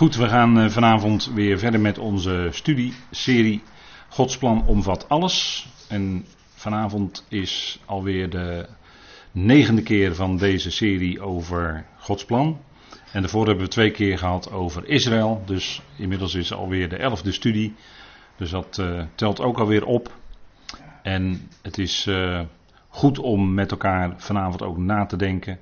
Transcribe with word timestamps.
Goed, 0.00 0.16
we 0.16 0.28
gaan 0.28 0.58
eh, 0.58 0.68
vanavond 0.68 1.30
weer 1.34 1.58
verder 1.58 1.80
met 1.80 1.98
onze 1.98 2.48
studieserie 2.50 3.62
Gods 4.08 4.38
plan 4.38 4.66
omvat 4.66 5.08
alles. 5.08 5.66
En 5.88 6.24
vanavond 6.54 7.26
is 7.28 7.80
alweer 7.84 8.30
de 8.30 8.66
negende 9.32 9.82
keer 9.82 10.14
van 10.14 10.36
deze 10.36 10.70
serie 10.70 11.20
over 11.20 11.86
Gods 11.98 12.24
plan. 12.24 12.60
En 13.12 13.20
daarvoor 13.20 13.46
hebben 13.46 13.64
we 13.64 13.70
twee 13.70 13.90
keer 13.90 14.18
gehad 14.18 14.52
over 14.52 14.88
Israël. 14.88 15.42
Dus 15.46 15.82
inmiddels 15.96 16.34
is 16.34 16.52
alweer 16.52 16.88
de 16.88 16.96
elfde 16.96 17.32
studie. 17.32 17.74
Dus 18.36 18.50
dat 18.50 18.78
uh, 18.80 19.02
telt 19.14 19.40
ook 19.40 19.58
alweer 19.58 19.84
op. 19.84 20.16
En 21.02 21.48
het 21.62 21.78
is 21.78 22.06
uh, 22.06 22.40
goed 22.88 23.18
om 23.18 23.54
met 23.54 23.70
elkaar 23.70 24.14
vanavond 24.16 24.62
ook 24.62 24.78
na 24.78 25.06
te 25.06 25.16
denken 25.16 25.58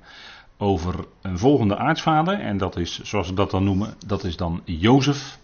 over 0.61 1.05
een 1.21 1.37
volgende 1.37 1.77
aartsvader. 1.77 2.39
En 2.39 2.57
dat 2.57 2.77
is, 2.77 3.01
zoals 3.01 3.27
we 3.27 3.33
dat 3.33 3.51
dan 3.51 3.63
noemen, 3.63 3.93
dat 4.05 4.23
is 4.23 4.37
dan 4.37 4.61
Jozef. 4.65 5.39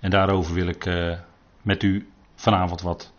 En 0.00 0.10
daarover 0.10 0.54
wil 0.54 0.66
ik 0.66 0.86
uh, 0.86 1.18
met 1.62 1.82
u 1.82 2.08
vanavond 2.34 2.80
wat 2.80 3.12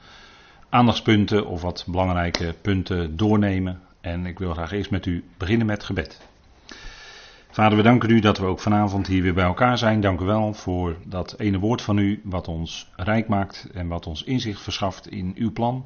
aandachtspunten 0.70 1.48
of 1.48 1.62
wat 1.62 1.85
belangrijke 1.88 2.55
punten 2.62 3.18
doornemen. 3.18 3.82
En 4.02 4.26
ik 4.26 4.40
wil 4.40 4.54
graag 4.54 4.72
eerst 4.72 4.91
met 4.91 5.05
u 5.05 5.23
beginnen 5.38 5.68
met 5.68 5.84
gebed. 5.84 6.22
Vader, 7.49 7.77
we 7.77 7.84
danken 7.84 8.10
u 8.10 8.20
dat 8.20 8.38
we 8.38 8.46
ook 8.46 8.60
vanavond 8.60 9.08
hier 9.08 9.21
weer 9.21 9.34
bij 9.34 9.46
elkaar 9.46 9.77
zijn. 9.77 10.02
Dank 10.02 10.20
u 10.20 10.26
wel 10.26 10.54
voor 10.54 10.98
dat 11.05 11.35
ene 11.38 11.60
woord 11.60 11.82
van 11.82 11.98
u, 11.98 12.21
wat 12.23 12.48
ons 12.48 12.90
rijk 12.96 13.27
maakt 13.27 13.68
en 13.73 13.88
wat 13.88 14.08
ons 14.08 14.23
inzicht 14.23 14.62
verschaft 14.62 15.08
in 15.08 15.34
uw 15.35 15.52
plan. 15.52 15.85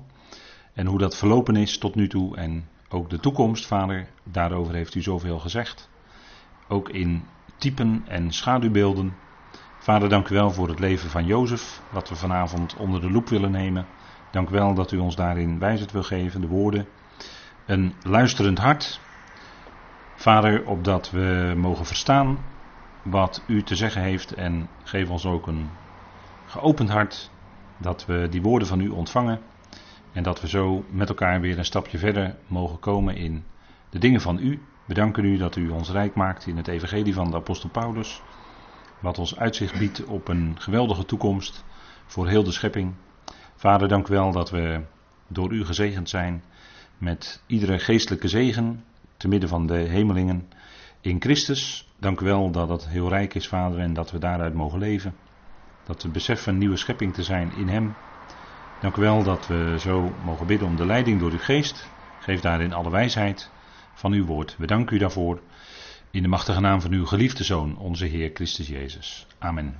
En 0.74 0.86
hoe 0.86 1.00
dat 1.00 1.18
verlopen 1.18 1.56
is 1.56 1.78
tot 1.78 1.96
nu 1.96 2.08
toe 2.08 2.36
en 2.36 2.68
ook 2.90 3.10
de 3.10 3.20
toekomst, 3.20 3.66
vader, 3.66 4.08
daarover 4.24 4.74
heeft 4.74 4.96
u 4.96 5.02
zoveel 5.02 5.40
gezegd. 5.40 5.90
Ook 6.68 6.90
in 6.90 7.26
typen 7.58 8.04
en 8.08 8.32
schaduwbeelden. 8.32 9.14
Vader, 9.80 10.10
dank 10.10 10.30
u 10.30 10.36
wel 10.36 10.52
voor 10.52 10.68
het 10.68 10.80
leven 10.80 11.10
van 11.10 11.26
Jozef, 11.26 11.82
wat 11.90 12.10
we 12.10 12.16
vanavond 12.16 12.76
onder 12.76 13.02
de 13.02 13.12
loep 13.12 13.30
willen 13.30 13.52
nemen. 13.52 13.86
Dank 14.32 14.50
u 14.50 14.52
wel 14.52 14.74
dat 14.74 14.92
u 14.92 14.98
ons 14.98 15.16
daarin 15.16 15.60
wijsheid 15.60 15.92
wil 15.92 16.04
geven, 16.04 16.42
de 16.42 16.48
woorden. 16.48 16.88
Een 17.66 17.94
luisterend 18.04 18.58
hart. 18.58 19.00
Vader, 20.16 20.68
opdat 20.68 21.12
we 21.12 21.54
mogen 21.58 21.86
verstaan 21.86 22.38
wat 23.02 23.44
u 23.48 23.64
te 23.64 23.76
zeggen 23.76 24.02
heeft 24.02 24.34
en 24.34 24.70
geef 24.84 25.10
ons 25.10 25.26
ook 25.26 25.48
een 25.48 25.70
geopend 26.46 26.90
hart, 26.90 27.32
dat 27.78 28.06
we 28.06 28.28
die 28.30 28.42
woorden 28.42 28.68
van 28.68 28.80
u 28.80 28.90
ontvangen 28.90 29.42
en 30.16 30.24
dat 30.24 30.42
we 30.42 30.48
zo 30.48 30.86
met 30.90 31.10
elkaar 31.10 31.42
weer 31.42 31.58
een 31.58 31.66
stapje 31.66 31.98
verder 31.98 32.36
mogen 32.48 32.80
komen 32.80 33.16
in 33.16 33.44
de 33.90 34.00
dingen 34.00 34.22
van 34.22 34.40
u. 34.40 34.60
We 34.86 34.94
danken 34.94 35.26
u 35.26 35.38
dat 35.38 35.56
u 35.56 35.70
ons 35.70 35.90
rijk 35.90 36.16
maakt 36.16 36.48
in 36.48 36.58
het 36.58 36.68
evangelie 36.68 37.14
van 37.14 37.32
de 37.32 37.36
apostel 37.36 37.70
Paulus. 37.70 38.22
Wat 39.00 39.20
ons 39.20 39.38
uitzicht 39.38 39.80
biedt 39.80 40.06
op 40.06 40.28
een 40.28 40.56
geweldige 40.60 41.06
toekomst 41.06 41.64
voor 42.06 42.28
heel 42.28 42.44
de 42.44 42.52
schepping. 42.52 42.94
Vader, 43.56 43.88
dank 43.88 44.08
u 44.08 44.14
wel 44.14 44.32
dat 44.32 44.50
we 44.50 44.82
door 45.28 45.52
u 45.52 45.66
gezegend 45.66 46.10
zijn 46.10 46.44
met 46.98 47.44
iedere 47.48 47.80
geestelijke 47.80 48.28
zegen 48.28 48.84
te 49.18 49.28
midden 49.28 49.50
van 49.50 49.68
de 49.68 49.78
hemelingen 49.78 50.48
in 51.02 51.22
Christus. 51.22 51.90
Dank 52.00 52.20
u 52.20 52.26
wel 52.26 52.52
dat 52.52 52.70
het 52.70 52.88
heel 52.88 53.10
rijk 53.10 53.34
is, 53.34 53.48
Vader, 53.48 53.80
en 53.80 53.94
dat 53.94 54.12
we 54.12 54.18
daaruit 54.18 54.54
mogen 54.54 54.80
leven. 54.80 55.16
Dat 55.84 56.04
we 56.04 56.10
beseffen 56.10 56.58
nieuwe 56.58 56.78
schepping 56.78 57.14
te 57.14 57.24
zijn 57.24 57.52
in 57.52 57.68
Hem. 57.68 57.96
Dank 58.80 58.98
u 58.98 59.02
wel 59.02 59.24
dat 59.24 59.48
we 59.48 59.76
zo 59.80 60.16
mogen 60.24 60.48
bidden 60.48 60.68
om 60.68 60.76
de 60.76 60.86
leiding 60.86 61.20
door 61.20 61.32
uw 61.32 61.40
geest. 61.40 61.92
Geef 62.18 62.42
daarin 62.42 62.74
alle 62.74 62.90
wijsheid 62.90 63.52
van 63.94 64.12
uw 64.12 64.26
woord. 64.26 64.56
We 64.58 64.66
danken 64.66 64.96
u 64.96 65.00
daarvoor. 65.00 65.42
In 66.12 66.22
de 66.22 66.28
machtige 66.28 66.60
naam 66.60 66.82
van 66.82 66.92
uw 66.92 67.06
geliefde 67.06 67.44
Zoon, 67.44 67.78
onze 67.78 68.06
Heer 68.06 68.32
Christus 68.34 68.68
Jezus. 68.68 69.28
Amen. 69.40 69.78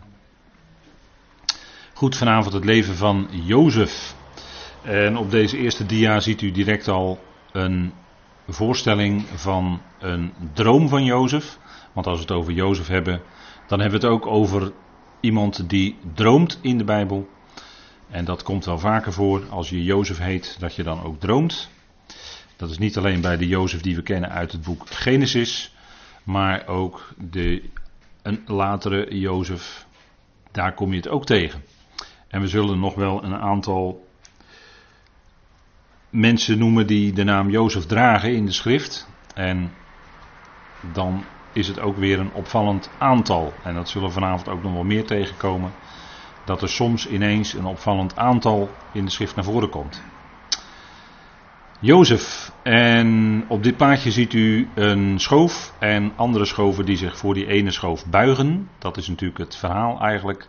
Goed, 1.94 2.18
vanavond 2.18 2.54
het 2.54 2.66
leven 2.66 2.96
van 2.96 3.28
Jozef. 3.32 4.16
En 4.82 5.18
op 5.18 5.32
deze 5.32 5.58
eerste 5.58 5.86
dia 5.86 6.20
ziet 6.20 6.42
u 6.42 6.52
direct 6.52 6.88
al 6.88 7.20
een 7.52 7.94
voorstelling 8.48 9.26
van 9.34 9.82
een 10.00 10.34
droom 10.54 10.90
van 10.90 11.04
Jozef. 11.04 11.60
Want 11.94 12.08
als 12.08 12.16
we 12.16 12.22
het 12.22 12.32
over 12.32 12.54
Jozef 12.54 12.88
hebben, 12.88 13.22
dan 13.68 13.80
hebben 13.80 14.00
we 14.00 14.06
het 14.06 14.16
ook 14.16 14.26
over 14.26 14.72
iemand 15.20 15.70
die 15.70 15.98
droomt 16.14 16.60
in 16.62 16.78
de 16.78 16.84
Bijbel. 16.84 17.30
En 18.10 18.26
dat 18.26 18.44
komt 18.44 18.66
wel 18.66 18.80
vaker 18.80 19.14
voor 19.14 19.44
als 19.50 19.70
je 19.70 19.84
Jozef 19.84 20.18
heet, 20.18 20.56
dat 20.60 20.76
je 20.76 20.84
dan 20.84 21.04
ook 21.04 21.20
droomt. 21.20 21.70
Dat 22.56 22.70
is 22.70 22.78
niet 22.78 22.98
alleen 22.98 23.22
bij 23.22 23.38
de 23.38 23.48
Jozef 23.48 23.82
die 23.82 23.96
we 23.96 24.02
kennen 24.02 24.30
uit 24.30 24.52
het 24.52 24.62
boek 24.62 24.90
Genesis, 24.90 25.74
maar 26.24 26.68
ook 26.68 27.14
de, 27.18 27.64
een 28.22 28.44
latere 28.46 29.20
Jozef, 29.20 29.86
daar 30.52 30.74
kom 30.74 30.90
je 30.90 30.96
het 30.96 31.08
ook 31.08 31.26
tegen. 31.26 31.64
En 32.28 32.42
we 32.42 32.48
zullen 32.48 32.80
nog 32.80 32.96
wel 32.96 33.24
een 33.24 33.36
aantal 33.36 34.08
mensen 36.10 36.58
noemen 36.58 36.88
die 36.88 37.14
de 37.14 37.24
naam 37.24 37.50
Jozef 37.50 37.86
dragen 37.86 38.36
in 38.36 38.46
de 38.46 38.52
schrift. 38.52 39.08
En 39.34 39.72
dan 40.94 41.24
is 41.54 41.68
het 41.68 41.80
ook 41.80 41.98
weer 41.98 42.20
een 42.20 42.34
opvallend 42.34 42.90
aantal. 42.98 43.54
En 43.64 43.74
dat 43.74 43.90
zullen 43.90 44.12
vanavond 44.12 44.50
ook 44.50 44.64
nog 44.64 44.74
wel 44.74 44.84
meer 44.84 45.06
tegenkomen 45.06 45.72
dat 46.46 46.62
er 46.62 46.70
soms 46.70 47.08
ineens 47.08 47.54
een 47.54 47.66
opvallend 47.66 48.16
aantal 48.16 48.78
in 48.92 49.06
de 49.06 49.12
schrift 49.12 49.36
naar 49.36 49.44
voren 49.44 49.70
komt. 49.70 50.04
Jozef, 51.80 52.52
en 52.64 53.44
op 53.48 53.64
dit 53.64 53.78
plaatje 53.78 54.12
ziet 54.12 54.34
u 54.34 54.72
een 54.76 55.20
schoof 55.20 55.74
en 55.80 56.14
andere 56.16 56.46
schoven 56.46 56.86
die 56.86 56.98
zich 56.98 57.18
voor 57.18 57.34
die 57.34 57.48
ene 57.48 57.72
schoof 57.72 58.06
buigen. 58.06 58.70
Dat 58.78 58.98
is 58.98 59.08
natuurlijk 59.08 59.40
het 59.40 59.56
verhaal 59.56 60.02
eigenlijk 60.02 60.48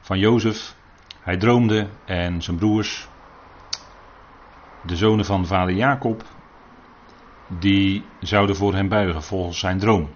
van 0.00 0.18
Jozef. 0.18 0.74
Hij 1.20 1.36
droomde 1.36 1.88
en 2.04 2.42
zijn 2.42 2.56
broers, 2.56 3.08
de 4.80 4.96
zonen 4.96 5.24
van 5.24 5.46
vader 5.46 5.74
Jacob, 5.74 6.22
die 7.46 8.04
zouden 8.20 8.56
voor 8.56 8.74
hem 8.74 8.88
buigen 8.88 9.22
volgens 9.22 9.58
zijn 9.58 9.78
droom. 9.78 10.08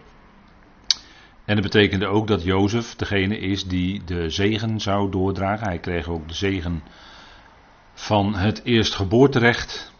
En 1.52 1.62
dat 1.62 1.72
betekende 1.72 2.06
ook 2.06 2.26
dat 2.26 2.42
Jozef 2.42 2.96
degene 2.96 3.38
is 3.38 3.66
die 3.66 4.04
de 4.04 4.30
zegen 4.30 4.80
zou 4.80 5.10
doordragen. 5.10 5.66
Hij 5.66 5.78
kreeg 5.78 6.08
ook 6.08 6.28
de 6.28 6.34
zegen 6.34 6.82
van 7.94 8.34
het 8.34 8.60
eerstgeboorterecht. 8.64 9.92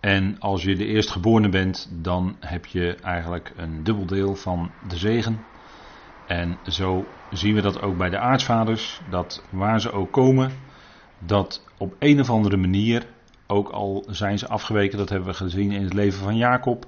En 0.00 0.38
als 0.38 0.62
je 0.62 0.76
de 0.76 0.86
eerstgeborene 0.86 1.48
bent, 1.48 1.88
dan 1.92 2.36
heb 2.40 2.66
je 2.66 2.94
eigenlijk 2.94 3.52
een 3.56 3.84
dubbel 3.84 4.06
deel 4.06 4.34
van 4.34 4.70
de 4.80 4.96
zegen. 4.96 5.46
En 6.24 6.58
zo 6.62 7.14
zien 7.28 7.54
we 7.54 7.60
dat 7.60 7.82
ook 7.82 7.96
bij 7.96 8.10
de 8.10 8.18
aartsvaders, 8.18 9.00
dat 9.08 9.44
waar 9.50 9.80
ze 9.80 9.92
ook 9.92 10.12
komen, 10.12 10.50
dat 11.18 11.64
op 11.78 11.94
een 11.98 12.20
of 12.20 12.30
andere 12.30 12.56
manier, 12.56 13.06
ook 13.46 13.68
al 13.68 14.04
zijn 14.10 14.38
ze 14.38 14.48
afgeweken, 14.48 14.98
dat 14.98 15.08
hebben 15.08 15.28
we 15.28 15.34
gezien 15.34 15.72
in 15.72 15.82
het 15.82 15.94
leven 15.94 16.18
van 16.18 16.36
Jacob, 16.36 16.86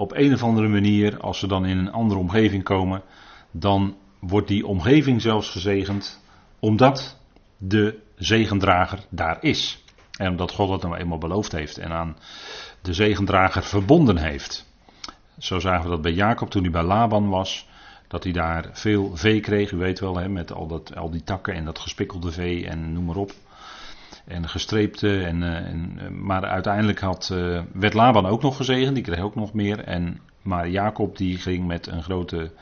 op 0.00 0.12
een 0.14 0.32
of 0.32 0.42
andere 0.42 0.68
manier, 0.68 1.20
als 1.20 1.38
ze 1.38 1.46
dan 1.46 1.66
in 1.66 1.78
een 1.78 1.92
andere 1.92 2.20
omgeving 2.20 2.62
komen, 2.62 3.02
dan 3.50 3.96
wordt 4.20 4.48
die 4.48 4.66
omgeving 4.66 5.22
zelfs 5.22 5.50
gezegend, 5.50 6.20
omdat 6.58 7.20
de 7.56 7.98
zegendrager 8.16 8.98
daar 9.08 9.38
is. 9.40 9.84
En 10.16 10.30
omdat 10.30 10.52
God 10.52 10.68
dat 10.68 10.82
nou 10.82 10.96
eenmaal 10.96 11.18
beloofd 11.18 11.52
heeft 11.52 11.78
en 11.78 11.90
aan 11.90 12.16
de 12.82 12.92
zegendrager 12.92 13.62
verbonden 13.62 14.16
heeft. 14.16 14.66
Zo 15.38 15.58
zagen 15.58 15.84
we 15.84 15.90
dat 15.90 16.02
bij 16.02 16.12
Jacob 16.12 16.50
toen 16.50 16.62
hij 16.62 16.70
bij 16.70 16.82
Laban 16.82 17.28
was, 17.28 17.68
dat 18.08 18.24
hij 18.24 18.32
daar 18.32 18.68
veel 18.72 19.16
vee 19.16 19.40
kreeg, 19.40 19.70
u 19.70 19.76
weet 19.76 20.00
wel, 20.00 20.16
hè, 20.16 20.28
met 20.28 20.52
al, 20.52 20.66
dat, 20.66 20.96
al 20.96 21.10
die 21.10 21.22
takken 21.22 21.54
en 21.54 21.64
dat 21.64 21.78
gespikkelde 21.78 22.32
vee 22.32 22.66
en 22.66 22.92
noem 22.92 23.04
maar 23.04 23.16
op 23.16 23.32
en 24.30 24.48
gestreepte. 24.48 25.24
En, 25.24 25.42
uh, 25.42 25.56
en, 25.56 25.92
eh, 25.98 26.08
maar 26.08 26.44
uiteindelijk 26.44 27.00
had, 27.00 27.30
uh, 27.32 27.60
werd 27.72 27.94
Laban 27.94 28.26
ook 28.26 28.42
nog 28.42 28.56
gezegend, 28.56 28.94
die 28.94 29.04
kreeg 29.04 29.20
ook 29.20 29.34
nog 29.34 29.52
meer. 29.52 29.84
En, 29.84 30.20
maar 30.42 30.68
Jacob 30.68 31.16
die 31.16 31.38
ging 31.38 31.66
met 31.66 31.86
een 31.86 32.02
grote 32.02 32.52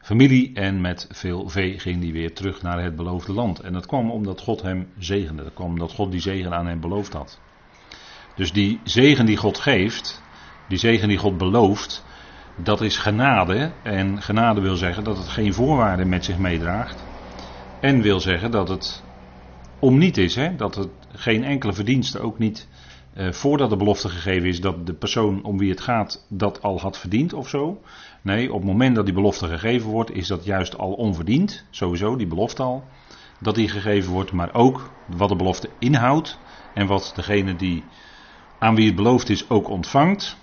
familie 0.00 0.50
en 0.54 0.80
met 0.80 1.08
veel 1.10 1.48
vee 1.48 1.78
ging 1.78 2.00
die 2.00 2.12
weer 2.12 2.34
terug 2.34 2.62
naar 2.62 2.82
het 2.82 2.96
beloofde 2.96 3.32
land. 3.32 3.60
En 3.60 3.72
dat 3.72 3.86
kwam 3.86 4.10
omdat 4.10 4.40
God 4.40 4.62
hem 4.62 4.88
zegende. 4.98 5.42
Dat 5.42 5.54
kwam 5.54 5.68
omdat 5.68 5.92
God 5.92 6.10
die 6.10 6.20
zegen 6.20 6.54
aan 6.54 6.66
hem 6.66 6.80
beloofd 6.80 7.12
had. 7.12 7.40
Dus 8.34 8.52
die 8.52 8.80
zegen 8.84 9.26
die 9.26 9.36
God 9.36 9.58
geeft, 9.58 10.22
die 10.68 10.78
zegen 10.78 11.08
die 11.08 11.18
God 11.18 11.38
belooft, 11.38 12.04
dat 12.56 12.80
is 12.80 12.96
genade. 12.96 13.72
En 13.82 14.22
genade 14.22 14.60
wil 14.60 14.76
zeggen 14.76 15.04
dat 15.04 15.16
het 15.16 15.28
geen 15.28 15.54
voorwaarden 15.54 16.08
met 16.08 16.24
zich 16.24 16.38
meedraagt. 16.38 17.04
En 17.80 18.02
wil 18.02 18.20
zeggen 18.20 18.50
dat 18.50 18.68
het 18.68 19.02
om 19.78 19.98
niet 19.98 20.18
is, 20.18 20.34
hè, 20.34 20.56
dat 20.56 20.74
het 20.74 20.88
geen 21.12 21.44
enkele 21.44 21.72
verdienste, 21.72 22.20
ook 22.20 22.38
niet 22.38 22.68
uh, 23.16 23.32
voordat 23.32 23.70
de 23.70 23.76
belofte 23.76 24.08
gegeven 24.08 24.48
is, 24.48 24.60
dat 24.60 24.86
de 24.86 24.94
persoon 24.94 25.44
om 25.44 25.58
wie 25.58 25.70
het 25.70 25.80
gaat 25.80 26.26
dat 26.28 26.62
al 26.62 26.80
had 26.80 26.98
verdiend 26.98 27.32
of 27.32 27.48
zo. 27.48 27.80
Nee, 28.22 28.52
op 28.52 28.58
het 28.58 28.68
moment 28.68 28.94
dat 28.94 29.04
die 29.04 29.14
belofte 29.14 29.46
gegeven 29.46 29.90
wordt, 29.90 30.14
is 30.14 30.26
dat 30.26 30.44
juist 30.44 30.78
al 30.78 30.92
onverdiend, 30.92 31.64
sowieso, 31.70 32.16
die 32.16 32.26
belofte 32.26 32.62
al, 32.62 32.84
dat 33.40 33.54
die 33.54 33.68
gegeven 33.68 34.12
wordt, 34.12 34.32
maar 34.32 34.54
ook 34.54 34.90
wat 35.06 35.28
de 35.28 35.36
belofte 35.36 35.68
inhoudt 35.78 36.38
en 36.74 36.86
wat 36.86 37.12
degene 37.14 37.56
die 37.56 37.84
aan 38.58 38.74
wie 38.74 38.86
het 38.86 38.96
beloofd 38.96 39.28
is 39.28 39.50
ook 39.50 39.68
ontvangt, 39.68 40.36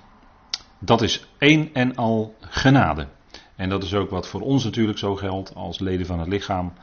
dat 0.80 1.02
is 1.02 1.28
één 1.38 1.70
en 1.74 1.96
al 1.96 2.36
genade. 2.40 3.08
En 3.56 3.70
dat 3.70 3.84
is 3.84 3.94
ook 3.94 4.10
wat 4.10 4.28
voor 4.28 4.42
ons 4.42 4.64
natuurlijk 4.64 4.98
zo 4.98 5.16
geldt 5.16 5.56
als 5.56 5.80
leden 5.80 6.06
van 6.06 6.20
het 6.20 6.28
lichaam. 6.28 6.74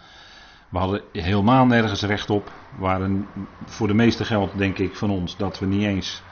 We 0.75 0.81
hadden 0.81 1.03
helemaal 1.12 1.67
nergens 1.67 2.03
recht 2.03 2.31
op. 2.31 2.53
Waren 2.76 3.29
voor 3.65 3.87
de 3.87 3.94
meeste 3.94 4.25
geld, 4.25 4.59
denk 4.59 4.79
ik, 4.79 4.97
van 4.97 5.11
ons 5.11 5.37
dat 5.37 5.59
we 5.59 5.67
niet 5.67 5.82
eens 5.82 6.23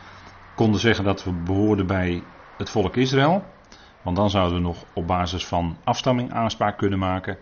konden 0.55 0.81
zeggen 0.81 1.05
dat 1.05 1.25
we 1.25 1.33
behoorden 1.33 1.87
bij 1.87 2.25
het 2.57 2.71
volk 2.71 2.97
Israël. 2.97 3.45
Want 4.03 4.17
dan 4.17 4.31
zouden 4.31 4.57
we 4.57 4.63
nog 4.63 4.85
op 4.95 5.07
basis 5.07 5.47
van 5.47 5.77
afstamming 5.85 6.33
aanspraak 6.33 6.79
kunnen 6.79 6.99
maken. 6.99 7.37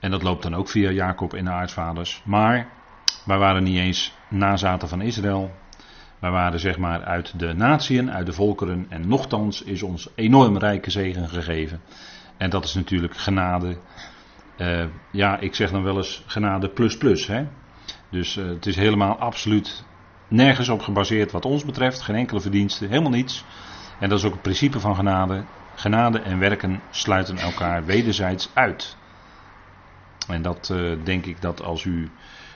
En 0.00 0.10
dat 0.10 0.22
loopt 0.22 0.42
dan 0.42 0.54
ook 0.54 0.68
via 0.68 0.90
Jacob 0.90 1.34
en 1.34 1.44
de 1.44 1.50
aartsvaders. 1.50 2.22
Maar 2.24 2.68
wij 3.24 3.38
waren 3.38 3.62
niet 3.62 3.78
eens 3.78 4.14
nazaten 4.28 4.88
van 4.88 5.00
Israël. 5.00 5.50
Wij 6.18 6.30
waren 6.30 6.60
zeg 6.60 6.78
maar 6.78 7.04
uit 7.04 7.38
de 7.38 7.52
natieën, 7.52 8.10
uit 8.10 8.26
de 8.26 8.32
volkeren. 8.32 8.86
En 8.88 9.08
nochtans 9.08 9.62
is 9.62 9.82
ons 9.82 10.08
enorm 10.14 10.58
rijke 10.58 10.90
zegen 10.90 11.28
gegeven. 11.28 11.80
En 12.36 12.50
dat 12.50 12.64
is 12.64 12.74
natuurlijk 12.74 13.16
genade. 13.16 13.76
Uh, 14.62 14.84
ja, 15.10 15.38
ik 15.38 15.54
zeg 15.54 15.70
dan 15.70 15.82
wel 15.82 15.96
eens 15.96 16.22
genade 16.26 16.68
plus 16.68 16.96
plus. 16.96 17.26
Hè? 17.26 17.46
Dus 18.10 18.36
uh, 18.36 18.48
het 18.48 18.66
is 18.66 18.76
helemaal 18.76 19.18
absoluut 19.18 19.84
nergens 20.28 20.68
op 20.68 20.80
gebaseerd 20.80 21.32
wat 21.32 21.44
ons 21.44 21.64
betreft. 21.64 22.00
Geen 22.00 22.16
enkele 22.16 22.40
verdienste, 22.40 22.86
helemaal 22.86 23.10
niets. 23.10 23.44
En 24.00 24.08
dat 24.08 24.18
is 24.18 24.24
ook 24.24 24.32
het 24.32 24.42
principe 24.42 24.80
van 24.80 24.94
genade. 24.94 25.44
Genade 25.74 26.18
en 26.18 26.38
werken 26.38 26.80
sluiten 26.90 27.38
elkaar 27.38 27.84
wederzijds 27.84 28.50
uit. 28.54 28.96
En 30.28 30.42
dat 30.42 30.70
uh, 30.72 31.04
denk 31.04 31.26
ik 31.26 31.40
dat 31.40 31.62
als 31.62 31.84
u 31.84 32.10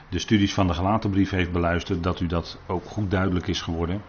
de 0.09 0.19
studies 0.19 0.53
van 0.53 0.67
de 0.67 0.73
gelatenbrief 0.73 1.29
heeft 1.29 1.51
beluisterd, 1.51 2.03
dat 2.03 2.19
u 2.19 2.27
dat 2.27 2.59
ook 2.67 2.85
goed 2.85 3.11
duidelijk 3.11 3.47
is 3.47 3.61
geworden. 3.61 4.01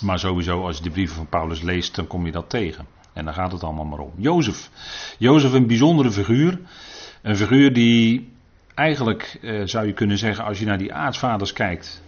Maar 0.00 0.18
sowieso, 0.18 0.66
als 0.66 0.76
je 0.76 0.82
de 0.82 0.90
brieven 0.90 1.16
van 1.16 1.26
Paulus 1.26 1.62
leest, 1.62 1.94
dan 1.94 2.06
kom 2.06 2.26
je 2.26 2.32
dat 2.32 2.50
tegen. 2.50 2.86
En 3.18 3.24
dan 3.24 3.34
gaat 3.34 3.52
het 3.52 3.62
allemaal 3.62 3.84
maar 3.84 3.98
om. 3.98 4.12
Jozef. 4.16 4.70
Jozef 5.18 5.52
een 5.52 5.66
bijzondere 5.66 6.10
figuur. 6.10 6.58
Een 7.22 7.36
figuur 7.36 7.72
die 7.72 8.32
eigenlijk, 8.74 9.38
eh, 9.42 9.62
zou 9.64 9.86
je 9.86 9.92
kunnen 9.92 10.18
zeggen, 10.18 10.44
als 10.44 10.58
je 10.58 10.66
naar 10.66 10.78
die 10.78 10.94
aartsvaders 10.94 11.52
kijkt, 11.52 12.02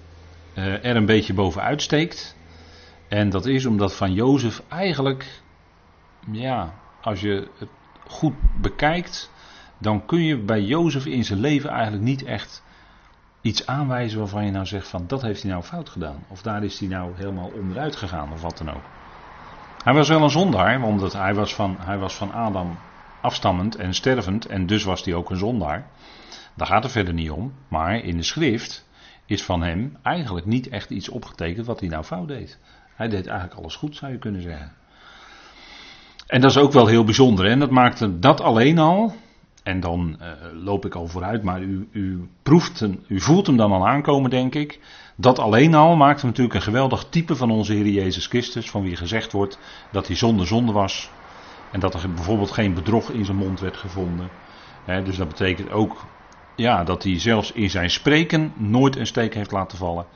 eh, 0.54 0.84
er 0.84 0.96
een 0.96 1.06
beetje 1.06 1.34
bovenuit 1.34 1.82
steekt. 1.82 2.36
En 3.08 3.30
dat 3.30 3.46
is 3.46 3.66
omdat 3.66 3.96
van 3.96 4.12
Jozef 4.12 4.62
eigenlijk, 4.68 5.42
ja, 6.32 6.74
als 7.00 7.20
je 7.20 7.48
het 7.58 7.68
goed 8.06 8.34
bekijkt, 8.60 9.30
dan 9.78 10.06
kun 10.06 10.22
je 10.22 10.36
bij 10.36 10.62
Jozef 10.62 11.06
in 11.06 11.24
zijn 11.24 11.40
leven 11.40 11.70
eigenlijk 11.70 12.02
niet 12.02 12.24
echt 12.24 12.62
iets 13.40 13.66
aanwijzen 13.66 14.18
waarvan 14.18 14.44
je 14.44 14.50
nou 14.50 14.66
zegt 14.66 14.88
van 14.88 15.04
dat 15.06 15.22
heeft 15.22 15.42
hij 15.42 15.50
nou 15.50 15.62
fout 15.62 15.88
gedaan. 15.88 16.24
Of 16.28 16.42
daar 16.42 16.64
is 16.64 16.78
hij 16.78 16.88
nou 16.88 17.12
helemaal 17.16 17.50
onderuit 17.54 17.96
gegaan 17.96 18.32
of 18.32 18.42
wat 18.42 18.58
dan 18.58 18.70
ook. 18.70 18.99
Hij 19.84 19.94
was 19.94 20.08
wel 20.08 20.22
een 20.22 20.30
zondaar, 20.30 20.82
omdat 20.82 21.12
hij 21.12 21.34
was 21.34 21.54
van, 21.54 21.76
hij 21.80 21.98
was 21.98 22.14
van 22.14 22.32
Adam 22.32 22.78
afstammend 23.20 23.76
en 23.76 23.94
stervend 23.94 24.46
en 24.46 24.66
dus 24.66 24.84
was 24.84 25.04
hij 25.04 25.14
ook 25.14 25.30
een 25.30 25.36
zondaar. 25.36 25.86
Daar 26.54 26.66
gaat 26.66 26.82
het 26.82 26.92
verder 26.92 27.14
niet 27.14 27.30
om. 27.30 27.52
Maar 27.68 27.94
in 27.94 28.16
de 28.16 28.22
schrift 28.22 28.88
is 29.26 29.44
van 29.44 29.62
hem 29.62 29.96
eigenlijk 30.02 30.46
niet 30.46 30.68
echt 30.68 30.90
iets 30.90 31.08
opgetekend 31.08 31.66
wat 31.66 31.80
hij 31.80 31.88
nou 31.88 32.04
fout 32.04 32.28
deed. 32.28 32.58
Hij 32.94 33.08
deed 33.08 33.26
eigenlijk 33.26 33.58
alles 33.60 33.76
goed, 33.76 33.96
zou 33.96 34.12
je 34.12 34.18
kunnen 34.18 34.42
zeggen. 34.42 34.72
En 36.26 36.40
dat 36.40 36.50
is 36.50 36.56
ook 36.56 36.72
wel 36.72 36.86
heel 36.86 37.04
bijzonder. 37.04 37.46
En 37.46 37.58
dat 37.58 37.70
maakte 37.70 38.18
dat 38.18 38.40
alleen 38.40 38.78
al. 38.78 39.14
En 39.62 39.80
dan 39.80 40.16
uh, 40.20 40.26
loop 40.64 40.86
ik 40.86 40.94
al 40.94 41.06
vooruit, 41.06 41.42
maar 41.42 41.62
u, 41.62 41.88
u 41.92 42.28
u 43.06 43.20
voelt 43.20 43.46
hem 43.46 43.56
dan 43.56 43.72
al 43.72 43.88
aankomen, 43.88 44.30
denk 44.30 44.54
ik. 44.54 44.80
Dat 45.16 45.38
alleen 45.38 45.74
al 45.74 45.96
maakt 45.96 46.20
hem 46.20 46.30
natuurlijk 46.30 46.56
een 46.56 46.62
geweldig 46.62 47.06
type 47.10 47.36
van 47.36 47.50
onze 47.50 47.72
Heer 47.72 47.88
Jezus 47.88 48.26
Christus, 48.26 48.70
van 48.70 48.82
wie 48.82 48.96
gezegd 48.96 49.32
wordt 49.32 49.58
dat 49.92 50.06
hij 50.06 50.16
zonder 50.16 50.46
zonde 50.46 50.72
was. 50.72 51.10
En 51.72 51.80
dat 51.80 51.94
er 51.94 52.12
bijvoorbeeld 52.12 52.50
geen 52.50 52.74
bedrog 52.74 53.10
in 53.10 53.24
zijn 53.24 53.36
mond 53.36 53.60
werd 53.60 53.76
gevonden. 53.76 54.28
dus 55.04 55.16
dat 55.16 55.28
betekent 55.28 55.70
ook 55.70 56.04
ja, 56.56 56.84
dat 56.84 57.02
hij 57.02 57.18
zelfs 57.18 57.52
in 57.52 57.70
zijn 57.70 57.90
spreken 57.90 58.52
nooit 58.56 58.96
een 58.96 59.06
steek 59.06 59.34
heeft 59.34 59.52
laten 59.52 59.78
vallen. 59.78 60.06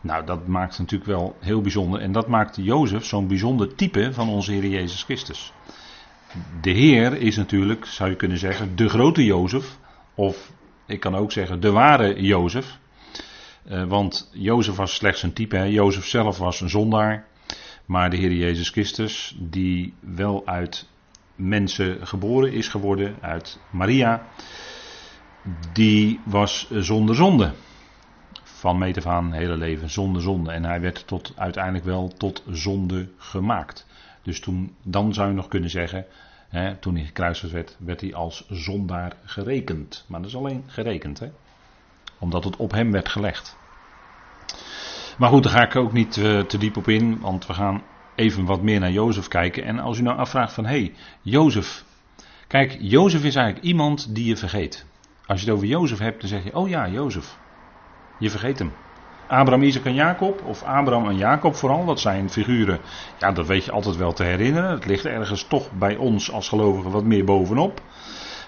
Nou, 0.00 0.24
dat 0.24 0.46
maakt 0.46 0.78
natuurlijk 0.78 1.10
wel 1.10 1.36
heel 1.40 1.60
bijzonder. 1.60 2.00
En 2.00 2.12
dat 2.12 2.28
maakt 2.28 2.56
Jozef 2.56 3.04
zo'n 3.04 3.26
bijzonder 3.26 3.74
type 3.74 4.12
van 4.12 4.28
onze 4.28 4.52
Heer 4.52 4.66
Jezus 4.66 5.02
Christus. 5.02 5.52
De 6.60 6.70
Heer 6.70 7.16
is 7.16 7.36
natuurlijk, 7.36 7.84
zou 7.84 8.10
je 8.10 8.16
kunnen 8.16 8.38
zeggen, 8.38 8.76
de 8.76 8.88
grote 8.88 9.24
Jozef. 9.24 9.78
Of 10.14 10.52
ik 10.86 11.00
kan 11.00 11.14
ook 11.14 11.32
zeggen, 11.32 11.60
de 11.60 11.70
ware 11.70 12.22
Jozef. 12.22 12.78
Uh, 13.70 13.84
want 13.84 14.30
Jozef 14.32 14.76
was 14.76 14.94
slechts 14.94 15.22
een 15.22 15.32
type. 15.32 15.56
Hè. 15.56 15.64
Jozef 15.64 16.06
zelf 16.06 16.38
was 16.38 16.60
een 16.60 16.70
zondaar. 16.70 17.26
Maar 17.86 18.10
de 18.10 18.16
Heer 18.16 18.32
Jezus 18.32 18.68
Christus, 18.68 19.36
die 19.38 19.94
wel 20.00 20.42
uit 20.46 20.88
mensen 21.34 22.06
geboren 22.06 22.52
is 22.52 22.68
geworden, 22.68 23.16
uit 23.20 23.60
Maria, 23.70 24.26
die 25.72 26.20
was 26.24 26.70
zonder 26.70 27.14
zonde. 27.14 27.52
Van 28.42 28.78
meet 28.78 28.96
af 28.96 29.06
aan 29.06 29.32
hele 29.32 29.56
leven 29.56 29.90
zonder 29.90 30.22
zonde. 30.22 30.52
En 30.52 30.64
hij 30.64 30.80
werd 30.80 31.06
tot, 31.06 31.32
uiteindelijk 31.36 31.84
wel 31.84 32.08
tot 32.08 32.42
zonde 32.50 33.08
gemaakt. 33.16 33.86
Dus 34.22 34.40
toen, 34.40 34.74
dan 34.82 35.14
zou 35.14 35.28
je 35.28 35.34
nog 35.34 35.48
kunnen 35.48 35.70
zeggen, 35.70 36.06
hè, 36.48 36.76
toen 36.76 36.94
hij 36.94 37.04
gekruisigd 37.04 37.52
werd, 37.52 37.76
werd 37.78 38.00
hij 38.00 38.14
als 38.14 38.46
zondaar 38.48 39.16
gerekend. 39.24 40.04
Maar 40.08 40.20
dat 40.20 40.28
is 40.28 40.36
alleen 40.36 40.64
gerekend, 40.66 41.18
hè? 41.18 41.30
omdat 42.18 42.44
het 42.44 42.56
op 42.56 42.70
hem 42.70 42.92
werd 42.92 43.08
gelegd. 43.08 43.56
Maar 45.18 45.28
goed, 45.28 45.42
daar 45.42 45.52
ga 45.52 45.62
ik 45.62 45.76
ook 45.76 45.92
niet 45.92 46.16
uh, 46.16 46.40
te 46.40 46.58
diep 46.58 46.76
op 46.76 46.88
in, 46.88 47.20
want 47.20 47.46
we 47.46 47.54
gaan 47.54 47.82
even 48.14 48.44
wat 48.44 48.62
meer 48.62 48.80
naar 48.80 48.90
Jozef 48.90 49.28
kijken. 49.28 49.64
En 49.64 49.78
als 49.78 49.98
u 49.98 50.02
nou 50.02 50.18
afvraagt 50.18 50.52
van, 50.52 50.64
hé, 50.64 50.78
hey, 50.78 50.94
Jozef. 51.22 51.84
Kijk, 52.46 52.76
Jozef 52.80 53.24
is 53.24 53.34
eigenlijk 53.34 53.66
iemand 53.66 54.14
die 54.14 54.24
je 54.24 54.36
vergeet. 54.36 54.86
Als 55.26 55.40
je 55.40 55.46
het 55.46 55.54
over 55.54 55.68
Jozef 55.68 55.98
hebt, 55.98 56.20
dan 56.20 56.28
zeg 56.28 56.44
je, 56.44 56.54
oh 56.54 56.68
ja, 56.68 56.88
Jozef. 56.88 57.38
Je 58.18 58.30
vergeet 58.30 58.58
hem. 58.58 58.72
Abraham, 59.32 59.62
Isaac 59.62 59.84
en 59.84 59.94
Jacob, 59.94 60.42
of 60.44 60.62
Abraham 60.62 61.08
en 61.08 61.16
Jacob 61.16 61.54
vooral, 61.54 61.84
dat 61.84 62.00
zijn 62.00 62.30
figuren, 62.30 62.80
ja, 63.18 63.32
dat 63.32 63.46
weet 63.46 63.64
je 63.64 63.72
altijd 63.72 63.96
wel 63.96 64.12
te 64.12 64.24
herinneren. 64.24 64.70
Het 64.70 64.86
ligt 64.86 65.04
ergens 65.04 65.42
toch 65.42 65.72
bij 65.72 65.96
ons 65.96 66.32
als 66.32 66.48
gelovigen 66.48 66.90
wat 66.90 67.04
meer 67.04 67.24
bovenop. 67.24 67.80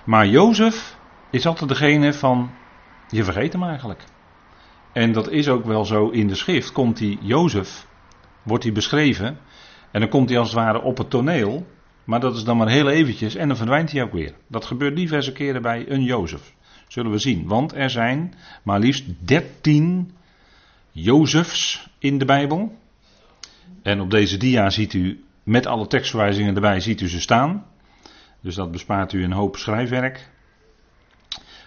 Maar 0.05 0.27
Jozef 0.27 0.99
is 1.31 1.47
altijd 1.47 1.69
degene 1.69 2.13
van, 2.13 2.51
je 3.09 3.25
vergeet 3.25 3.53
hem 3.53 3.63
eigenlijk. 3.63 4.05
En 4.93 5.13
dat 5.13 5.31
is 5.31 5.49
ook 5.49 5.65
wel 5.65 5.85
zo 5.85 6.09
in 6.09 6.29
de 6.29 6.35
schrift. 6.35 6.73
Komt 6.73 6.97
die 6.97 7.19
Jozef, 7.21 7.87
wordt 8.43 8.65
hij 8.65 8.73
beschreven, 8.73 9.39
en 9.91 10.01
dan 10.01 10.09
komt 10.09 10.29
hij 10.29 10.39
als 10.39 10.49
het 10.49 10.59
ware 10.59 10.83
op 10.83 10.99
het 10.99 11.11
toneel, 11.11 11.67
maar 12.05 12.21
dat 12.21 12.37
is 12.37 12.45
dan 12.45 12.57
maar 12.57 12.69
heel 12.69 12.89
eventjes 12.89 13.35
en 13.35 13.49
dan 13.49 13.57
verdwijnt 13.57 13.93
hij 13.93 14.03
ook 14.03 14.13
weer. 14.13 14.35
Dat 14.47 14.65
gebeurt 14.65 14.97
diverse 14.97 15.33
keren 15.33 15.63
bij 15.63 15.85
een 15.89 16.03
Jozef. 16.03 16.55
Zullen 16.89 17.11
we 17.11 17.19
zien. 17.19 17.47
Want 17.47 17.75
er 17.75 17.91
zijn 17.91 18.35
maar 18.63 18.79
liefst 18.79 19.05
dertien 19.19 20.11
Jozefs 20.97 21.89
in 21.99 22.19
de 22.19 22.25
Bijbel. 22.25 22.79
En 23.83 24.01
op 24.01 24.11
deze 24.11 24.37
dia 24.37 24.71
ziet 24.71 24.93
u 24.93 25.25
met 25.43 25.67
alle 25.67 25.87
tekstverwijzingen 25.87 26.55
erbij 26.55 26.81
ziet 26.81 27.01
u 27.01 27.09
ze 27.09 27.21
staan. 27.21 27.67
Dus 28.41 28.55
dat 28.55 28.71
bespaart 28.71 29.13
u 29.13 29.25
een 29.25 29.33
hoop 29.33 29.57
schrijfwerk. 29.57 30.29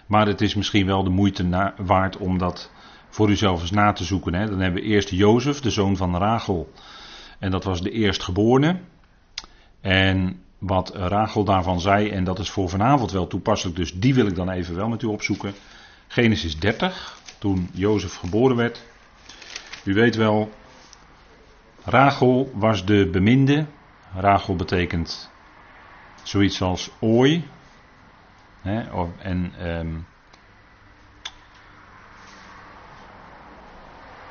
Maar 0.06 0.26
het 0.26 0.40
is 0.40 0.54
misschien 0.54 0.86
wel 0.86 1.04
de 1.04 1.10
moeite 1.10 1.72
waard 1.76 2.16
om 2.16 2.38
dat 2.38 2.70
voor 3.08 3.30
uzelf 3.30 3.60
eens 3.60 3.70
na 3.70 3.92
te 3.92 4.04
zoeken. 4.04 4.34
Hè. 4.34 4.48
Dan 4.48 4.60
hebben 4.60 4.82
we 4.82 4.88
eerst 4.88 5.10
Jozef, 5.10 5.60
de 5.60 5.70
zoon 5.70 5.96
van 5.96 6.16
Rachel. 6.16 6.72
En 7.38 7.50
dat 7.50 7.64
was 7.64 7.82
de 7.82 7.90
eerstgeborene. 7.90 8.80
En 9.80 10.42
wat 10.58 10.94
Rachel 10.94 11.44
daarvan 11.44 11.80
zei, 11.80 12.10
en 12.10 12.24
dat 12.24 12.38
is 12.38 12.50
voor 12.50 12.68
vanavond 12.68 13.12
wel 13.12 13.26
toepasselijk, 13.26 13.76
dus 13.76 13.94
die 13.94 14.14
wil 14.14 14.26
ik 14.26 14.34
dan 14.34 14.50
even 14.50 14.74
wel 14.74 14.88
met 14.88 15.02
u 15.02 15.06
opzoeken. 15.06 15.54
Genesis 16.06 16.58
30, 16.58 17.18
toen 17.38 17.68
Jozef 17.72 18.14
geboren 18.14 18.56
werd. 18.56 18.82
U 19.88 19.94
weet 19.94 20.16
wel, 20.16 20.50
Rachel 21.84 22.50
was 22.54 22.84
de 22.84 23.08
beminde. 23.12 23.66
Rachel 24.14 24.56
betekent 24.56 25.30
zoiets 26.22 26.62
als 26.62 26.90
ooi. 27.00 27.48
Hè, 28.60 29.06
en 29.18 29.68
um, 29.68 30.06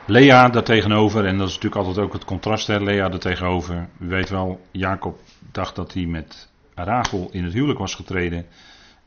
Lea 0.05 0.49
daartegenover, 0.49 1.25
en 1.25 1.37
dat 1.37 1.47
is 1.47 1.53
natuurlijk 1.53 1.85
altijd 1.85 2.05
ook 2.05 2.13
het 2.13 2.25
contrast, 2.25 2.67
hè, 2.67 2.79
Lea 2.79 3.09
daartegenover. 3.09 3.87
U 3.99 4.07
weet 4.07 4.29
wel, 4.29 4.67
Jacob 4.71 5.19
dacht 5.51 5.75
dat 5.75 5.93
hij 5.93 6.05
met 6.05 6.49
Rachel 6.75 7.29
in 7.31 7.43
het 7.43 7.53
huwelijk 7.53 7.79
was 7.79 7.95
getreden. 7.95 8.45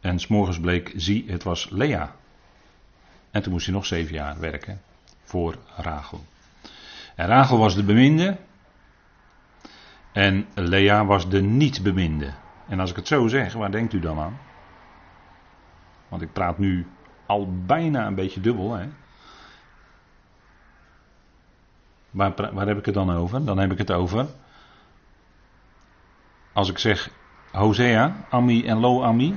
En 0.00 0.18
s'morgens 0.18 0.60
bleek, 0.60 0.92
zie, 0.96 1.24
het 1.26 1.42
was 1.42 1.68
Lea. 1.70 2.14
En 3.30 3.42
toen 3.42 3.52
moest 3.52 3.66
hij 3.66 3.74
nog 3.74 3.86
zeven 3.86 4.14
jaar 4.14 4.40
werken 4.40 4.80
voor 5.24 5.56
Rachel. 5.76 6.24
En 7.20 7.26
Rachel 7.26 7.58
was 7.58 7.74
de 7.74 7.84
beminde. 7.84 8.36
En 10.12 10.46
Lea 10.54 11.04
was 11.04 11.28
de 11.28 11.42
niet 11.42 11.82
beminde. 11.82 12.32
En 12.68 12.80
als 12.80 12.90
ik 12.90 12.96
het 12.96 13.06
zo 13.06 13.28
zeg, 13.28 13.52
waar 13.52 13.70
denkt 13.70 13.92
u 13.92 14.00
dan 14.00 14.18
aan? 14.18 14.38
Want 16.08 16.22
ik 16.22 16.32
praat 16.32 16.58
nu 16.58 16.86
al 17.26 17.48
bijna 17.66 18.06
een 18.06 18.14
beetje 18.14 18.40
dubbel. 18.40 18.74
Hè? 18.74 18.88
Waar, 22.10 22.66
heb 22.66 22.78
ik 22.78 22.84
het 22.84 22.94
dan 22.94 23.10
over? 23.10 23.44
Dan 23.44 23.58
heb 23.58 23.72
ik 23.72 23.78
het 23.78 23.92
over. 23.92 24.26
Als 26.52 26.70
ik 26.70 26.78
zeg 26.78 27.10
Hosea, 27.52 28.16
Ami 28.30 28.66
en 28.66 28.78
Lo-Ami. 28.78 29.36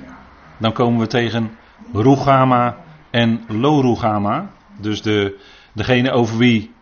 Dan 0.58 0.74
komen 0.74 1.00
we 1.00 1.08
tegen 1.08 1.58
Rugama 1.94 2.78
en 3.10 3.44
Lo-Rugama. 3.48 4.50
Dus 4.78 5.02
de, 5.02 5.40
degene 5.74 6.12
over 6.12 6.38
wie 6.38 6.73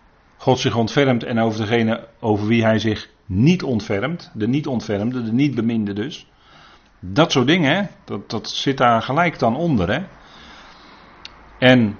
God 0.41 0.59
zich 0.59 0.75
ontfermt 0.75 1.23
en 1.23 1.39
over 1.39 1.59
degene 1.59 2.07
over 2.19 2.47
wie 2.47 2.63
hij 2.63 2.79
zich 2.79 3.09
niet 3.25 3.63
ontfermt. 3.63 4.31
De 4.33 4.47
niet 4.47 4.67
ontfermde, 4.67 5.23
de 5.23 5.31
niet 5.31 5.55
beminde 5.55 5.93
dus. 5.93 6.31
Dat 6.99 7.31
soort 7.31 7.47
dingen, 7.47 7.75
hè? 7.75 7.83
Dat, 8.03 8.29
dat 8.29 8.49
zit 8.49 8.77
daar 8.77 9.01
gelijk 9.01 9.39
dan 9.39 9.55
onder. 9.55 9.91
Hè? 9.91 10.03
En 11.57 11.97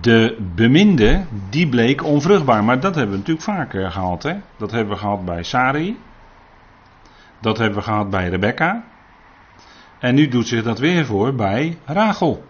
de 0.00 0.36
beminde, 0.54 1.24
die 1.50 1.68
bleek 1.68 2.04
onvruchtbaar. 2.04 2.64
Maar 2.64 2.80
dat 2.80 2.94
hebben 2.94 3.12
we 3.12 3.18
natuurlijk 3.18 3.46
vaker 3.46 3.90
gehad. 3.90 4.22
Hè? 4.22 4.36
Dat 4.56 4.70
hebben 4.70 4.94
we 4.94 5.00
gehad 5.00 5.24
bij 5.24 5.42
Sari. 5.42 5.98
Dat 7.40 7.58
hebben 7.58 7.78
we 7.78 7.84
gehad 7.84 8.10
bij 8.10 8.28
Rebecca. 8.28 8.84
En 9.98 10.14
nu 10.14 10.28
doet 10.28 10.48
zich 10.48 10.62
dat 10.62 10.78
weer 10.78 11.06
voor 11.06 11.34
bij 11.34 11.78
Rachel. 11.84 12.44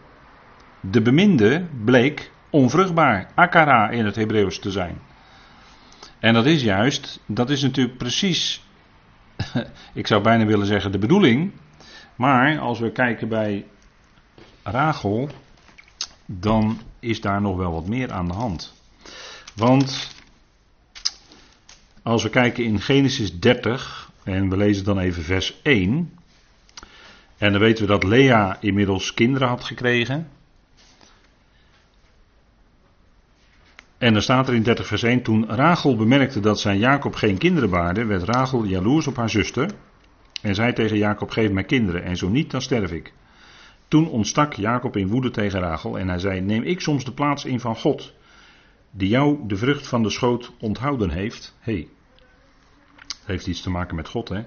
De 0.80 1.02
beminde 1.02 1.64
bleek 1.84 2.30
onvruchtbaar. 2.50 3.30
Akara 3.34 3.90
in 3.90 4.04
het 4.04 4.16
Hebreeuws 4.16 4.58
te 4.58 4.70
zijn. 4.70 4.98
En 6.18 6.34
dat 6.34 6.46
is 6.46 6.62
juist, 6.62 7.20
dat 7.26 7.50
is 7.50 7.62
natuurlijk 7.62 7.98
precies, 7.98 8.64
ik 9.94 10.06
zou 10.06 10.22
bijna 10.22 10.44
willen 10.44 10.66
zeggen 10.66 10.92
de 10.92 10.98
bedoeling. 10.98 11.52
Maar 12.16 12.58
als 12.58 12.78
we 12.78 12.92
kijken 12.92 13.28
bij 13.28 13.66
Rachel, 14.62 15.28
dan 16.26 16.80
is 17.00 17.20
daar 17.20 17.40
nog 17.40 17.56
wel 17.56 17.72
wat 17.72 17.88
meer 17.88 18.12
aan 18.12 18.26
de 18.26 18.34
hand. 18.34 18.74
Want 19.54 20.14
als 22.02 22.22
we 22.22 22.30
kijken 22.30 22.64
in 22.64 22.80
Genesis 22.80 23.38
30, 23.38 24.10
en 24.24 24.48
we 24.48 24.56
lezen 24.56 24.84
dan 24.84 24.98
even 24.98 25.22
vers 25.22 25.60
1. 25.62 26.18
En 27.38 27.52
dan 27.52 27.60
weten 27.60 27.86
we 27.86 27.90
dat 27.90 28.04
Lea 28.04 28.56
inmiddels 28.60 29.14
kinderen 29.14 29.48
had 29.48 29.64
gekregen. 29.64 30.28
En 33.98 34.12
dan 34.12 34.22
staat 34.22 34.48
er 34.48 34.54
in 34.54 34.62
30 34.62 34.86
vers 34.86 35.02
1, 35.02 35.22
toen 35.22 35.46
Rachel 35.48 35.96
bemerkte 35.96 36.40
dat 36.40 36.60
zij 36.60 36.76
Jacob 36.76 37.14
geen 37.14 37.38
kinderen 37.38 37.70
baarde, 37.70 38.04
werd 38.04 38.22
Rachel 38.22 38.64
jaloers 38.64 39.06
op 39.06 39.16
haar 39.16 39.30
zuster. 39.30 39.70
En 40.42 40.54
zei 40.54 40.72
tegen 40.72 40.96
Jacob, 40.96 41.30
geef 41.30 41.50
mij 41.50 41.64
kinderen, 41.64 42.04
en 42.04 42.16
zo 42.16 42.28
niet, 42.28 42.50
dan 42.50 42.62
sterf 42.62 42.92
ik. 42.92 43.12
Toen 43.88 44.08
ontstak 44.08 44.52
Jacob 44.52 44.96
in 44.96 45.08
woede 45.08 45.30
tegen 45.30 45.60
Rachel 45.60 45.98
en 45.98 46.08
hij 46.08 46.18
zei, 46.18 46.40
neem 46.40 46.62
ik 46.62 46.80
soms 46.80 47.04
de 47.04 47.12
plaats 47.12 47.44
in 47.44 47.60
van 47.60 47.76
God, 47.76 48.14
die 48.90 49.08
jou 49.08 49.38
de 49.46 49.56
vrucht 49.56 49.86
van 49.86 50.02
de 50.02 50.10
schoot 50.10 50.52
onthouden 50.60 51.10
heeft? 51.10 51.56
Hé, 51.60 51.72
hey, 51.72 51.88
heeft 53.24 53.46
iets 53.46 53.60
te 53.60 53.70
maken 53.70 53.96
met 53.96 54.08
God, 54.08 54.28
hè? 54.28 54.44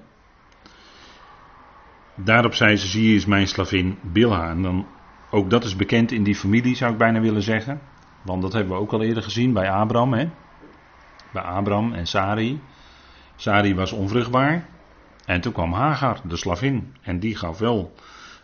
Daarop 2.14 2.54
zei 2.54 2.76
ze, 2.76 2.86
zie 2.86 3.16
is 3.16 3.26
mijn 3.26 3.48
slavin 3.48 3.98
Bilha. 4.02 4.50
En 4.50 4.62
dan, 4.62 4.86
ook 5.30 5.50
dat 5.50 5.64
is 5.64 5.76
bekend 5.76 6.12
in 6.12 6.22
die 6.22 6.34
familie, 6.34 6.76
zou 6.76 6.92
ik 6.92 6.98
bijna 6.98 7.20
willen 7.20 7.42
zeggen. 7.42 7.80
Want 8.22 8.42
dat 8.42 8.52
hebben 8.52 8.74
we 8.76 8.80
ook 8.80 8.92
al 8.92 9.02
eerder 9.02 9.22
gezien 9.22 9.52
bij 9.52 9.70
Abraham. 9.70 10.12
Hè? 10.12 10.28
Bij 11.32 11.42
Abraham 11.42 11.92
en 11.92 12.06
Sari. 12.06 12.60
Sari 13.36 13.74
was 13.74 13.92
onvruchtbaar. 13.92 14.68
En 15.24 15.40
toen 15.40 15.52
kwam 15.52 15.72
Hagar, 15.72 16.20
de 16.24 16.36
slavin. 16.36 16.94
En 17.02 17.18
die 17.18 17.36
gaf 17.36 17.58
wel 17.58 17.94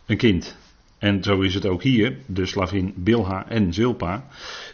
een 0.06 0.16
kind. 0.16 0.56
En 0.98 1.22
zo 1.22 1.40
is 1.40 1.54
het 1.54 1.66
ook 1.66 1.82
hier. 1.82 2.18
De 2.26 2.46
slavin 2.46 2.92
Bilha 2.96 3.48
en 3.48 3.72
Zilpa. 3.72 4.24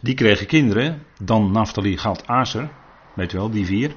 Die 0.01 0.15
kregen 0.15 0.47
kinderen. 0.47 1.03
Dan 1.21 1.53
Naphtali, 1.53 1.99
Gad, 1.99 2.27
Aser. 2.27 2.69
Weet 3.15 3.31
je 3.31 3.37
wel, 3.37 3.51
die 3.51 3.67
vier. 3.67 3.95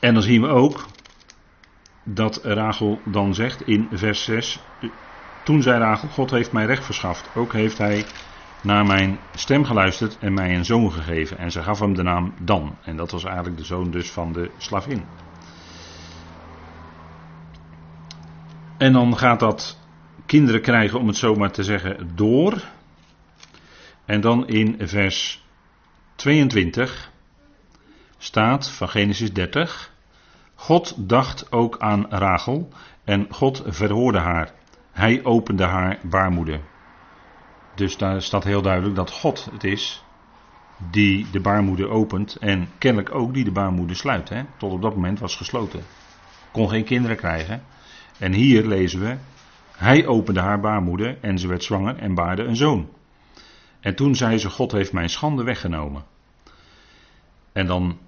En 0.00 0.14
dan 0.14 0.22
zien 0.22 0.40
we 0.40 0.48
ook 0.48 0.86
dat 2.02 2.40
Rachel 2.44 3.00
dan 3.04 3.34
zegt 3.34 3.66
in 3.66 3.88
vers 3.92 4.24
6. 4.24 4.60
Toen 5.44 5.62
zei 5.62 5.78
Rachel, 5.78 6.08
God 6.08 6.30
heeft 6.30 6.52
mij 6.52 6.66
recht 6.66 6.84
verschaft. 6.84 7.28
Ook 7.34 7.52
heeft 7.52 7.78
hij 7.78 8.04
naar 8.62 8.86
mijn 8.86 9.18
stem 9.34 9.64
geluisterd 9.64 10.18
en 10.18 10.34
mij 10.34 10.54
een 10.54 10.64
zoon 10.64 10.92
gegeven. 10.92 11.38
En 11.38 11.50
ze 11.50 11.62
gaf 11.62 11.78
hem 11.78 11.94
de 11.94 12.02
naam 12.02 12.34
Dan. 12.42 12.76
En 12.82 12.96
dat 12.96 13.10
was 13.10 13.24
eigenlijk 13.24 13.56
de 13.56 13.64
zoon 13.64 13.90
dus 13.90 14.10
van 14.10 14.32
de 14.32 14.50
slavin. 14.56 15.04
En 18.78 18.92
dan 18.92 19.16
gaat 19.16 19.40
dat 19.40 19.78
kinderen 20.26 20.60
krijgen, 20.60 20.98
om 20.98 21.06
het 21.06 21.16
zo 21.16 21.34
maar 21.34 21.50
te 21.50 21.64
zeggen, 21.64 22.10
door. 22.14 22.62
En 24.04 24.20
dan 24.20 24.48
in 24.48 24.76
vers 24.78 25.44
22 26.14 27.10
staat 28.18 28.70
van 28.70 28.88
Genesis 28.88 29.32
30. 29.32 29.92
God 30.54 30.94
dacht 30.96 31.52
ook 31.52 31.78
aan 31.78 32.06
Rachel 32.08 32.68
en 33.04 33.26
God 33.30 33.62
verhoorde 33.66 34.18
haar. 34.18 34.52
Hij 34.92 35.24
opende 35.24 35.64
haar 35.64 35.98
baarmoeder. 36.02 36.60
Dus 37.80 37.96
daar 37.96 38.22
staat 38.22 38.44
heel 38.44 38.62
duidelijk 38.62 38.94
dat 38.94 39.10
God 39.10 39.48
het 39.52 39.64
is 39.64 40.04
die 40.90 41.26
de 41.30 41.40
baarmoeder 41.40 41.88
opent 41.88 42.36
en 42.36 42.68
kennelijk 42.78 43.14
ook 43.14 43.34
die 43.34 43.44
de 43.44 43.50
baarmoeder 43.50 43.96
sluit. 43.96 44.28
Hè? 44.28 44.42
Tot 44.56 44.72
op 44.72 44.82
dat 44.82 44.94
moment 44.94 45.18
was 45.18 45.36
gesloten. 45.36 45.82
Kon 46.52 46.68
geen 46.68 46.84
kinderen 46.84 47.16
krijgen. 47.16 47.62
En 48.18 48.32
hier 48.32 48.66
lezen 48.66 49.00
we, 49.00 49.16
hij 49.76 50.06
opende 50.06 50.40
haar 50.40 50.60
baarmoeder 50.60 51.18
en 51.20 51.38
ze 51.38 51.48
werd 51.48 51.64
zwanger 51.64 51.96
en 51.96 52.14
baarde 52.14 52.42
een 52.42 52.56
zoon. 52.56 52.88
En 53.80 53.94
toen 53.94 54.14
zei 54.14 54.38
ze, 54.38 54.50
God 54.50 54.72
heeft 54.72 54.92
mijn 54.92 55.10
schande 55.10 55.44
weggenomen. 55.44 56.04
En 57.52 57.66
dan 57.66 57.98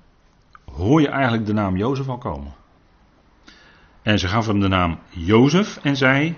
hoor 0.73 1.00
je 1.00 1.09
eigenlijk 1.09 1.47
de 1.47 1.52
naam 1.52 1.76
Jozef 1.76 2.09
al 2.09 2.19
komen. 2.19 2.55
En 4.02 4.19
ze 4.19 4.29
gaf 4.29 4.47
hem 4.47 4.61
de 4.61 4.69
naam 4.69 4.99
Jozef 5.09 5.76
en 5.83 5.97
zei, 5.97 6.37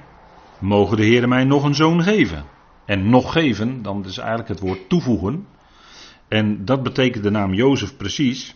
mogen 0.58 0.96
de 0.96 1.04
Heer 1.04 1.28
mij 1.28 1.44
nog 1.44 1.64
een 1.64 1.74
zoon 1.74 2.02
geven. 2.02 2.52
En 2.84 3.10
nog 3.10 3.32
geven, 3.32 3.82
dan 3.82 4.04
is 4.04 4.18
eigenlijk 4.18 4.48
het 4.48 4.60
woord 4.60 4.88
toevoegen. 4.88 5.46
En 6.28 6.64
dat 6.64 6.82
betekent 6.82 7.22
de 7.22 7.30
naam 7.30 7.54
Jozef 7.54 7.96
precies. 7.96 8.54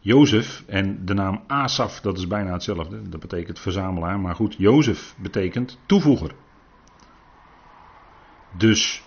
Jozef 0.00 0.64
en 0.66 1.04
de 1.04 1.14
naam 1.14 1.42
Asaf, 1.46 2.00
dat 2.00 2.18
is 2.18 2.26
bijna 2.26 2.52
hetzelfde. 2.52 3.08
Dat 3.08 3.20
betekent 3.20 3.58
verzamelaar. 3.58 4.20
Maar 4.20 4.34
goed, 4.34 4.54
Jozef 4.58 5.14
betekent 5.18 5.78
toevoeger. 5.86 6.30
Dus 8.56 9.02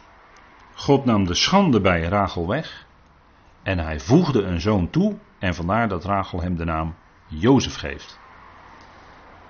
God 0.74 1.06
nam 1.06 1.26
de 1.26 1.34
schande 1.34 1.82
bij 1.82 2.02
Rachel 2.02 2.48
weg. 2.48 2.86
En 3.64 3.80
hij 3.80 4.00
voegde 4.00 4.44
een 4.44 4.62
zoon 4.62 4.90
toe. 4.90 5.16
En 5.40 5.56
vandaar 5.56 5.88
dat 5.88 6.06
Rachel 6.06 6.42
hem 6.42 6.56
de 6.56 6.66
naam 6.66 6.96
Jozef 7.28 7.76
geeft. 7.76 8.20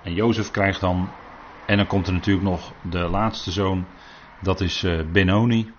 En 0.02 0.14
Jozef 0.14 0.50
krijgt 0.50 0.80
dan. 0.80 1.08
En 1.66 1.76
dan 1.76 1.86
komt 1.86 2.06
er 2.06 2.12
natuurlijk 2.12 2.46
nog 2.46 2.72
de 2.82 2.98
laatste 2.98 3.50
zoon. 3.50 3.86
Dat 4.42 4.60
is 4.60 4.82
eh, 4.82 5.00
Benoni 5.12 5.72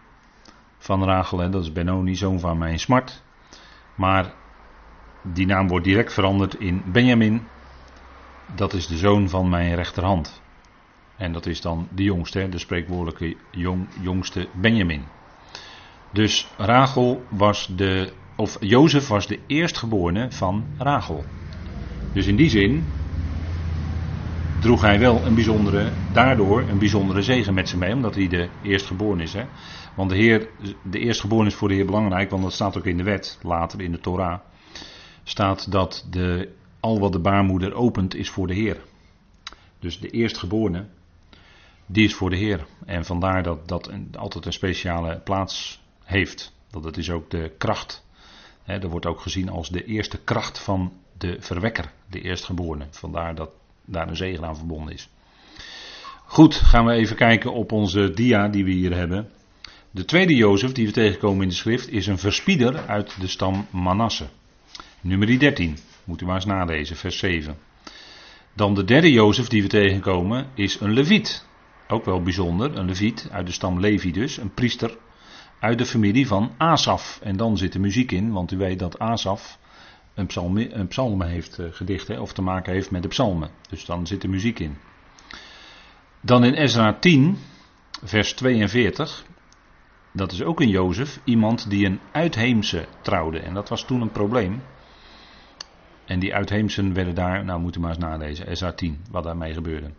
van 0.77 1.03
Rachel. 1.03 1.51
Dat 1.51 1.63
is 1.63 1.71
Benoni, 1.71 2.15
zoon 2.15 2.39
van 2.39 2.57
mijn 2.57 2.79
smart. 2.79 3.23
Maar 3.95 4.33
die 5.21 5.45
naam 5.45 5.67
wordt 5.67 5.85
direct 5.85 6.13
veranderd 6.13 6.55
in 6.55 6.81
Benjamin. 6.91 7.47
Dat 8.55 8.73
is 8.73 8.87
de 8.87 8.97
zoon 8.97 9.29
van 9.29 9.49
mijn 9.49 9.75
rechterhand. 9.75 10.41
En 11.17 11.31
dat 11.31 11.45
is 11.45 11.61
dan 11.61 11.87
de 11.91 12.03
jongste, 12.03 12.49
de 12.49 12.57
spreekwoordelijke 12.57 13.37
jong, 13.51 13.87
jongste 14.01 14.47
Benjamin. 14.53 15.03
Dus 16.11 16.47
Rachel 16.57 17.25
was 17.29 17.67
de, 17.75 18.13
of 18.35 18.57
Jozef 18.59 19.07
was 19.07 19.27
de 19.27 19.39
eerstgeborene 19.47 20.31
van 20.31 20.65
Rachel. 20.77 21.25
Dus 22.11 22.27
in 22.27 22.35
die 22.35 22.49
zin 22.49 22.93
droeg 24.65 24.81
hij 24.81 24.99
wel 24.99 25.25
een 25.25 25.33
bijzondere, 25.33 25.91
daardoor 26.13 26.61
een 26.61 26.77
bijzondere 26.77 27.21
zegen 27.21 27.53
met 27.53 27.69
zich 27.69 27.79
mee, 27.79 27.93
omdat 27.93 28.15
hij 28.15 28.27
de 28.27 28.49
eerstgeboren 28.63 29.19
is. 29.19 29.33
Hè? 29.33 29.45
Want 29.95 30.09
de, 30.09 30.15
Heer, 30.15 30.49
de 30.83 30.99
eerstgeboren 30.99 31.47
is 31.47 31.53
voor 31.53 31.67
de 31.67 31.73
Heer 31.73 31.85
belangrijk, 31.85 32.29
want 32.29 32.43
dat 32.43 32.53
staat 32.53 32.77
ook 32.77 32.85
in 32.85 32.97
de 32.97 33.03
wet, 33.03 33.39
later 33.41 33.81
in 33.81 33.91
de 33.91 33.99
Torah. 33.99 34.39
Staat 35.23 35.71
dat 35.71 36.07
de, 36.09 36.53
al 36.79 36.99
wat 36.99 37.11
de 37.11 37.19
baarmoeder 37.19 37.73
opent 37.73 38.15
is 38.15 38.29
voor 38.29 38.47
de 38.47 38.53
Heer. 38.53 38.77
Dus 39.79 39.99
de 39.99 40.09
eerstgeborene, 40.09 40.85
die 41.85 42.05
is 42.05 42.15
voor 42.15 42.29
de 42.29 42.37
Heer. 42.37 42.65
En 42.85 43.05
vandaar 43.05 43.43
dat 43.43 43.67
dat 43.67 43.91
altijd 44.17 44.45
een 44.45 44.53
speciale 44.53 45.19
plaats 45.19 45.81
heeft. 46.03 46.53
Dat 46.71 46.83
het 46.83 46.97
is 46.97 47.09
ook 47.09 47.29
de 47.29 47.51
kracht. 47.57 48.05
Hè, 48.63 48.79
dat 48.79 48.91
wordt 48.91 49.05
ook 49.05 49.19
gezien 49.19 49.49
als 49.49 49.69
de 49.69 49.85
eerste 49.85 50.17
kracht 50.17 50.59
van 50.59 50.93
de 51.17 51.37
verwekker, 51.39 51.91
de 52.09 52.21
eerstgeborene. 52.21 52.87
Vandaar 52.89 53.35
dat 53.35 53.49
daar 53.85 54.07
een 54.07 54.15
zegen 54.15 54.45
aan 54.45 54.57
verbonden 54.57 54.93
is. 54.93 55.09
Goed, 56.25 56.55
gaan 56.55 56.85
we 56.85 56.91
even 56.91 57.15
kijken 57.15 57.53
op 57.53 57.71
onze 57.71 58.11
dia 58.11 58.47
die 58.47 58.65
we 58.65 58.71
hier 58.71 58.95
hebben. 58.95 59.29
De 59.91 60.05
tweede 60.05 60.35
Jozef 60.35 60.71
die 60.71 60.85
we 60.85 60.91
tegenkomen 60.91 61.41
in 61.41 61.49
de 61.49 61.55
schrift 61.55 61.91
is 61.91 62.07
een 62.07 62.17
verspieder 62.17 62.87
uit 62.87 63.19
de 63.19 63.27
stam 63.27 63.67
Manasse. 63.69 64.25
Nummer 65.01 65.39
13, 65.39 65.77
moet 66.03 66.21
u 66.21 66.25
maar 66.25 66.35
eens 66.35 66.45
nalezen, 66.45 66.95
vers 66.95 67.17
7. 67.17 67.57
Dan 68.53 68.75
de 68.75 68.83
derde 68.83 69.11
Jozef 69.11 69.47
die 69.47 69.61
we 69.61 69.67
tegenkomen 69.67 70.47
is 70.53 70.79
een 70.79 70.93
leviet. 70.93 71.45
Ook 71.87 72.05
wel 72.05 72.21
bijzonder, 72.21 72.77
een 72.77 72.85
leviet 72.85 73.27
uit 73.31 73.45
de 73.45 73.51
stam 73.51 73.79
Levi 73.79 74.11
dus, 74.11 74.37
een 74.37 74.53
priester 74.53 74.97
uit 75.59 75.77
de 75.77 75.85
familie 75.85 76.27
van 76.27 76.51
Asaf. 76.57 77.19
En 77.23 77.37
dan 77.37 77.57
zit 77.57 77.73
de 77.73 77.79
muziek 77.79 78.11
in, 78.11 78.31
want 78.31 78.51
u 78.51 78.57
weet 78.57 78.79
dat 78.79 78.99
Asaf 78.99 79.57
een 80.15 80.27
psalm, 80.27 80.57
een 80.57 81.21
heeft 81.21 81.59
gedicht, 81.71 82.07
hè, 82.07 82.19
of 82.19 82.33
te 82.33 82.41
maken 82.41 82.73
heeft 82.73 82.91
met 82.91 83.01
de 83.01 83.07
psalmen. 83.07 83.49
Dus 83.69 83.85
dan 83.85 84.07
zit 84.07 84.23
er 84.23 84.29
muziek 84.29 84.59
in. 84.59 84.77
Dan 86.21 86.43
in 86.43 86.53
Ezra 86.53 86.93
10, 86.93 87.37
vers 88.03 88.33
42, 88.33 89.25
dat 90.11 90.31
is 90.31 90.43
ook 90.43 90.59
een 90.61 90.69
Jozef, 90.69 91.19
iemand 91.23 91.69
die 91.69 91.85
een 91.85 91.99
uitheemse 92.11 92.85
trouwde. 93.01 93.39
En 93.39 93.53
dat 93.53 93.69
was 93.69 93.85
toen 93.85 94.01
een 94.01 94.11
probleem. 94.11 94.61
En 96.05 96.19
die 96.19 96.33
uitheemsen 96.33 96.93
werden 96.93 97.15
daar, 97.15 97.45
nou 97.45 97.59
moet 97.59 97.75
u 97.75 97.79
maar 97.79 97.89
eens 97.89 97.99
nalezen, 97.99 98.47
Ezra 98.47 98.71
10, 98.71 98.99
wat 99.11 99.23
daarmee 99.23 99.53
gebeurde. 99.53 99.91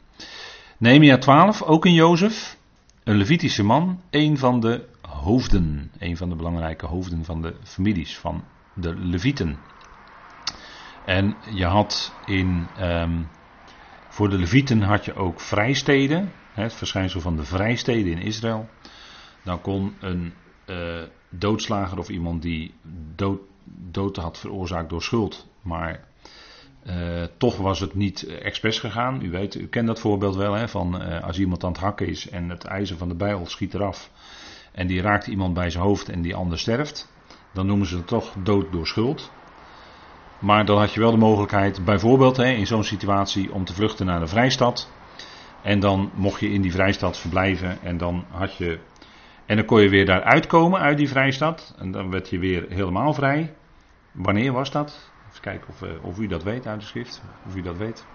Nehemia 0.79 1.19
12, 1.19 1.63
ook 1.63 1.85
een 1.85 1.95
Jozef, 1.95 2.57
een 3.05 3.17
Levitische 3.17 3.63
man, 3.63 4.01
een 4.11 4.39
van 4.39 4.61
de 4.61 4.85
hoofden, 5.01 5.91
een 5.99 6.17
van 6.17 6.29
de 6.29 6.37
belangrijke 6.37 6.87
hoofden 6.87 7.25
van 7.25 7.43
de 7.43 7.55
families, 7.63 8.19
van 8.19 8.45
de 8.75 8.95
Levieten. 8.97 9.59
En 11.07 11.37
je 11.51 11.65
had 11.65 12.15
in, 12.25 12.67
um, 12.81 13.29
voor 14.09 14.29
de 14.29 14.39
Levieten 14.39 14.83
had 14.83 15.05
je 15.05 15.15
ook 15.15 15.41
vrijsteden, 15.41 16.33
het 16.53 16.75
verschijnsel 16.75 17.21
van 17.21 17.37
de 17.37 17.45
vrijsteden 17.45 18.13
in 18.13 18.23
Israël. 18.23 18.69
Dan 19.45 19.61
kon 19.61 19.95
een 20.01 20.35
uh, 20.67 21.03
doodslager 21.31 21.99
of 21.99 22.09
iemand 22.09 22.43
die 22.43 22.75
dood, 23.15 23.41
dood 23.91 24.17
had 24.17 24.39
veroorzaakt 24.39 24.91
door 24.91 25.03
schuld, 25.03 25.49
maar 25.63 26.05
uh, 26.87 27.23
toch 27.39 27.57
was 27.57 27.81
het 27.81 27.95
niet 27.95 28.27
expres 28.27 28.79
gegaan. 28.79 29.23
U 29.23 29.31
weet, 29.31 29.55
u 29.55 29.67
kent 29.67 29.87
dat 29.87 30.01
voorbeeld 30.01 30.37
wel, 30.37 30.53
hè, 30.53 30.69
van 30.69 31.03
uh, 31.03 31.23
als 31.23 31.39
iemand 31.39 31.65
aan 31.65 31.73
het 31.73 31.81
hakken 31.81 32.07
is 32.09 32.29
en 32.29 32.49
het 32.49 32.65
ijzer 32.65 32.97
van 32.97 33.09
de 33.09 33.17
bijl 33.17 33.47
schiet 33.47 33.75
eraf 33.75 34.11
en 34.73 34.87
die 34.87 35.01
raakt 35.01 35.27
iemand 35.27 35.55
bij 35.55 35.71
zijn 35.71 35.85
hoofd 35.85 36.09
en 36.09 36.23
die 36.23 36.35
ander 36.35 36.59
sterft, 36.59 37.13
dan 37.53 37.67
noemen 37.67 37.87
ze 37.87 37.97
het 37.97 38.07
toch 38.07 38.35
dood 38.43 38.73
door 38.73 38.87
schuld. 38.87 39.31
Maar 40.39 40.65
dan 40.65 40.79
had 40.79 40.93
je 40.93 41.01
wel 41.01 41.11
de 41.11 41.17
mogelijkheid, 41.17 41.85
bijvoorbeeld 41.85 42.37
hè, 42.37 42.51
in 42.51 42.67
zo'n 42.67 42.85
situatie, 42.85 43.53
om 43.53 43.65
te 43.65 43.75
vluchten 43.75 44.07
naar 44.07 44.21
de 44.21 44.27
vrijstad. 44.27 44.91
En 45.63 45.81
dan 45.81 46.11
mocht 46.15 46.41
je 46.41 46.51
in 46.51 46.63
die 46.63 46.73
vrijstad 46.73 47.19
verblijven 47.19 47.83
en 47.83 47.97
dan 47.97 48.25
had 48.31 48.57
je. 48.57 48.79
En 49.47 49.57
dan 49.57 49.65
kon 49.65 49.81
je 49.81 49.89
weer 49.89 50.07
daar 50.07 50.23
uitkomen 50.23 50.81
uit 50.81 50.97
die 50.97 51.09
vrijstad. 51.09 51.75
En 51.79 51.91
dan 51.91 52.11
werd 52.11 52.29
je 52.29 52.39
weer 52.39 52.67
helemaal 52.69 53.15
vrij. 53.15 53.55
Wanneer 54.13 54.53
was 54.53 54.71
dat? 54.71 55.11
Even 55.29 55.41
kijken 55.41 55.69
of, 55.69 55.83
uh, 55.83 56.05
of 56.05 56.19
u 56.19 56.27
dat 56.27 56.43
weet 56.43 56.67
uit 56.67 56.81
de 56.81 56.87
schrift. 56.87 57.23
Of 57.47 57.57
u 57.57 57.63
dat 57.63 57.77
weet. 57.77 58.07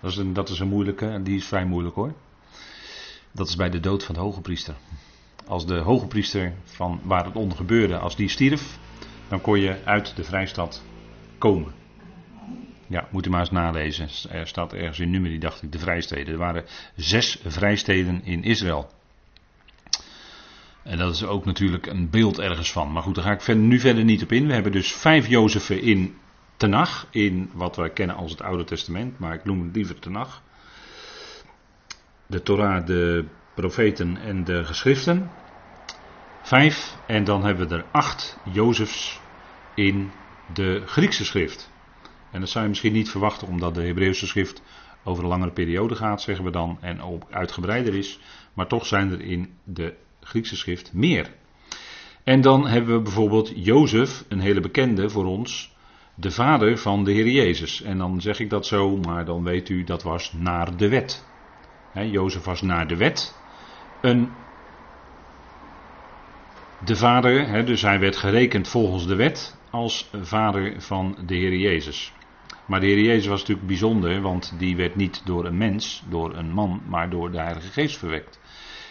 Dat 0.00 0.10
is 0.10 0.16
een, 0.16 0.32
dat 0.32 0.48
is 0.48 0.58
een 0.58 0.68
moeilijke, 0.68 1.20
die 1.22 1.36
is 1.36 1.46
vrij 1.46 1.64
moeilijk 1.64 1.94
hoor. 1.94 2.12
Dat 3.32 3.48
is 3.48 3.56
bij 3.56 3.70
de 3.70 3.80
dood 3.80 4.04
van 4.04 4.14
de 4.14 4.20
hoge 4.20 4.40
priester. 4.40 4.74
Als 5.46 5.66
de 5.66 5.78
hoge 5.78 6.06
priester 6.06 6.52
van 6.64 7.00
waar 7.02 7.24
het 7.24 7.36
onder 7.36 7.56
gebeurde, 7.56 7.98
als 7.98 8.16
die 8.16 8.28
stierf, 8.28 8.78
dan 9.28 9.40
kon 9.40 9.60
je 9.60 9.76
uit 9.84 10.16
de 10.16 10.24
vrijstad 10.24 10.84
komen. 11.38 11.72
Ja, 12.86 13.08
moet 13.10 13.26
u 13.26 13.30
maar 13.30 13.40
eens 13.40 13.50
nalezen. 13.50 14.08
Er 14.30 14.46
staat 14.46 14.72
ergens 14.72 14.98
in 14.98 15.10
nummer, 15.10 15.30
die 15.30 15.38
dacht 15.38 15.62
ik, 15.62 15.72
de 15.72 15.78
vrijsteden. 15.78 16.32
Er 16.32 16.38
waren 16.38 16.64
zes 16.96 17.38
vrijsteden 17.44 18.24
in 18.24 18.42
Israël. 18.42 18.90
En 20.82 20.98
dat 20.98 21.14
is 21.14 21.24
ook 21.24 21.44
natuurlijk 21.44 21.86
een 21.86 22.10
beeld 22.10 22.38
ergens 22.38 22.72
van. 22.72 22.92
Maar 22.92 23.02
goed, 23.02 23.14
daar 23.14 23.24
ga 23.24 23.32
ik 23.32 23.40
verder, 23.40 23.62
nu 23.62 23.78
verder 23.78 24.04
niet 24.04 24.22
op 24.22 24.32
in. 24.32 24.46
We 24.46 24.52
hebben 24.52 24.72
dus 24.72 24.92
vijf 24.92 25.28
Jozefen 25.28 25.82
in 25.82 26.16
Tenach, 26.56 27.06
in 27.10 27.50
wat 27.52 27.76
wij 27.76 27.90
kennen 27.90 28.16
als 28.16 28.30
het 28.30 28.42
Oude 28.42 28.64
Testament, 28.64 29.18
maar 29.18 29.34
ik 29.34 29.44
noem 29.44 29.62
het 29.62 29.76
liever 29.76 29.98
Tenach. 29.98 30.42
De 32.26 32.42
Torah, 32.42 32.86
de 32.86 33.24
profeten 33.54 34.16
en 34.16 34.44
de 34.44 34.64
geschriften. 34.64 35.30
Vijf, 36.44 36.96
en 37.06 37.24
dan 37.24 37.44
hebben 37.44 37.68
we 37.68 37.74
er 37.74 37.84
acht 37.90 38.38
Jozefs 38.42 39.20
in 39.74 40.12
de 40.54 40.82
Griekse 40.86 41.24
schrift. 41.24 41.70
En 42.32 42.40
dat 42.40 42.48
zou 42.48 42.64
je 42.64 42.70
misschien 42.70 42.92
niet 42.92 43.10
verwachten, 43.10 43.48
omdat 43.48 43.74
de 43.74 43.82
Hebreeuwse 43.82 44.26
schrift 44.26 44.62
over 45.04 45.22
een 45.22 45.28
langere 45.28 45.50
periode 45.50 45.94
gaat, 45.94 46.22
zeggen 46.22 46.44
we 46.44 46.50
dan, 46.50 46.78
en 46.80 47.02
ook 47.02 47.22
uitgebreider 47.30 47.94
is. 47.94 48.18
Maar 48.54 48.66
toch 48.66 48.86
zijn 48.86 49.10
er 49.10 49.20
in 49.20 49.52
de 49.64 49.94
Griekse 50.20 50.56
schrift 50.56 50.92
meer. 50.92 51.30
En 52.24 52.40
dan 52.40 52.66
hebben 52.66 52.94
we 52.94 53.02
bijvoorbeeld 53.02 53.52
Jozef, 53.54 54.24
een 54.28 54.40
hele 54.40 54.60
bekende 54.60 55.10
voor 55.10 55.24
ons, 55.24 55.76
de 56.14 56.30
vader 56.30 56.78
van 56.78 57.04
de 57.04 57.12
Heer 57.12 57.28
Jezus. 57.28 57.82
En 57.82 57.98
dan 57.98 58.20
zeg 58.20 58.38
ik 58.38 58.50
dat 58.50 58.66
zo, 58.66 58.96
maar 58.96 59.24
dan 59.24 59.44
weet 59.44 59.68
u 59.68 59.84
dat 59.84 60.02
was 60.02 60.32
naar 60.32 60.76
de 60.76 60.88
wet. 60.88 61.24
He, 61.92 62.02
Jozef 62.02 62.44
was 62.44 62.62
naar 62.62 62.88
de 62.88 62.96
wet 62.96 63.34
een 64.00 64.28
de 66.84 66.96
vader, 66.96 67.48
he, 67.48 67.64
dus 67.64 67.82
hij 67.82 67.98
werd 67.98 68.16
gerekend 68.16 68.68
volgens 68.68 69.06
de 69.06 69.14
wet 69.14 69.56
als 69.70 70.10
vader 70.22 70.82
van 70.82 71.16
de 71.26 71.34
Heer 71.34 71.56
Jezus. 71.56 72.12
Maar 72.66 72.80
de 72.80 72.86
Heer 72.86 73.00
Jezus 73.00 73.26
was 73.26 73.40
natuurlijk 73.40 73.66
bijzonder, 73.66 74.20
want 74.20 74.54
die 74.58 74.76
werd 74.76 74.96
niet 74.96 75.22
door 75.24 75.44
een 75.44 75.56
mens, 75.56 76.04
door 76.08 76.34
een 76.34 76.50
man, 76.50 76.82
maar 76.88 77.10
door 77.10 77.30
de 77.30 77.40
Heilige 77.40 77.68
Geest 77.68 77.96
verwekt. 77.98 78.40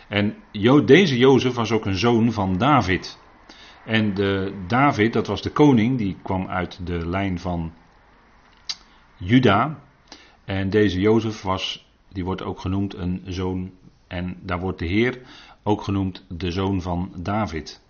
En 0.07 0.35
deze 0.85 1.17
Jozef 1.17 1.53
was 1.53 1.71
ook 1.71 1.85
een 1.85 1.97
zoon 1.97 2.31
van 2.31 2.57
David. 2.57 3.19
En 3.85 4.13
de 4.13 4.53
David, 4.67 5.13
dat 5.13 5.27
was 5.27 5.41
de 5.41 5.51
koning, 5.51 5.97
die 5.97 6.17
kwam 6.23 6.47
uit 6.47 6.79
de 6.85 7.07
lijn 7.07 7.39
van 7.39 7.73
Juda. 9.17 9.79
En 10.45 10.69
deze 10.69 10.99
Jozef 10.99 11.41
was, 11.41 11.87
die 12.11 12.25
wordt 12.25 12.43
ook 12.43 12.59
genoemd 12.59 12.93
een 12.93 13.23
zoon, 13.25 13.71
en 14.07 14.37
daar 14.41 14.59
wordt 14.59 14.79
de 14.79 14.85
Heer 14.85 15.21
ook 15.63 15.81
genoemd 15.81 16.25
de 16.29 16.51
zoon 16.51 16.81
van 16.81 17.11
David. 17.17 17.82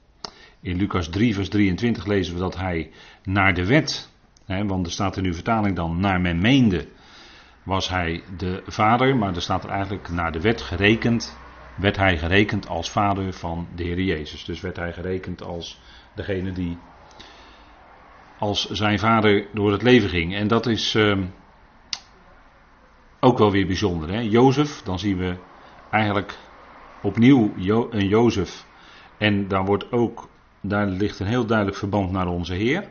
In 0.64 0.78
Lucas 0.78 1.10
3, 1.10 1.34
vers 1.34 1.50
23 1.50 2.06
lezen 2.06 2.34
we 2.34 2.40
dat 2.40 2.58
hij 2.58 2.92
naar 3.24 3.54
de 3.54 3.66
wet, 3.66 4.10
hè, 4.46 4.66
want 4.66 4.86
er 4.86 4.92
staat 4.92 5.18
in 5.18 5.26
uw 5.26 5.34
vertaling 5.34 5.76
dan 5.76 6.00
naar 6.00 6.22
men 6.22 6.42
meende, 6.42 6.88
was 7.64 7.90
hij 7.90 8.24
de 8.38 8.64
vader, 8.66 9.16
maar 9.16 9.36
er 9.36 9.42
staat 9.42 9.64
er 9.64 9.70
eigenlijk 9.70 10.10
naar 10.10 10.32
de 10.32 10.42
wet 10.42 10.62
gerekend, 10.62 11.38
werd 11.76 11.98
hij 11.98 12.18
gerekend 12.18 12.68
als 12.68 12.92
vader 12.92 13.34
van 13.34 13.68
de 13.76 13.84
Heer 13.84 14.02
Jezus. 14.02 14.46
Dus 14.46 14.62
werd 14.62 14.76
hij 14.76 14.94
gerekend 14.94 15.44
als 15.44 15.82
degene 16.16 16.52
die 16.52 16.78
als 18.40 18.70
zijn 18.70 19.00
vader 19.00 19.48
door 19.54 19.72
het 19.72 19.82
leven 19.82 20.10
ging. 20.10 20.36
En 20.36 20.48
dat 20.48 20.66
is 20.66 20.96
uh, 20.96 21.18
ook 23.20 23.38
wel 23.38 23.52
weer 23.52 23.68
bijzonder. 23.68 24.10
Hè? 24.10 24.20
Jozef, 24.20 24.82
dan 24.82 25.00
zien 25.00 25.18
we 25.18 25.36
eigenlijk 25.92 26.38
opnieuw 27.02 27.54
een 27.90 28.08
Jozef. 28.08 28.66
En 29.18 29.48
daar 29.48 29.66
wordt 29.66 29.92
ook 29.92 30.32
daar 30.64 30.88
ligt 30.88 31.20
een 31.20 31.28
heel 31.28 31.46
duidelijk 31.46 31.78
verband 31.78 32.12
naar 32.12 32.28
onze 32.28 32.54
Heer. 32.54 32.90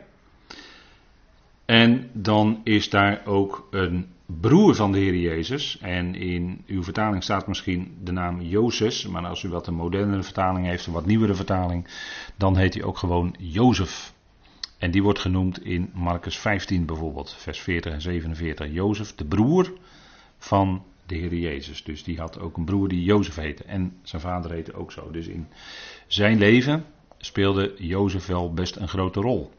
En 1.65 2.09
dan 2.13 2.61
is 2.63 2.89
daar 2.89 3.21
ook 3.25 3.67
een 3.71 4.07
broer 4.25 4.75
van 4.75 4.91
de 4.91 4.97
Heer 4.97 5.15
Jezus. 5.15 5.77
En 5.81 6.15
in 6.15 6.63
uw 6.67 6.83
vertaling 6.83 7.23
staat 7.23 7.47
misschien 7.47 7.97
de 8.03 8.11
naam 8.11 8.41
Jozef. 8.41 9.07
Maar 9.07 9.25
als 9.25 9.43
u 9.43 9.49
wat 9.49 9.67
een 9.67 9.73
modernere 9.73 10.23
vertaling 10.23 10.65
heeft, 10.65 10.85
een 10.85 10.93
wat 10.93 11.05
nieuwere 11.05 11.35
vertaling, 11.35 11.87
dan 12.35 12.57
heet 12.57 12.73
hij 12.73 12.83
ook 12.83 12.97
gewoon 12.97 13.35
Jozef. 13.39 14.13
En 14.77 14.91
die 14.91 15.03
wordt 15.03 15.19
genoemd 15.19 15.65
in 15.65 15.89
Marcus 15.93 16.37
15 16.37 16.85
bijvoorbeeld, 16.85 17.35
vers 17.37 17.59
40 17.59 17.93
en 17.93 18.01
47. 18.01 18.71
Jozef, 18.71 19.15
de 19.15 19.25
broer 19.25 19.73
van 20.37 20.83
de 21.05 21.15
Heer 21.15 21.35
Jezus. 21.35 21.83
Dus 21.83 22.03
die 22.03 22.19
had 22.19 22.39
ook 22.39 22.57
een 22.57 22.65
broer 22.65 22.87
die 22.87 23.03
Jozef 23.03 23.35
heette. 23.35 23.63
En 23.63 23.97
zijn 24.01 24.21
vader 24.21 24.51
heette 24.51 24.73
ook 24.73 24.91
zo. 24.91 25.11
Dus 25.11 25.27
in 25.27 25.47
zijn 26.07 26.37
leven 26.37 26.85
speelde 27.25 27.73
Jozef 27.77 28.25
wel 28.25 28.53
best 28.53 28.75
een 28.75 28.87
grote 28.87 29.19
rol. 29.19 29.51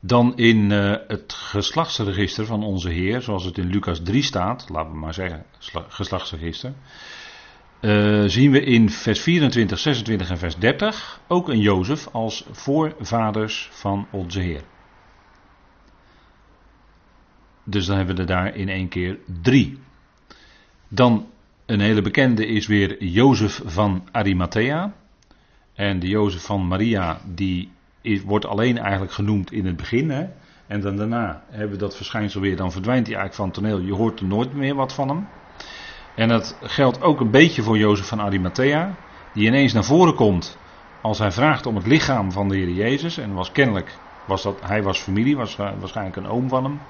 Dan 0.00 0.36
in 0.36 0.70
uh, 0.70 0.96
het 1.08 1.32
geslachtsregister 1.32 2.46
van 2.46 2.62
onze 2.62 2.88
Heer, 2.88 3.22
zoals 3.22 3.44
het 3.44 3.58
in 3.58 3.66
Lucas 3.66 4.00
3 4.02 4.22
staat, 4.22 4.68
laten 4.68 4.92
we 4.92 4.98
maar 4.98 5.14
zeggen 5.14 5.44
geslachtsregister, 5.88 6.72
uh, 7.80 8.24
zien 8.26 8.50
we 8.50 8.60
in 8.60 8.90
vers 8.90 9.20
24, 9.20 9.78
26 9.78 10.30
en 10.30 10.38
vers 10.38 10.56
30 10.56 11.20
ook 11.28 11.48
een 11.48 11.60
Jozef 11.60 12.08
als 12.12 12.44
voorvaders 12.50 13.68
van 13.72 14.06
onze 14.10 14.40
Heer. 14.40 14.62
Dus 17.64 17.86
dan 17.86 17.96
hebben 17.96 18.14
we 18.14 18.20
er 18.20 18.28
daar 18.28 18.56
in 18.56 18.68
één 18.68 18.88
keer 18.88 19.18
drie. 19.42 19.78
Dan 20.88 21.28
een 21.66 21.80
hele 21.80 22.02
bekende 22.02 22.46
is 22.46 22.66
weer 22.66 23.04
Jozef 23.04 23.60
van 23.64 24.08
Arimathea. 24.12 24.94
En 25.74 25.98
de 25.98 26.08
Jozef 26.08 26.44
van 26.44 26.66
Maria, 26.66 27.20
die 27.24 27.70
is, 28.00 28.22
wordt 28.22 28.46
alleen 28.46 28.78
eigenlijk 28.78 29.12
genoemd 29.12 29.52
in 29.52 29.66
het 29.66 29.76
begin. 29.76 30.10
Hè? 30.10 30.26
En 30.66 30.80
dan 30.80 30.96
daarna 30.96 31.42
hebben 31.50 31.70
we 31.70 31.76
dat 31.76 31.96
verschijnsel 31.96 32.40
weer, 32.40 32.56
dan 32.56 32.72
verdwijnt 32.72 33.06
hij 33.06 33.16
eigenlijk 33.16 33.34
van 33.34 33.44
het 33.44 33.54
toneel. 33.74 33.86
Je 33.86 34.00
hoort 34.02 34.20
er 34.20 34.26
nooit 34.26 34.54
meer 34.54 34.74
wat 34.74 34.92
van 34.92 35.08
hem. 35.08 35.26
En 36.14 36.28
dat 36.28 36.58
geldt 36.60 37.02
ook 37.02 37.20
een 37.20 37.30
beetje 37.30 37.62
voor 37.62 37.78
Jozef 37.78 38.06
van 38.06 38.20
Arimathea, 38.20 38.94
die 39.32 39.46
ineens 39.46 39.72
naar 39.72 39.84
voren 39.84 40.14
komt 40.14 40.58
als 41.00 41.18
hij 41.18 41.32
vraagt 41.32 41.66
om 41.66 41.76
het 41.76 41.86
lichaam 41.86 42.32
van 42.32 42.48
de 42.48 42.56
Heer 42.56 42.70
Jezus. 42.70 43.18
En 43.18 43.32
was 43.32 43.52
kennelijk, 43.52 43.98
was 44.24 44.42
dat, 44.42 44.60
hij 44.60 44.82
was 44.82 44.98
familie, 44.98 45.36
was 45.36 45.56
waarschijnlijk 45.56 46.16
een 46.16 46.26
oom 46.26 46.48
van 46.48 46.64
hem. 46.64 46.80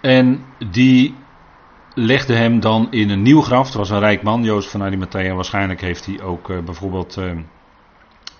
En 0.00 0.44
die 0.70 1.14
legde 1.94 2.34
hem 2.34 2.60
dan 2.60 2.92
in 2.92 3.10
een 3.10 3.22
nieuw 3.22 3.40
graf. 3.40 3.66
Het 3.66 3.74
was 3.74 3.90
een 3.90 3.98
rijk 3.98 4.22
man, 4.22 4.42
Jozef 4.42 4.70
van 4.70 4.82
Arimathea. 4.82 5.34
Waarschijnlijk 5.34 5.80
heeft 5.80 6.06
hij 6.06 6.22
ook 6.22 6.48
uh, 6.48 6.64
bijvoorbeeld 6.64 7.16
uh, 7.16 7.38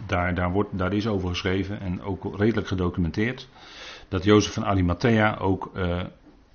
daar, 0.07 0.35
daar, 0.35 0.53
wordt, 0.53 0.79
daar 0.79 0.93
is 0.93 1.07
over 1.07 1.29
geschreven 1.29 1.81
en 1.81 2.03
ook 2.03 2.37
redelijk 2.39 2.67
gedocumenteerd. 2.67 3.49
Dat 4.09 4.25
Jozef 4.25 4.53
van 4.53 4.65
Arimathea 4.65 5.37
ook 5.37 5.71
uh, 5.77 6.03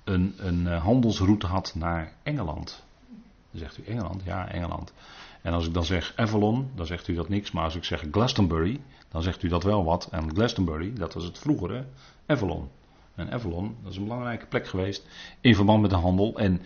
een, 0.04 0.34
een 0.36 0.66
handelsroute 0.66 1.46
had 1.46 1.72
naar 1.74 2.12
Engeland. 2.22 2.84
Dan 3.50 3.60
zegt 3.60 3.78
u 3.78 3.84
Engeland? 3.84 4.22
Ja, 4.24 4.48
Engeland. 4.48 4.92
En 5.42 5.52
als 5.52 5.66
ik 5.66 5.74
dan 5.74 5.84
zeg 5.84 6.12
Avalon, 6.16 6.70
dan 6.74 6.86
zegt 6.86 7.08
u 7.08 7.14
dat 7.14 7.28
niks. 7.28 7.50
Maar 7.50 7.64
als 7.64 7.76
ik 7.76 7.84
zeg 7.84 8.04
Glastonbury, 8.10 8.80
dan 9.08 9.22
zegt 9.22 9.42
u 9.42 9.48
dat 9.48 9.62
wel 9.62 9.84
wat. 9.84 10.08
En 10.10 10.34
Glastonbury, 10.34 10.92
dat 10.92 11.14
was 11.14 11.24
het 11.24 11.38
vroegere 11.38 11.84
Avalon. 12.26 12.68
En 13.20 13.32
Avalon, 13.32 13.76
dat 13.82 13.92
is 13.92 13.98
een 13.98 14.04
belangrijke 14.04 14.46
plek 14.46 14.68
geweest 14.68 15.06
in 15.40 15.54
verband 15.54 15.80
met 15.80 15.90
de 15.90 15.96
handel. 15.96 16.38
En 16.38 16.60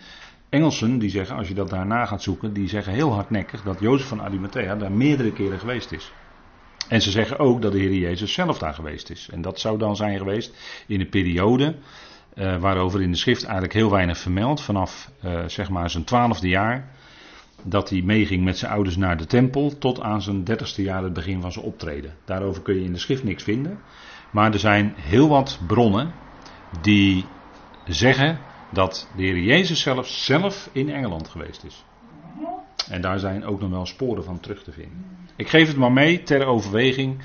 Engelsen, 0.49 0.99
die 0.99 1.09
zeggen, 1.09 1.35
als 1.35 1.47
je 1.47 1.53
dat 1.53 1.69
daarna 1.69 2.05
gaat 2.05 2.21
zoeken, 2.21 2.53
die 2.53 2.67
zeggen 2.67 2.93
heel 2.93 3.13
hardnekkig 3.13 3.63
dat 3.63 3.79
Jozef 3.79 4.07
van 4.07 4.21
Arimathea 4.21 4.75
daar 4.75 4.91
meerdere 4.91 5.31
keren 5.31 5.59
geweest 5.59 5.91
is. 5.91 6.11
En 6.89 7.01
ze 7.01 7.11
zeggen 7.11 7.39
ook 7.39 7.61
dat 7.61 7.71
de 7.71 7.79
Heer 7.79 7.93
Jezus 7.93 8.33
zelf 8.33 8.57
daar 8.57 8.73
geweest 8.73 9.09
is. 9.09 9.29
En 9.31 9.41
dat 9.41 9.59
zou 9.59 9.77
dan 9.77 9.95
zijn 9.95 10.17
geweest 10.17 10.55
in 10.87 10.99
een 10.99 11.09
periode 11.09 11.75
uh, 12.35 12.57
waarover 12.57 13.01
in 13.01 13.11
de 13.11 13.17
schrift 13.17 13.43
eigenlijk 13.43 13.73
heel 13.73 13.91
weinig 13.91 14.17
vermeld. 14.17 14.61
Vanaf 14.61 15.11
uh, 15.25 15.47
zeg 15.47 15.69
maar 15.69 15.89
zijn 15.89 16.03
twaalfde 16.03 16.47
jaar 16.47 16.89
dat 17.63 17.89
hij 17.89 18.01
meeging 18.01 18.43
met 18.43 18.57
zijn 18.57 18.71
ouders 18.71 18.97
naar 18.97 19.17
de 19.17 19.25
tempel 19.25 19.77
tot 19.77 20.01
aan 20.01 20.21
zijn 20.21 20.43
dertigste 20.43 20.81
jaar 20.81 21.03
het 21.03 21.13
begin 21.13 21.41
van 21.41 21.51
zijn 21.51 21.65
optreden. 21.65 22.13
Daarover 22.25 22.61
kun 22.61 22.75
je 22.75 22.83
in 22.83 22.93
de 22.93 22.99
schrift 22.99 23.23
niks 23.23 23.43
vinden. 23.43 23.79
Maar 24.31 24.53
er 24.53 24.59
zijn 24.59 24.93
heel 24.97 25.27
wat 25.29 25.59
bronnen 25.67 26.13
die 26.81 27.25
zeggen 27.85 28.39
dat 28.71 29.09
de 29.15 29.23
Heer 29.23 29.39
Jezus 29.39 29.81
zelf, 29.81 30.07
zelf 30.07 30.69
in 30.71 30.89
Engeland 30.89 31.27
geweest 31.27 31.63
is. 31.63 31.85
En 32.89 33.01
daar 33.01 33.19
zijn 33.19 33.45
ook 33.45 33.61
nog 33.61 33.69
wel 33.69 33.85
sporen 33.85 34.23
van 34.23 34.39
terug 34.39 34.63
te 34.63 34.71
vinden. 34.71 35.05
Ik 35.35 35.49
geef 35.49 35.67
het 35.67 35.77
maar 35.77 35.91
mee 35.91 36.23
ter 36.23 36.45
overweging. 36.45 37.23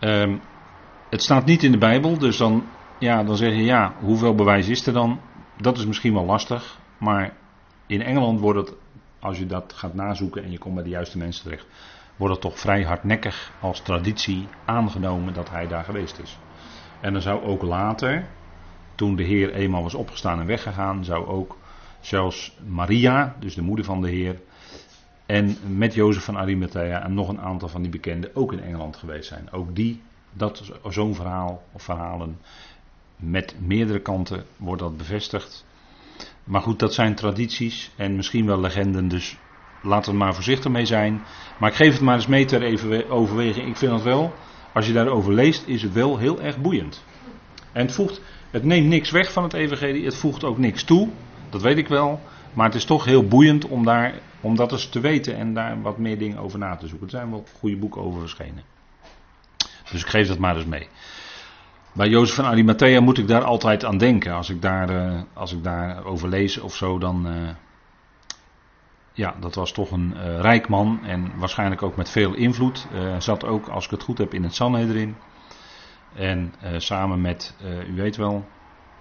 Um, 0.00 0.40
het 1.10 1.22
staat 1.22 1.44
niet 1.44 1.62
in 1.62 1.72
de 1.72 1.78
Bijbel, 1.78 2.18
dus 2.18 2.36
dan, 2.36 2.64
ja, 2.98 3.24
dan 3.24 3.36
zeg 3.36 3.52
je 3.52 3.64
ja, 3.64 3.94
hoeveel 4.00 4.34
bewijs 4.34 4.68
is 4.68 4.86
er 4.86 4.92
dan? 4.92 5.20
Dat 5.56 5.78
is 5.78 5.86
misschien 5.86 6.14
wel 6.14 6.24
lastig, 6.24 6.78
maar 6.98 7.36
in 7.86 8.02
Engeland 8.02 8.40
wordt 8.40 8.58
het, 8.58 8.78
als 9.20 9.38
je 9.38 9.46
dat 9.46 9.72
gaat 9.72 9.94
nazoeken 9.94 10.44
en 10.44 10.50
je 10.50 10.58
komt 10.58 10.74
bij 10.74 10.82
de 10.82 10.90
juiste 10.90 11.18
mensen 11.18 11.42
terecht, 11.42 11.66
wordt 12.16 12.34
het 12.34 12.42
toch 12.42 12.58
vrij 12.58 12.82
hardnekkig 12.82 13.52
als 13.60 13.80
traditie 13.80 14.48
aangenomen 14.64 15.34
dat 15.34 15.50
hij 15.50 15.66
daar 15.68 15.84
geweest 15.84 16.18
is. 16.18 16.38
En 17.00 17.12
dan 17.12 17.22
zou 17.22 17.42
ook 17.42 17.62
later, 17.62 18.28
toen 18.94 19.16
de 19.16 19.22
Heer 19.22 19.52
eenmaal 19.54 19.82
was 19.82 19.94
opgestaan 19.94 20.40
en 20.40 20.46
weggegaan, 20.46 21.04
zou 21.04 21.26
ook 21.26 21.56
zelfs 22.00 22.56
Maria, 22.66 23.36
dus 23.40 23.54
de 23.54 23.62
moeder 23.62 23.84
van 23.84 24.00
de 24.00 24.08
Heer, 24.08 24.40
en 25.26 25.56
met 25.76 25.94
Jozef 25.94 26.24
van 26.24 26.36
Arimathea 26.36 27.02
en 27.02 27.14
nog 27.14 27.28
een 27.28 27.40
aantal 27.40 27.68
van 27.68 27.82
die 27.82 27.90
bekenden 27.90 28.36
ook 28.36 28.52
in 28.52 28.62
Engeland 28.62 28.96
geweest 28.96 29.28
zijn. 29.28 29.52
Ook 29.52 29.76
die, 29.76 30.02
dat, 30.32 30.72
zo'n 30.88 31.14
verhaal 31.14 31.62
of 31.72 31.82
verhalen 31.82 32.38
met 33.16 33.54
meerdere 33.58 34.00
kanten 34.00 34.44
wordt 34.56 34.82
dat 34.82 34.96
bevestigd. 34.96 35.64
Maar 36.44 36.60
goed, 36.60 36.78
dat 36.78 36.94
zijn 36.94 37.14
tradities 37.14 37.90
en 37.96 38.16
misschien 38.16 38.46
wel 38.46 38.60
legenden, 38.60 39.08
dus 39.08 39.38
laten 39.82 40.12
we 40.12 40.18
maar 40.18 40.34
voorzichtig 40.34 40.70
mee 40.70 40.86
zijn. 40.86 41.22
Maar 41.58 41.70
ik 41.70 41.76
geef 41.76 41.92
het 41.92 42.02
maar 42.02 42.14
eens 42.14 42.26
mee 42.26 42.44
ter 42.44 43.10
overweging. 43.10 43.68
Ik 43.68 43.76
vind 43.76 43.90
dat 43.90 44.02
wel, 44.02 44.34
als 44.74 44.86
je 44.86 44.92
daarover 44.92 45.32
leest, 45.32 45.66
is 45.66 45.82
het 45.82 45.92
wel 45.92 46.18
heel 46.18 46.40
erg 46.40 46.60
boeiend. 46.60 47.04
En 47.72 47.86
het 47.86 47.94
voegt, 47.94 48.20
het 48.52 48.64
neemt 48.64 48.88
niks 48.88 49.10
weg 49.10 49.32
van 49.32 49.42
het 49.42 49.52
evangelie, 49.52 50.04
het 50.04 50.16
voegt 50.16 50.44
ook 50.44 50.58
niks 50.58 50.84
toe, 50.84 51.08
dat 51.50 51.62
weet 51.62 51.78
ik 51.78 51.88
wel. 51.88 52.20
Maar 52.52 52.66
het 52.66 52.74
is 52.74 52.84
toch 52.84 53.04
heel 53.04 53.26
boeiend 53.26 53.66
om, 53.66 53.84
daar, 53.84 54.14
om 54.40 54.56
dat 54.56 54.72
eens 54.72 54.88
te 54.88 55.00
weten 55.00 55.36
en 55.36 55.54
daar 55.54 55.82
wat 55.82 55.98
meer 55.98 56.18
dingen 56.18 56.38
over 56.38 56.58
na 56.58 56.76
te 56.76 56.86
zoeken. 56.86 57.06
Er 57.06 57.12
zijn 57.12 57.30
wel 57.30 57.44
goede 57.58 57.76
boeken 57.76 58.02
over 58.02 58.20
verschenen. 58.20 58.62
Dus 59.90 60.00
ik 60.00 60.06
geef 60.06 60.28
dat 60.28 60.38
maar 60.38 60.56
eens 60.56 60.64
mee. 60.64 60.88
Bij 61.92 62.08
Jozef 62.08 62.34
van 62.34 62.44
Arimathea 62.44 63.00
moet 63.00 63.18
ik 63.18 63.28
daar 63.28 63.44
altijd 63.44 63.84
aan 63.84 63.98
denken. 63.98 64.32
Als 64.32 64.50
ik 64.50 64.62
daar, 64.62 64.90
uh, 64.90 65.20
als 65.32 65.52
ik 65.52 65.64
daar 65.64 66.04
over 66.04 66.28
lees 66.28 66.58
of 66.58 66.74
zo, 66.74 66.98
dan. 66.98 67.26
Uh, 67.26 67.48
ja, 69.12 69.34
dat 69.40 69.54
was 69.54 69.72
toch 69.72 69.90
een 69.90 70.14
uh, 70.16 70.40
rijk 70.40 70.68
man 70.68 71.00
en 71.04 71.32
waarschijnlijk 71.36 71.82
ook 71.82 71.96
met 71.96 72.10
veel 72.10 72.34
invloed. 72.34 72.86
zat 73.18 73.44
ook, 73.44 73.68
als 73.68 73.84
ik 73.84 73.90
het 73.90 74.02
goed 74.02 74.18
heb, 74.18 74.34
in 74.34 74.42
het 74.42 74.54
Sanhedrin. 74.54 75.16
En 76.14 76.52
samen 76.76 77.20
met, 77.20 77.56
u 77.88 77.94
weet 77.94 78.16
wel, 78.16 78.48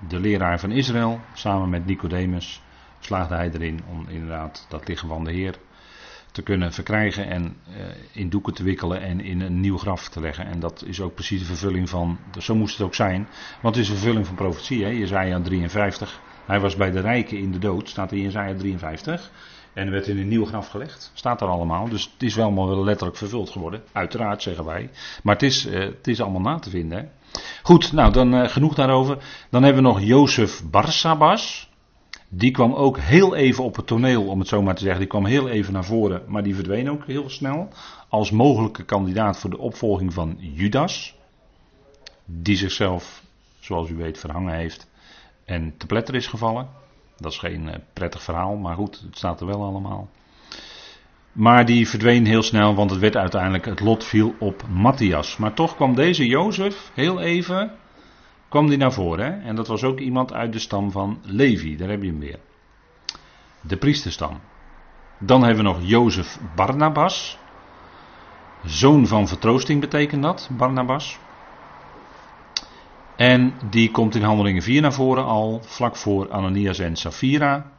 de 0.07 0.19
leraar 0.19 0.59
van 0.59 0.71
Israël, 0.71 1.21
samen 1.33 1.69
met 1.69 1.85
Nicodemus, 1.85 2.61
slaagde 2.99 3.35
hij 3.35 3.51
erin 3.53 3.79
om 3.89 4.05
inderdaad 4.09 4.65
dat 4.69 4.87
lichaam 4.87 5.09
van 5.09 5.23
de 5.23 5.31
Heer 5.31 5.55
te 6.31 6.41
kunnen 6.41 6.73
verkrijgen 6.73 7.27
en 7.27 7.43
uh, 7.43 7.75
in 8.11 8.29
doeken 8.29 8.53
te 8.53 8.63
wikkelen 8.63 9.01
en 9.01 9.21
in 9.21 9.41
een 9.41 9.59
nieuw 9.59 9.77
graf 9.77 10.09
te 10.09 10.21
leggen. 10.21 10.45
En 10.45 10.59
dat 10.59 10.83
is 10.85 11.01
ook 11.01 11.13
precies 11.13 11.39
de 11.39 11.45
vervulling 11.45 11.89
van, 11.89 12.19
zo 12.39 12.55
moest 12.55 12.77
het 12.77 12.87
ook 12.87 12.95
zijn, 12.95 13.27
want 13.61 13.75
het 13.75 13.83
is 13.83 13.89
een 13.89 13.97
vervulling 13.97 14.27
van 14.27 14.35
profetie, 14.35 14.83
hè? 14.83 14.89
Jezaja 14.89 15.41
53. 15.41 16.21
Hij 16.45 16.59
was 16.59 16.75
bij 16.75 16.91
de 16.91 16.99
rijken 16.99 17.37
in 17.37 17.51
de 17.51 17.59
dood, 17.59 17.89
staat 17.89 18.11
in 18.11 18.21
Jezaja 18.21 18.55
53. 18.55 19.31
En 19.73 19.91
werd 19.91 20.07
in 20.07 20.17
een 20.17 20.27
nieuw 20.27 20.45
graf 20.45 20.67
gelegd. 20.67 21.11
Staat 21.13 21.41
er 21.41 21.47
allemaal. 21.47 21.89
Dus 21.89 22.03
het 22.13 22.23
is 22.23 22.35
wel 22.35 22.55
wel 22.55 22.83
letterlijk 22.83 23.17
vervuld 23.17 23.49
geworden. 23.49 23.83
Uiteraard 23.91 24.41
zeggen 24.41 24.65
wij. 24.65 24.89
Maar 25.23 25.33
het 25.33 25.43
is, 25.43 25.65
uh, 25.65 25.79
het 25.79 26.07
is 26.07 26.21
allemaal 26.21 26.41
na 26.41 26.59
te 26.59 26.69
vinden. 26.69 27.11
Goed, 27.63 27.91
nou 27.91 28.13
dan 28.13 28.33
uh, 28.35 28.47
genoeg 28.47 28.75
daarover. 28.75 29.17
Dan 29.49 29.63
hebben 29.63 29.83
we 29.83 29.89
nog 29.89 30.01
Jozef 30.01 30.63
Barsabas. 30.69 31.69
Die 32.29 32.51
kwam 32.51 32.73
ook 32.73 32.97
heel 32.99 33.35
even 33.35 33.63
op 33.63 33.75
het 33.75 33.87
toneel, 33.87 34.27
om 34.27 34.39
het 34.39 34.47
zo 34.47 34.61
maar 34.61 34.75
te 34.75 34.81
zeggen. 34.81 34.99
Die 34.99 35.09
kwam 35.09 35.25
heel 35.25 35.49
even 35.49 35.73
naar 35.73 35.85
voren, 35.85 36.23
maar 36.27 36.43
die 36.43 36.55
verdween 36.55 36.89
ook 36.89 37.05
heel 37.05 37.29
snel. 37.29 37.69
Als 38.09 38.31
mogelijke 38.31 38.83
kandidaat 38.83 39.37
voor 39.37 39.49
de 39.49 39.57
opvolging 39.57 40.13
van 40.13 40.37
Judas. 40.39 41.15
Die 42.25 42.55
zichzelf, 42.55 43.23
zoals 43.59 43.89
u 43.89 43.95
weet, 43.95 44.19
verhangen 44.19 44.53
heeft 44.53 44.89
en 45.45 45.73
te 45.77 45.85
pletter 45.85 46.15
is 46.15 46.27
gevallen. 46.27 46.80
Dat 47.21 47.31
is 47.31 47.37
geen 47.37 47.67
uh, 47.67 47.73
prettig 47.93 48.23
verhaal, 48.23 48.55
maar 48.55 48.75
goed, 48.75 49.01
het 49.05 49.17
staat 49.17 49.41
er 49.41 49.47
wel 49.47 49.63
allemaal. 49.63 50.09
Maar 51.31 51.65
die 51.65 51.89
verdween 51.89 52.25
heel 52.25 52.43
snel, 52.43 52.75
want 52.75 52.91
het 52.91 52.99
werd 52.99 53.15
uiteindelijk, 53.15 53.65
het 53.65 53.79
lot 53.79 54.03
viel 54.03 54.35
op 54.39 54.63
Matthias. 54.69 55.37
Maar 55.37 55.53
toch 55.53 55.75
kwam 55.75 55.95
deze 55.95 56.27
Jozef 56.27 56.91
heel 56.93 57.19
even 57.19 57.71
kwam 58.51 58.67
die 58.67 58.77
naar 58.77 58.93
voren. 58.93 59.25
Hè? 59.25 59.47
En 59.47 59.55
dat 59.55 59.67
was 59.67 59.83
ook 59.83 59.99
iemand 59.99 60.33
uit 60.33 60.53
de 60.53 60.59
stam 60.59 60.91
van 60.91 61.19
Levi, 61.23 61.77
daar 61.77 61.89
heb 61.89 62.01
je 62.01 62.09
hem 62.09 62.19
weer. 62.19 62.39
De 63.61 63.77
priesterstam. 63.77 64.39
Dan 65.19 65.43
hebben 65.43 65.63
we 65.63 65.69
nog 65.69 65.79
Jozef 65.81 66.39
Barnabas. 66.55 67.37
Zoon 68.63 69.07
van 69.07 69.27
vertroosting 69.27 69.81
betekent 69.81 70.23
dat, 70.23 70.49
Barnabas. 70.57 71.19
En 73.21 73.53
die 73.69 73.91
komt 73.91 74.15
in 74.15 74.21
Handelingen 74.21 74.61
4 74.61 74.81
naar 74.81 74.93
voren 74.93 75.25
al, 75.25 75.61
vlak 75.63 75.95
voor 75.95 76.31
Ananias 76.31 76.79
en 76.79 76.95
Safira. 76.95 77.71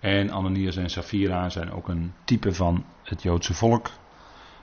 En 0.00 0.30
Ananias 0.30 0.76
en 0.76 0.90
Safira 0.90 1.50
zijn 1.50 1.72
ook 1.72 1.88
een 1.88 2.12
type 2.24 2.54
van 2.54 2.84
het 3.02 3.22
Joodse 3.22 3.54
volk. 3.54 3.90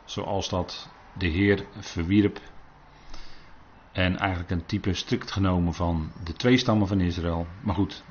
Zoals 0.06 0.50
dat 0.50 0.90
de 1.18 1.28
Heer 1.28 1.66
verwierp 1.80 2.40
en 3.92 4.18
eigenlijk 4.18 4.52
een 4.52 4.66
type 4.66 4.94
strikt 4.94 5.32
genomen 5.32 5.74
van 5.74 6.12
de 6.24 6.34
twee 6.34 6.58
stammen 6.58 6.88
van 6.88 7.00
Israël. 7.00 7.48
Maar 7.62 7.76
goed, 7.76 8.04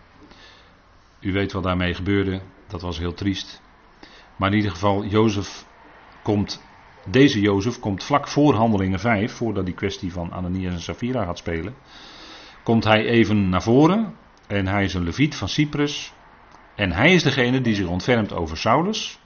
u 1.20 1.32
weet 1.32 1.52
wat 1.52 1.62
daarmee 1.62 1.94
gebeurde. 1.94 2.40
Dat 2.66 2.82
was 2.82 2.98
heel 2.98 3.14
triest. 3.14 3.62
Maar 4.36 4.50
in 4.50 4.56
ieder 4.56 4.70
geval, 4.70 5.04
Jozef 5.04 5.66
komt, 6.22 6.62
deze 7.10 7.40
Jozef 7.40 7.78
komt 7.78 8.04
vlak 8.04 8.28
voor 8.28 8.54
handelingen 8.54 9.00
5, 9.00 9.32
voordat 9.32 9.64
die 9.64 9.74
kwestie 9.74 10.12
van 10.12 10.32
Ananias 10.32 10.72
en 10.72 10.80
Safira 10.80 11.24
gaat 11.24 11.38
spelen. 11.38 11.74
Komt 12.62 12.84
hij 12.84 13.04
even 13.04 13.48
naar 13.48 13.62
voren 13.62 14.14
en 14.46 14.66
hij 14.66 14.84
is 14.84 14.94
een 14.94 15.04
leviet 15.04 15.34
van 15.34 15.48
Cyprus. 15.48 16.12
En 16.74 16.92
hij 16.92 17.14
is 17.14 17.22
degene 17.22 17.60
die 17.60 17.74
zich 17.74 17.86
ontfermt 17.86 18.32
over 18.32 18.56
Saulus. 18.56 19.18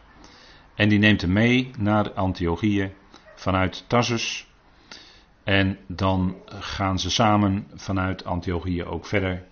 En 0.74 0.88
die 0.88 0.98
neemt 0.98 1.20
hem 1.20 1.32
mee 1.32 1.70
naar 1.78 2.12
Antiochië 2.12 2.92
vanuit 3.34 3.84
Tarsus. 3.86 4.46
En 5.44 5.78
dan 5.86 6.36
gaan 6.46 6.98
ze 6.98 7.10
samen 7.10 7.66
vanuit 7.74 8.24
Antiochië 8.24 8.84
ook 8.84 9.06
verder 9.06 9.44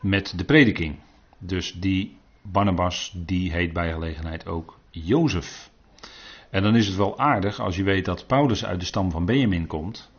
met 0.00 0.38
de 0.38 0.44
prediking. 0.44 0.98
Dus 1.38 1.72
die 1.72 2.18
Barnabas, 2.42 3.12
die 3.16 3.52
heet 3.52 3.72
bij 3.72 3.92
gelegenheid 3.92 4.46
ook 4.46 4.78
Jozef. 4.90 5.70
En 6.50 6.62
dan 6.62 6.76
is 6.76 6.86
het 6.86 6.96
wel 6.96 7.18
aardig 7.18 7.60
als 7.60 7.76
je 7.76 7.82
weet 7.82 8.04
dat 8.04 8.26
Paulus 8.26 8.64
uit 8.64 8.80
de 8.80 8.86
stam 8.86 9.10
van 9.10 9.24
Benjamin 9.24 9.66
komt. 9.66 10.10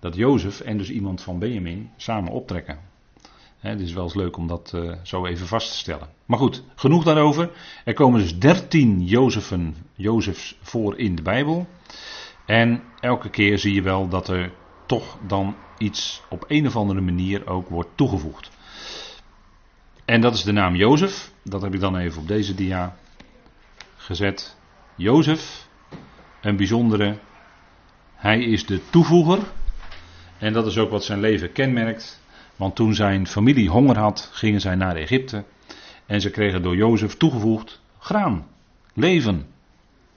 Dat 0.00 0.16
Jozef 0.16 0.60
en 0.60 0.78
dus 0.78 0.90
iemand 0.90 1.22
van 1.22 1.38
Benjamin 1.38 1.90
samen 1.96 2.32
optrekken. 2.32 2.78
het 3.58 3.80
is 3.80 3.92
wel 3.92 4.04
eens 4.04 4.14
leuk 4.14 4.36
om 4.36 4.46
dat 4.46 4.72
uh, 4.74 4.94
zo 5.02 5.26
even 5.26 5.46
vast 5.46 5.70
te 5.70 5.76
stellen. 5.76 6.08
Maar 6.26 6.38
goed, 6.38 6.62
genoeg 6.74 7.04
daarover. 7.04 7.50
Er 7.84 7.94
komen 7.94 8.20
dus 8.20 8.38
dertien 8.38 9.04
Jozefen, 9.04 9.76
Jozefs 9.94 10.58
voor 10.60 10.98
in 10.98 11.14
de 11.14 11.22
Bijbel. 11.22 11.66
En 12.46 12.82
elke 13.00 13.30
keer 13.30 13.58
zie 13.58 13.74
je 13.74 13.82
wel 13.82 14.08
dat 14.08 14.28
er 14.28 14.52
toch 14.86 15.18
dan 15.26 15.56
iets 15.78 16.22
op 16.28 16.44
een 16.48 16.66
of 16.66 16.76
andere 16.76 17.00
manier 17.00 17.46
ook 17.46 17.68
wordt 17.68 17.90
toegevoegd. 17.94 18.50
En 20.04 20.20
dat 20.20 20.34
is 20.34 20.42
de 20.42 20.52
naam 20.52 20.74
Jozef. 20.74 21.32
Dat 21.44 21.62
heb 21.62 21.74
ik 21.74 21.80
dan 21.80 21.96
even 21.96 22.20
op 22.20 22.28
deze 22.28 22.54
dia 22.54 22.96
gezet. 23.96 24.57
Jozef, 24.98 25.68
een 26.40 26.56
bijzondere 26.56 27.18
Hij 28.14 28.40
is 28.40 28.66
de 28.66 28.80
toevoeger. 28.90 29.38
En 30.38 30.52
dat 30.52 30.66
is 30.66 30.78
ook 30.78 30.90
wat 30.90 31.04
zijn 31.04 31.20
leven 31.20 31.52
kenmerkt. 31.52 32.20
Want 32.56 32.76
toen 32.76 32.94
zijn 32.94 33.26
familie 33.26 33.68
honger 33.68 33.98
had, 33.98 34.30
gingen 34.32 34.60
zij 34.60 34.74
naar 34.74 34.96
Egypte. 34.96 35.44
En 36.06 36.20
ze 36.20 36.30
kregen 36.30 36.62
door 36.62 36.76
Jozef 36.76 37.16
toegevoegd 37.16 37.80
graan, 37.98 38.46
leven. 38.94 39.46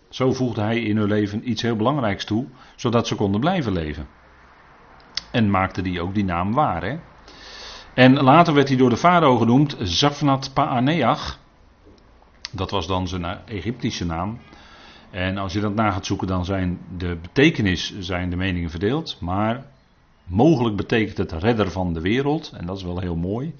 Zo 0.10 0.34
voegde 0.34 0.62
hij 0.62 0.80
in 0.80 0.98
hun 0.98 1.08
leven 1.08 1.50
iets 1.50 1.62
heel 1.62 1.76
belangrijks 1.76 2.26
toe, 2.26 2.46
zodat 2.76 3.08
ze 3.08 3.16
konden 3.16 3.40
blijven 3.40 3.72
leven. 3.72 4.08
En 5.32 5.50
maakte 5.50 5.82
die 5.82 6.02
ook 6.02 6.14
die 6.14 6.26
naam 6.26 6.54
waar. 6.54 6.84
Hè? 6.84 7.00
En 7.94 8.22
later 8.22 8.54
werd 8.54 8.68
hij 8.68 8.78
door 8.78 8.90
de 8.90 8.98
farao 8.98 9.38
genoemd 9.38 9.76
Zafnat 9.80 10.52
Paaneach. 10.54 11.40
Dat 12.52 12.72
was 12.72 12.88
dan 12.88 13.08
zijn 13.08 13.46
Egyptische 13.46 14.06
naam. 14.06 14.40
En 15.12 15.38
als 15.38 15.54
je 15.54 15.60
dat 15.60 15.76
na 15.76 15.92
gaat 15.92 16.06
zoeken, 16.06 16.28
dan 16.28 16.46
zijn 16.46 16.80
de 16.98 17.18
betekenis, 17.22 18.00
zijn 18.00 18.30
de 18.30 18.36
meningen 18.36 18.70
verdeeld. 18.70 19.18
Maar 19.20 19.66
mogelijk 20.24 20.76
betekent 20.76 21.18
het 21.18 21.32
redder 21.32 21.72
van 21.72 21.94
de 21.94 22.02
wereld. 22.02 22.52
En 22.58 22.66
dat 22.66 22.78
is 22.78 22.84
wel 22.84 23.00
heel 23.00 23.16
mooi. 23.16 23.54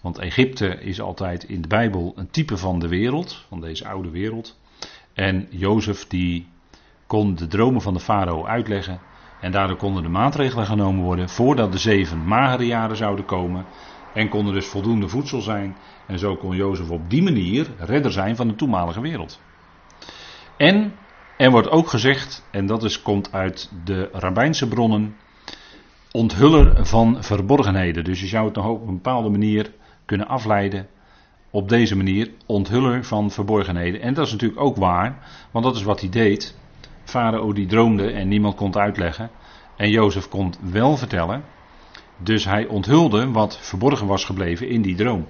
Want 0.00 0.18
Egypte 0.18 0.80
is 0.80 1.00
altijd 1.00 1.44
in 1.44 1.62
de 1.62 1.68
Bijbel 1.68 2.12
een 2.16 2.30
type 2.30 2.56
van 2.56 2.78
de 2.78 2.88
wereld, 2.88 3.44
van 3.48 3.60
deze 3.60 3.88
oude 3.88 4.10
wereld. 4.10 4.58
En 5.12 5.46
Jozef 5.50 6.06
die 6.06 6.46
kon 7.06 7.34
de 7.34 7.46
dromen 7.46 7.80
van 7.80 7.94
de 7.94 8.00
farao 8.00 8.46
uitleggen. 8.46 9.00
En 9.40 9.52
daardoor 9.52 9.76
konden 9.76 10.02
de 10.02 10.08
maatregelen 10.08 10.66
genomen 10.66 11.04
worden 11.04 11.28
voordat 11.28 11.72
de 11.72 11.78
zeven 11.78 12.24
magere 12.24 12.66
jaren 12.66 12.96
zouden 12.96 13.24
komen. 13.24 13.64
En 14.14 14.28
kon 14.28 14.46
er 14.46 14.52
dus 14.52 14.66
voldoende 14.66 15.08
voedsel 15.08 15.40
zijn. 15.40 15.76
En 16.06 16.18
zo 16.18 16.36
kon 16.36 16.56
Jozef 16.56 16.90
op 16.90 17.10
die 17.10 17.22
manier 17.22 17.66
redder 17.78 18.12
zijn 18.12 18.36
van 18.36 18.48
de 18.48 18.54
toenmalige 18.54 19.00
wereld. 19.00 19.40
En 20.60 20.92
er 21.36 21.50
wordt 21.50 21.70
ook 21.70 21.88
gezegd, 21.88 22.46
en 22.50 22.66
dat 22.66 22.84
is, 22.84 23.02
komt 23.02 23.32
uit 23.32 23.70
de 23.84 24.08
rabbijnse 24.12 24.68
bronnen, 24.68 25.16
onthuller 26.12 26.86
van 26.86 27.24
verborgenheden. 27.24 28.04
Dus 28.04 28.20
je 28.20 28.26
zou 28.26 28.46
het 28.46 28.54
nog 28.54 28.66
op 28.66 28.88
een 28.88 28.94
bepaalde 28.94 29.28
manier 29.28 29.72
kunnen 30.04 30.28
afleiden. 30.28 30.86
Op 31.50 31.68
deze 31.68 31.96
manier 31.96 32.30
onthuller 32.46 33.04
van 33.04 33.30
verborgenheden. 33.30 34.00
En 34.00 34.14
dat 34.14 34.26
is 34.26 34.32
natuurlijk 34.32 34.60
ook 34.60 34.76
waar, 34.76 35.18
want 35.50 35.64
dat 35.64 35.76
is 35.76 35.82
wat 35.82 36.00
hij 36.00 36.08
deed. 36.08 36.56
Farao 37.04 37.52
die 37.52 37.66
droomde 37.66 38.10
en 38.10 38.28
niemand 38.28 38.54
kon 38.54 38.66
het 38.66 38.76
uitleggen. 38.76 39.30
En 39.76 39.90
Jozef 39.90 40.28
kon 40.28 40.54
wel 40.60 40.96
vertellen. 40.96 41.44
Dus 42.16 42.44
hij 42.44 42.66
onthulde 42.66 43.30
wat 43.30 43.58
verborgen 43.58 44.06
was 44.06 44.24
gebleven 44.24 44.68
in 44.68 44.82
die 44.82 44.94
droom. 44.94 45.26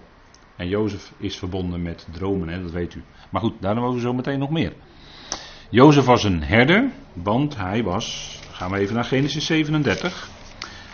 En 0.57 0.69
Jozef 0.69 1.13
is 1.17 1.39
verbonden 1.39 1.83
met 1.83 2.09
dromen, 2.13 2.49
hè, 2.49 2.63
dat 2.63 2.71
weet 2.71 2.95
u. 2.95 3.03
Maar 3.31 3.41
goed, 3.41 3.55
daarom 3.61 3.95
we 3.95 4.01
zo 4.01 4.13
meteen 4.13 4.39
nog 4.39 4.51
meer. 4.51 4.73
Jozef 5.71 6.05
was 6.05 6.25
een 6.25 6.43
herder, 6.43 6.91
want 7.13 7.57
hij 7.57 7.83
was, 7.83 8.39
gaan 8.53 8.71
we 8.71 8.79
even 8.79 8.95
naar 8.95 9.05
Genesis 9.05 9.47
37. 9.47 10.29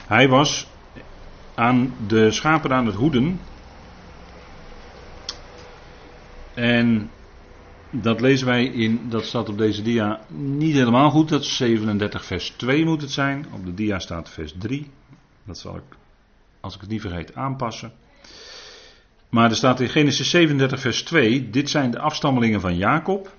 Hij 0.07 0.29
was 0.29 0.67
aan 1.55 1.95
de 2.07 2.31
schapen 2.31 2.73
aan 2.73 2.87
het 2.87 2.95
hoeden. 2.95 3.41
En 6.55 7.11
dat 7.91 8.21
lezen 8.21 8.47
wij 8.47 8.65
in, 8.65 9.01
dat 9.09 9.25
staat 9.25 9.49
op 9.49 9.59
deze 9.59 9.83
dia 9.83 10.21
niet 10.29 10.75
helemaal 10.75 11.11
goed. 11.11 11.29
Dat 11.29 11.43
is 11.43 11.57
37 11.57 12.25
vers 12.25 12.51
2 12.51 12.85
moet 12.85 13.01
het 13.01 13.11
zijn. 13.11 13.47
Op 13.53 13.65
de 13.65 13.75
dia 13.75 13.99
staat 13.99 14.31
vers 14.31 14.55
3. 14.59 14.91
Dat 15.45 15.59
zal 15.59 15.77
ik, 15.77 15.97
als 16.61 16.75
ik 16.75 16.81
het 16.81 16.91
niet 16.91 17.01
vergeet, 17.01 17.35
aanpassen. 17.35 17.93
Maar 19.29 19.51
er 19.51 19.57
staat 19.57 19.81
in 19.81 19.89
Genesis 19.89 20.31
37 20.31 20.81
vers 20.81 21.03
2. 21.03 21.51
Dit 21.51 21.71
zijn 21.71 21.91
de 21.91 21.99
afstammelingen 21.99 22.61
van 22.61 22.77
Jacob. 22.77 23.36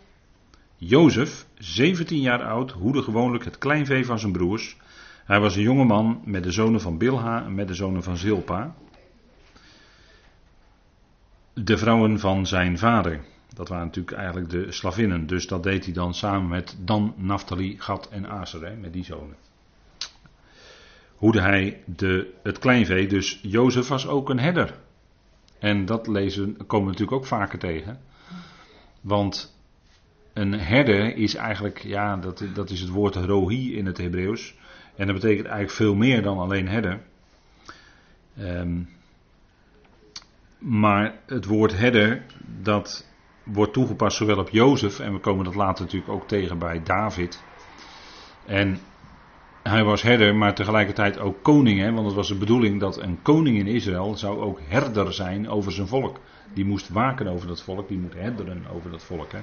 Jozef, 0.79 1.47
17 1.57 2.21
jaar 2.21 2.43
oud, 2.43 2.71
hoede 2.71 3.01
gewoonlijk 3.01 3.43
het 3.43 3.57
kleinvee 3.57 4.05
van 4.05 4.19
zijn 4.19 4.31
broers. 4.31 4.77
Hij 5.25 5.39
was 5.39 5.55
een 5.55 5.61
jonge 5.61 5.83
man 5.83 6.21
met 6.25 6.43
de 6.43 6.51
zonen 6.51 6.81
van 6.81 6.97
Bilha 6.97 7.43
en 7.43 7.55
met 7.55 7.67
de 7.67 7.73
zonen 7.73 8.03
van 8.03 8.17
Zilpa. 8.17 8.75
De 11.53 11.77
vrouwen 11.77 12.19
van 12.19 12.47
zijn 12.47 12.77
vader. 12.77 13.23
Dat 13.53 13.67
waren 13.67 13.85
natuurlijk 13.85 14.17
eigenlijk 14.17 14.49
de 14.49 14.71
slavinnen. 14.71 15.27
Dus 15.27 15.47
dat 15.47 15.63
deed 15.63 15.85
hij 15.85 15.93
dan 15.93 16.13
samen 16.13 16.47
met 16.47 16.77
Dan, 16.79 17.13
Naphtali, 17.17 17.75
Gad 17.79 18.09
en 18.09 18.29
Aser, 18.29 18.77
met 18.77 18.93
die 18.93 19.03
zonen. 19.03 19.35
Hoede 21.15 21.41
hij 21.41 21.83
de, 21.85 22.33
het 22.43 22.59
kleinvee, 22.59 23.07
dus 23.07 23.39
Jozef 23.41 23.87
was 23.87 24.07
ook 24.07 24.29
een 24.29 24.39
herder. 24.39 24.79
En 25.59 25.85
dat 25.85 26.07
lezen, 26.07 26.57
komen 26.65 26.85
we 26.85 26.91
natuurlijk 26.91 27.17
ook 27.17 27.25
vaker 27.25 27.59
tegen. 27.59 27.99
Want 29.01 29.56
een 30.37 30.53
herder 30.53 31.15
is 31.15 31.35
eigenlijk, 31.35 31.83
ja, 31.83 32.17
dat, 32.17 32.43
dat 32.53 32.69
is 32.69 32.79
het 32.79 32.89
woord 32.89 33.15
rohi 33.15 33.77
in 33.77 33.85
het 33.85 33.97
Hebreeuws. 33.97 34.55
En 34.95 35.05
dat 35.05 35.15
betekent 35.15 35.45
eigenlijk 35.45 35.75
veel 35.75 35.95
meer 35.95 36.21
dan 36.21 36.37
alleen 36.37 36.67
herder. 36.67 36.99
Um, 38.39 38.89
maar 40.57 41.19
het 41.25 41.45
woord 41.45 41.77
herder, 41.77 42.25
dat 42.61 43.05
wordt 43.43 43.73
toegepast 43.73 44.17
zowel 44.17 44.37
op 44.37 44.49
Jozef, 44.49 44.99
en 44.99 45.13
we 45.13 45.19
komen 45.19 45.45
dat 45.45 45.55
later 45.55 45.83
natuurlijk 45.83 46.11
ook 46.11 46.27
tegen 46.27 46.59
bij 46.59 46.83
David. 46.83 47.43
En 48.45 48.79
hij 49.63 49.83
was 49.83 50.01
herder, 50.01 50.35
maar 50.35 50.55
tegelijkertijd 50.55 51.19
ook 51.19 51.43
koning, 51.43 51.79
hè, 51.79 51.91
want 51.91 52.05
het 52.05 52.15
was 52.15 52.27
de 52.27 52.37
bedoeling 52.37 52.79
dat 52.79 53.01
een 53.01 53.21
koning 53.21 53.57
in 53.57 53.67
Israël 53.67 54.17
zou 54.17 54.39
ook 54.39 54.59
herder 54.67 55.13
zijn 55.13 55.49
over 55.49 55.71
zijn 55.71 55.87
volk. 55.87 56.19
Die 56.53 56.65
moest 56.65 56.89
waken 56.89 57.27
over 57.27 57.47
dat 57.47 57.61
volk, 57.61 57.87
die 57.87 57.99
moet 57.99 58.13
herderen 58.13 58.63
over 58.73 58.91
dat 58.91 59.03
volk. 59.03 59.31
Hè. 59.31 59.39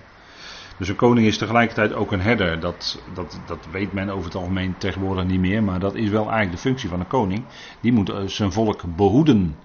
Dus 0.77 0.89
een 0.89 0.97
koning 0.97 1.27
is 1.27 1.39
tegelijkertijd 1.39 1.93
ook 1.93 2.13
een 2.13 2.21
herder. 2.21 2.61
Dat, 2.61 3.03
dat, 3.15 3.41
dat 3.47 3.67
weet 3.71 3.93
men 3.93 4.09
over 4.09 4.25
het 4.25 4.35
algemeen 4.35 4.77
tegenwoordig 4.79 5.25
niet 5.25 5.41
meer. 5.41 5.63
Maar 5.63 5.81
dat 5.81 5.95
is 5.95 6.09
wel 6.09 6.23
eigenlijk 6.23 6.53
de 6.53 6.69
functie 6.69 6.89
van 6.89 7.01
een 7.01 7.07
koning. 7.07 7.45
Die 7.81 7.93
moet 7.93 8.09
eh, 8.09 8.27
zijn 8.27 8.53
volk 8.53 8.97
behoeden. 8.97 9.57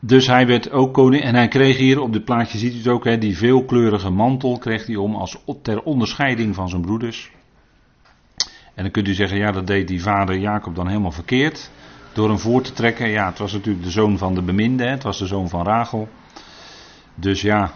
Dus 0.00 0.26
hij 0.26 0.46
werd 0.46 0.70
ook 0.70 0.94
koning. 0.94 1.22
En 1.22 1.34
hij 1.34 1.48
kreeg 1.48 1.76
hier 1.76 2.00
op 2.00 2.12
dit 2.12 2.24
plaatje, 2.24 2.58
ziet 2.58 2.86
u 2.86 2.90
ook, 2.90 3.04
hè, 3.04 3.18
die 3.18 3.36
veelkleurige 3.36 4.10
mantel 4.10 4.58
kreeg 4.58 4.86
hij 4.86 4.96
om 4.96 5.14
als 5.14 5.38
ter 5.62 5.82
onderscheiding 5.82 6.54
van 6.54 6.68
zijn 6.68 6.82
broeders. 6.82 7.30
En 8.74 8.82
dan 8.82 8.90
kunt 8.90 9.08
u 9.08 9.14
zeggen, 9.14 9.38
ja, 9.38 9.52
dat 9.52 9.66
deed 9.66 9.88
die 9.88 10.02
vader 10.02 10.38
Jacob 10.38 10.74
dan 10.74 10.88
helemaal 10.88 11.12
verkeerd. 11.12 11.70
Door 12.12 12.28
hem 12.28 12.38
voor 12.38 12.62
te 12.62 12.72
trekken. 12.72 13.08
Ja, 13.08 13.28
het 13.28 13.38
was 13.38 13.52
natuurlijk 13.52 13.84
de 13.84 13.90
zoon 13.90 14.18
van 14.18 14.34
de 14.34 14.42
beminde, 14.42 14.84
het 14.84 15.02
was 15.02 15.18
de 15.18 15.26
zoon 15.26 15.48
van 15.48 15.64
Rachel. 15.64 16.08
Dus 17.14 17.40
ja, 17.40 17.72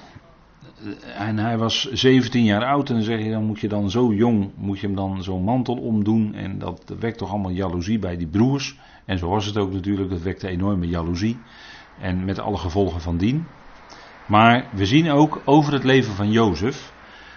en 1.16 1.38
hij 1.38 1.58
was 1.58 1.90
17 1.92 2.44
jaar 2.44 2.64
oud 2.64 2.88
en 2.88 2.94
dan 2.94 3.04
zeg 3.04 3.22
je, 3.22 3.30
dan 3.30 3.44
moet 3.44 3.60
je 3.60 3.68
dan 3.68 3.90
zo 3.90 4.12
jong, 4.12 4.50
moet 4.56 4.80
je 4.80 4.86
hem 4.86 4.96
dan 4.96 5.22
zo'n 5.22 5.44
mantel 5.44 5.76
omdoen. 5.76 6.34
En 6.34 6.58
dat 6.58 6.94
wekt 6.98 7.18
toch 7.18 7.30
allemaal 7.30 7.50
jaloezie 7.50 7.98
bij 7.98 8.16
die 8.16 8.26
broers. 8.26 8.78
En 9.04 9.18
zo 9.18 9.28
was 9.28 9.46
het 9.46 9.56
ook 9.56 9.72
natuurlijk, 9.72 10.10
dat 10.10 10.22
wekte 10.22 10.48
enorme 10.48 10.88
jaloezie. 10.88 11.38
En 12.00 12.24
met 12.24 12.38
alle 12.38 12.56
gevolgen 12.56 13.00
van 13.00 13.16
dien. 13.16 13.46
Maar 14.26 14.68
we 14.72 14.86
zien 14.86 15.10
ook 15.10 15.40
over 15.44 15.72
het 15.72 15.84
leven 15.84 16.14
van 16.14 16.30
Jozef, 16.30 16.92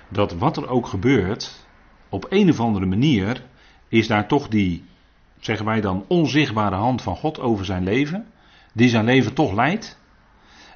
dat 0.10 0.34
wat 0.34 0.58
er 0.58 0.69
ook 0.69 0.88
gebeurt, 0.88 1.65
op 2.10 2.25
een 2.30 2.49
of 2.49 2.60
andere 2.60 2.86
manier 2.86 3.43
is 3.88 4.08
daar 4.08 4.27
toch 4.27 4.47
die, 4.47 4.84
zeggen 5.39 5.65
wij 5.65 5.82
dan, 5.82 6.06
onzichtbare 6.08 6.75
hand 6.75 7.01
van 7.01 7.15
God 7.15 7.39
over 7.39 7.65
zijn 7.65 7.84
leven. 7.84 8.25
Die 8.73 8.89
zijn 8.89 9.06
leven 9.06 9.34
toch 9.34 9.54
leidt. 9.54 9.99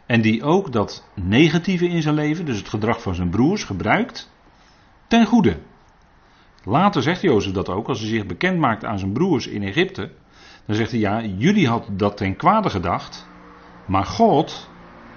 En 0.06 0.22
die 0.22 0.44
ook 0.44 0.72
dat 0.72 1.08
negatieve 1.14 1.88
in 1.88 2.02
zijn 2.02 2.16
leven, 2.16 2.46
dus 2.46 2.58
het 2.58 2.70
gedrag 2.70 3.02
van 3.02 3.16
zijn 3.16 3.30
broers, 3.30 3.64
gebruikt 3.64 4.32
ten 5.08 5.26
goede. 5.26 5.58
Later 6.64 7.02
zegt 7.02 7.22
Jozef 7.22 7.54
dat 7.54 7.70
ook, 7.70 7.88
als 7.88 8.00
hij 8.00 8.10
zich 8.10 8.26
bekend 8.26 8.60
maakt 8.60 8.86
aan 8.86 9.00
zijn 9.00 9.14
broers 9.14 9.48
in 9.48 9.64
Egypte. 9.64 10.12
Dan 10.66 10.76
zegt 10.76 10.92
hij, 10.92 11.00
ja, 11.00 11.22
jullie 11.22 11.68
hadden 11.68 11.98
dat 11.98 12.18
ten 12.18 12.36
kwade 12.36 12.70
gedacht. 12.70 13.28
Maar 13.88 14.06
God, 14.06 14.70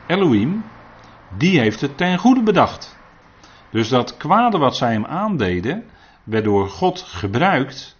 Elohim, 0.07 0.64
die 1.38 1.61
heeft 1.61 1.81
het 1.81 1.96
ten 1.96 2.18
goede 2.18 2.42
bedacht. 2.42 2.98
Dus 3.70 3.88
dat 3.88 4.16
kwade 4.16 4.59
wat 4.59 4.77
zij 4.77 4.92
hem 4.92 5.05
aandeden, 5.05 5.85
werd 6.24 6.44
door 6.44 6.68
God 6.68 7.03
gebruikt. 7.03 7.96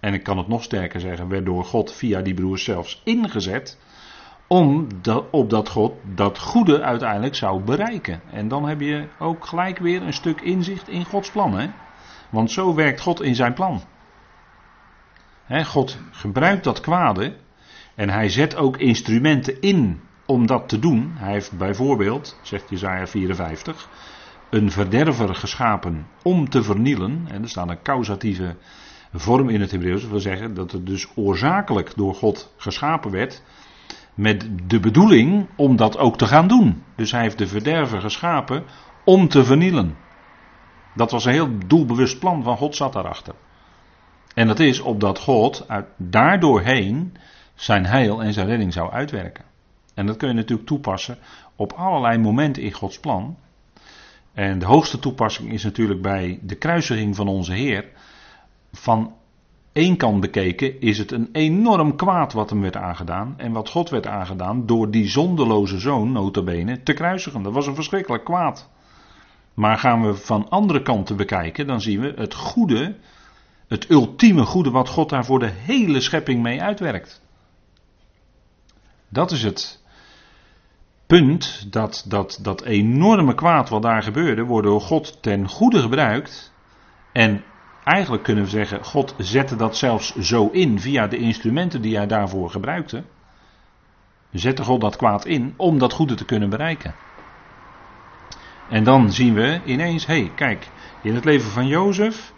En 0.00 0.14
ik 0.14 0.22
kan 0.22 0.38
het 0.38 0.48
nog 0.48 0.62
sterker 0.62 1.00
zeggen, 1.00 1.28
werd 1.28 1.44
door 1.44 1.64
God 1.64 1.92
via 1.92 2.20
die 2.20 2.34
broers 2.34 2.64
zelfs 2.64 3.00
ingezet 3.04 3.78
om 4.52 4.88
dat, 5.48 5.68
God 5.68 5.92
dat 6.14 6.38
goede 6.38 6.82
uiteindelijk 6.82 7.34
zou 7.34 7.62
bereiken. 7.62 8.20
En 8.30 8.48
dan 8.48 8.68
heb 8.68 8.80
je 8.80 9.08
ook 9.18 9.46
gelijk 9.46 9.78
weer 9.78 10.02
een 10.02 10.12
stuk 10.12 10.40
inzicht 10.40 10.88
in 10.88 11.04
Gods 11.04 11.30
plan. 11.30 11.58
Hè? 11.58 11.70
Want 12.30 12.50
zo 12.50 12.74
werkt 12.74 13.00
God 13.00 13.22
in 13.22 13.34
zijn 13.34 13.52
plan. 13.54 13.82
God 15.64 15.98
gebruikt 16.10 16.64
dat 16.64 16.80
kwade 16.80 17.36
en 17.94 18.10
hij 18.10 18.28
zet 18.28 18.56
ook 18.56 18.76
instrumenten 18.76 19.60
in 19.60 20.00
om 20.26 20.46
dat 20.46 20.68
te 20.68 20.78
doen. 20.78 21.12
Hij 21.14 21.32
heeft 21.32 21.58
bijvoorbeeld, 21.58 22.38
zegt 22.42 22.70
Jezaja 22.70 23.06
54, 23.06 23.88
een 24.50 24.70
verderver 24.70 25.34
geschapen 25.34 26.06
om 26.22 26.48
te 26.48 26.62
vernielen. 26.62 27.26
En 27.30 27.42
er 27.42 27.48
staat 27.48 27.68
een 27.68 27.82
causatieve 27.82 28.56
vorm 29.12 29.48
in 29.48 29.60
het 29.60 29.70
Hebreeuws. 29.70 30.00
Dat 30.00 30.10
wil 30.10 30.20
zeggen 30.20 30.54
dat 30.54 30.72
het 30.72 30.86
dus 30.86 31.08
oorzakelijk 31.14 31.92
door 31.96 32.14
God 32.14 32.52
geschapen 32.56 33.10
werd 33.10 33.42
met 34.14 34.48
de 34.66 34.80
bedoeling 34.80 35.46
om 35.56 35.76
dat 35.76 35.98
ook 35.98 36.18
te 36.18 36.26
gaan 36.26 36.48
doen. 36.48 36.82
Dus 36.96 37.12
hij 37.12 37.20
heeft 37.20 37.38
de 37.38 37.46
verderver 37.46 38.00
geschapen 38.00 38.64
om 39.04 39.28
te 39.28 39.44
vernielen. 39.44 39.96
Dat 40.94 41.10
was 41.10 41.24
een 41.24 41.32
heel 41.32 41.58
doelbewust 41.66 42.18
plan 42.18 42.42
van 42.42 42.56
God 42.56 42.76
zat 42.76 42.92
daarachter. 42.92 43.34
En 44.34 44.46
dat 44.46 44.60
is 44.60 44.80
opdat 44.80 45.18
God 45.18 45.68
uit, 45.68 45.86
daardoorheen 45.96 47.16
zijn 47.54 47.86
heil 47.86 48.22
en 48.22 48.32
zijn 48.32 48.46
redding 48.46 48.72
zou 48.72 48.92
uitwerken. 48.92 49.44
En 49.94 50.06
dat 50.06 50.16
kun 50.16 50.28
je 50.28 50.34
natuurlijk 50.34 50.68
toepassen 50.68 51.18
op 51.56 51.72
allerlei 51.72 52.18
momenten 52.18 52.62
in 52.62 52.72
Gods 52.72 53.00
plan. 53.00 53.36
En 54.32 54.58
de 54.58 54.66
hoogste 54.66 54.98
toepassing 54.98 55.52
is 55.52 55.64
natuurlijk 55.64 56.02
bij 56.02 56.38
de 56.42 56.54
kruisiging 56.54 57.16
van 57.16 57.28
onze 57.28 57.52
Heer. 57.52 57.88
Van 58.72 59.14
één 59.72 59.96
kant 59.96 60.20
bekeken 60.20 60.80
is 60.80 60.98
het 60.98 61.12
een 61.12 61.28
enorm 61.32 61.96
kwaad 61.96 62.32
wat 62.32 62.50
hem 62.50 62.60
werd 62.60 62.76
aangedaan. 62.76 63.34
En 63.36 63.52
wat 63.52 63.68
God 63.68 63.90
werd 63.90 64.06
aangedaan 64.06 64.66
door 64.66 64.90
die 64.90 65.08
zondeloze 65.08 65.78
zoon, 65.78 66.12
notabene, 66.12 66.82
te 66.82 66.92
kruisigen. 66.92 67.42
Dat 67.42 67.52
was 67.52 67.66
een 67.66 67.74
verschrikkelijk 67.74 68.24
kwaad. 68.24 68.70
Maar 69.54 69.78
gaan 69.78 70.02
we 70.02 70.14
van 70.14 70.48
andere 70.48 70.82
kanten 70.82 71.16
bekijken, 71.16 71.66
dan 71.66 71.80
zien 71.80 72.00
we 72.00 72.12
het 72.16 72.34
goede, 72.34 72.96
het 73.68 73.90
ultieme 73.90 74.44
goede 74.44 74.70
wat 74.70 74.88
God 74.88 75.08
daar 75.08 75.24
voor 75.24 75.38
de 75.38 75.50
hele 75.50 76.00
schepping 76.00 76.42
mee 76.42 76.62
uitwerkt. 76.62 77.22
Dat 79.08 79.30
is 79.30 79.42
het 79.42 79.82
punt 81.06 81.66
dat 81.72 82.04
dat, 82.08 82.38
dat 82.42 82.62
enorme 82.62 83.34
kwaad 83.34 83.68
wat 83.68 83.82
daar 83.82 84.02
gebeurde, 84.02 84.44
wordt 84.44 84.66
door 84.66 84.80
God 84.80 85.22
ten 85.22 85.48
goede 85.48 85.80
gebruikt. 85.80 86.52
En 87.12 87.44
eigenlijk 87.84 88.22
kunnen 88.22 88.44
we 88.44 88.50
zeggen, 88.50 88.84
God 88.84 89.14
zette 89.18 89.56
dat 89.56 89.76
zelfs 89.76 90.16
zo 90.16 90.48
in 90.48 90.80
via 90.80 91.06
de 91.06 91.16
instrumenten 91.16 91.82
die 91.82 91.96
hij 91.96 92.06
daarvoor 92.06 92.50
gebruikte. 92.50 93.02
Zette 94.32 94.64
God 94.64 94.80
dat 94.80 94.96
kwaad 94.96 95.24
in 95.24 95.54
om 95.56 95.78
dat 95.78 95.92
goede 95.92 96.14
te 96.14 96.24
kunnen 96.24 96.50
bereiken. 96.50 96.94
En 98.68 98.84
dan 98.84 99.12
zien 99.12 99.34
we 99.34 99.60
ineens, 99.64 100.06
hé, 100.06 100.20
hey, 100.20 100.32
kijk, 100.34 100.68
in 101.02 101.14
het 101.14 101.24
leven 101.24 101.50
van 101.50 101.66
Jozef 101.66 102.32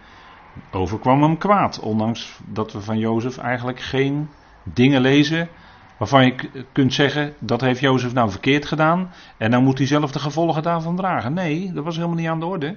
overkwam 0.70 1.22
hem 1.22 1.38
kwaad. 1.38 1.80
Ondanks 1.80 2.38
dat 2.46 2.72
we 2.72 2.80
van 2.80 2.98
Jozef 2.98 3.38
eigenlijk 3.38 3.80
geen 3.80 4.28
dingen 4.62 5.00
lezen 5.00 5.48
waarvan 5.98 6.24
je 6.24 6.64
kunt 6.72 6.94
zeggen, 6.94 7.34
dat 7.38 7.60
heeft 7.60 7.80
Jozef 7.80 8.12
nou 8.12 8.30
verkeerd 8.30 8.66
gedaan 8.66 9.10
en 9.36 9.50
dan 9.50 9.64
moet 9.64 9.78
hij 9.78 9.86
zelf 9.86 10.12
de 10.12 10.18
gevolgen 10.18 10.62
daarvan 10.62 10.96
dragen. 10.96 11.32
Nee, 11.32 11.72
dat 11.72 11.84
was 11.84 11.96
helemaal 11.96 12.16
niet 12.16 12.28
aan 12.28 12.40
de 12.40 12.46
orde. 12.46 12.76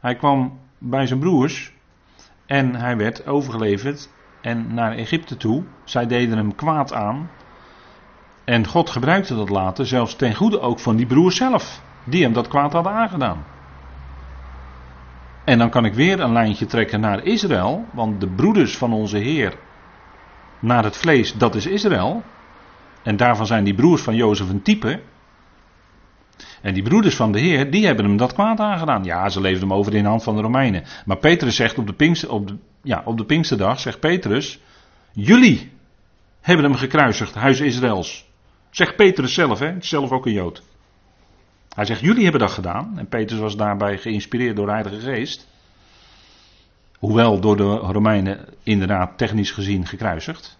Hij 0.00 0.14
kwam 0.14 0.58
bij 0.78 1.06
zijn 1.06 1.18
broers 1.18 1.72
en 2.50 2.74
hij 2.74 2.96
werd 2.96 3.26
overgeleverd 3.26 4.08
en 4.40 4.74
naar 4.74 4.92
Egypte 4.92 5.36
toe. 5.36 5.64
Zij 5.84 6.06
deden 6.06 6.36
hem 6.36 6.54
kwaad 6.54 6.92
aan. 6.92 7.30
En 8.44 8.66
God 8.66 8.90
gebruikte 8.90 9.34
dat 9.34 9.48
later, 9.48 9.86
zelfs 9.86 10.16
ten 10.16 10.34
goede 10.34 10.60
ook 10.60 10.78
van 10.78 10.96
die 10.96 11.06
broers 11.06 11.36
zelf, 11.36 11.82
die 12.04 12.22
hem 12.22 12.32
dat 12.32 12.48
kwaad 12.48 12.72
hadden 12.72 12.92
aangedaan. 12.92 13.44
En 15.44 15.58
dan 15.58 15.70
kan 15.70 15.84
ik 15.84 15.94
weer 15.94 16.20
een 16.20 16.32
lijntje 16.32 16.66
trekken 16.66 17.00
naar 17.00 17.24
Israël, 17.24 17.84
want 17.92 18.20
de 18.20 18.28
broeders 18.28 18.76
van 18.76 18.92
onze 18.92 19.18
Heer 19.18 19.54
naar 20.58 20.84
het 20.84 20.96
vlees, 20.96 21.32
dat 21.32 21.54
is 21.54 21.66
Israël. 21.66 22.22
En 23.02 23.16
daarvan 23.16 23.46
zijn 23.46 23.64
die 23.64 23.74
broers 23.74 24.02
van 24.02 24.14
Jozef 24.14 24.48
een 24.48 24.62
type. 24.62 25.00
En 26.62 26.74
die 26.74 26.82
broeders 26.82 27.16
van 27.16 27.32
de 27.32 27.40
Heer, 27.40 27.70
die 27.70 27.86
hebben 27.86 28.04
hem 28.04 28.16
dat 28.16 28.32
kwaad 28.32 28.60
aangedaan. 28.60 29.04
Ja, 29.04 29.28
ze 29.28 29.40
leefden 29.40 29.68
hem 29.68 29.76
over 29.76 29.94
in 29.94 30.02
de 30.02 30.08
hand 30.08 30.22
van 30.22 30.36
de 30.36 30.42
Romeinen. 30.42 30.84
Maar 31.04 31.16
Petrus 31.16 31.56
zegt 31.56 31.78
op 31.78 31.86
de, 31.86 31.92
Pinkster, 31.92 32.30
op 32.30 32.48
de, 32.48 32.56
ja, 32.82 33.02
op 33.04 33.18
de 33.18 33.24
Pinksterdag, 33.24 33.80
zegt 33.80 34.00
Petrus, 34.00 34.60
jullie 35.12 35.72
hebben 36.40 36.64
hem 36.64 36.74
gekruisigd, 36.74 37.34
huis 37.34 37.60
Israëls. 37.60 38.28
Zegt 38.70 38.96
Petrus 38.96 39.34
zelf, 39.34 39.58
hè, 39.58 39.74
zelf 39.78 40.10
ook 40.10 40.26
een 40.26 40.32
Jood. 40.32 40.62
Hij 41.74 41.84
zegt, 41.84 42.00
jullie 42.00 42.22
hebben 42.22 42.40
dat 42.40 42.50
gedaan. 42.50 42.98
En 42.98 43.08
Petrus 43.08 43.38
was 43.38 43.56
daarbij 43.56 43.98
geïnspireerd 43.98 44.56
door 44.56 44.66
de 44.66 44.72
Heilige 44.72 45.00
Geest. 45.00 45.48
Hoewel 46.98 47.40
door 47.40 47.56
de 47.56 47.74
Romeinen 47.74 48.46
inderdaad 48.62 49.18
technisch 49.18 49.50
gezien 49.50 49.86
gekruisigd. 49.86 50.58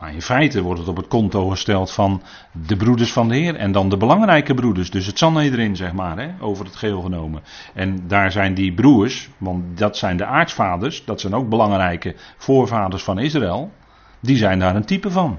Maar 0.00 0.14
in 0.14 0.22
feite 0.22 0.62
wordt 0.62 0.80
het 0.80 0.88
op 0.88 0.96
het 0.96 1.08
konto 1.08 1.48
gesteld 1.48 1.90
van 1.92 2.22
de 2.66 2.76
broeders 2.76 3.12
van 3.12 3.28
de 3.28 3.36
Heer. 3.36 3.56
En 3.56 3.72
dan 3.72 3.88
de 3.88 3.96
belangrijke 3.96 4.54
broeders. 4.54 4.90
Dus 4.90 5.06
het 5.06 5.20
erin, 5.20 5.76
zeg 5.76 5.92
maar, 5.92 6.18
hè, 6.18 6.30
over 6.40 6.64
het 6.64 6.76
geheel 6.76 7.00
genomen. 7.00 7.42
En 7.74 8.08
daar 8.08 8.32
zijn 8.32 8.54
die 8.54 8.74
broers, 8.74 9.28
want 9.38 9.78
dat 9.78 9.96
zijn 9.96 10.16
de 10.16 10.24
aartsvaders. 10.24 11.04
Dat 11.04 11.20
zijn 11.20 11.34
ook 11.34 11.48
belangrijke 11.48 12.14
voorvaders 12.36 13.02
van 13.02 13.18
Israël. 13.18 13.72
Die 14.20 14.36
zijn 14.36 14.58
daar 14.58 14.76
een 14.76 14.84
type 14.84 15.10
van. 15.10 15.38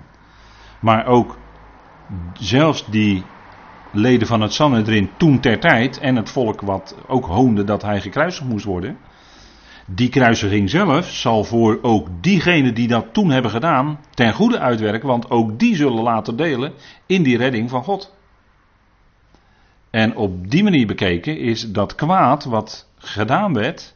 Maar 0.80 1.06
ook 1.06 1.38
zelfs 2.34 2.86
die 2.86 3.24
leden 3.92 4.28
van 4.28 4.42
het 4.42 4.54
Sanhedrin 4.54 5.10
toen 5.18 5.40
ter 5.40 5.60
tijd. 5.60 6.00
En 6.00 6.16
het 6.16 6.30
volk 6.30 6.62
wat 6.62 6.96
ook 7.08 7.26
hoonde 7.26 7.64
dat 7.64 7.82
hij 7.82 8.02
gekruisigd 8.02 8.50
moest 8.50 8.66
worden 8.66 8.98
die 9.88 10.10
kruisiging 10.10 10.70
zelf 10.70 11.10
zal 11.10 11.44
voor 11.44 11.80
ook 11.82 12.08
diegenen 12.22 12.74
die 12.74 12.88
dat 12.88 13.14
toen 13.14 13.30
hebben 13.30 13.52
gedaan 13.52 14.00
ten 14.14 14.34
goede 14.34 14.60
uitwerken, 14.60 15.08
want 15.08 15.30
ook 15.30 15.60
die 15.60 15.76
zullen 15.76 16.04
later 16.04 16.36
delen 16.36 16.74
in 17.06 17.24
die 17.24 17.38
redding 17.38 17.70
van 17.70 17.84
God. 17.84 18.16
En 19.90 20.16
op 20.16 20.50
die 20.50 20.64
manier 20.64 20.88
bekeken 20.88 21.40
is 21.40 21.72
dat 21.72 21.96
kwaad 21.96 22.44
wat 22.44 22.90
gedaan 22.98 23.54
werd, 23.54 23.96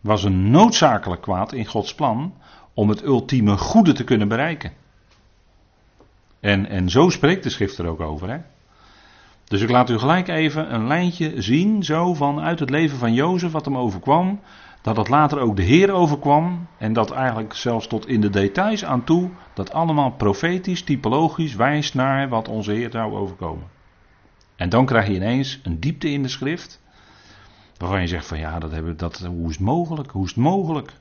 was 0.00 0.24
een 0.24 0.50
noodzakelijk 0.50 1.22
kwaad 1.22 1.52
in 1.52 1.66
Gods 1.66 1.94
plan 1.94 2.34
om 2.74 2.88
het 2.88 3.02
ultieme 3.02 3.56
goede 3.56 3.92
te 3.92 4.04
kunnen 4.04 4.28
bereiken. 4.28 4.72
En, 6.40 6.68
en 6.68 6.88
zo 6.88 7.08
spreekt 7.08 7.42
de 7.42 7.50
schrift 7.50 7.78
er 7.78 7.86
ook 7.86 8.00
over. 8.00 8.30
Hè? 8.30 8.38
Dus 9.44 9.60
ik 9.60 9.70
laat 9.70 9.90
u 9.90 9.98
gelijk 9.98 10.28
even 10.28 10.74
een 10.74 10.86
lijntje 10.86 11.42
zien, 11.42 11.84
zo 11.84 12.14
vanuit 12.14 12.58
het 12.58 12.70
leven 12.70 12.98
van 12.98 13.14
Jozef, 13.14 13.52
wat 13.52 13.64
hem 13.64 13.76
overkwam, 13.76 14.40
dat 14.82 14.96
het 14.96 15.08
later 15.08 15.38
ook 15.38 15.56
de 15.56 15.62
Heer 15.62 15.92
overkwam 15.92 16.66
en 16.78 16.92
dat 16.92 17.10
eigenlijk 17.10 17.54
zelfs 17.54 17.86
tot 17.86 18.08
in 18.08 18.20
de 18.20 18.30
details 18.30 18.84
aan 18.84 19.04
toe, 19.04 19.30
dat 19.54 19.72
allemaal 19.72 20.10
profetisch, 20.10 20.82
typologisch 20.82 21.54
wijst 21.54 21.94
naar 21.94 22.28
wat 22.28 22.48
onze 22.48 22.72
Heer 22.72 22.90
zou 22.90 23.14
overkomen. 23.14 23.66
En 24.56 24.68
dan 24.68 24.86
krijg 24.86 25.06
je 25.06 25.14
ineens 25.14 25.60
een 25.62 25.80
diepte 25.80 26.10
in 26.10 26.22
de 26.22 26.28
schrift, 26.28 26.82
waarvan 27.76 28.00
je 28.00 28.06
zegt 28.06 28.26
van 28.26 28.38
ja, 28.38 28.58
dat 28.58 28.70
hebben, 28.70 28.96
dat, 28.96 29.18
hoe 29.18 29.48
is 29.48 29.54
het 29.54 29.64
mogelijk? 29.64 30.10
Hoe 30.10 30.24
is 30.24 30.30
het 30.30 30.38
mogelijk? 30.38 30.92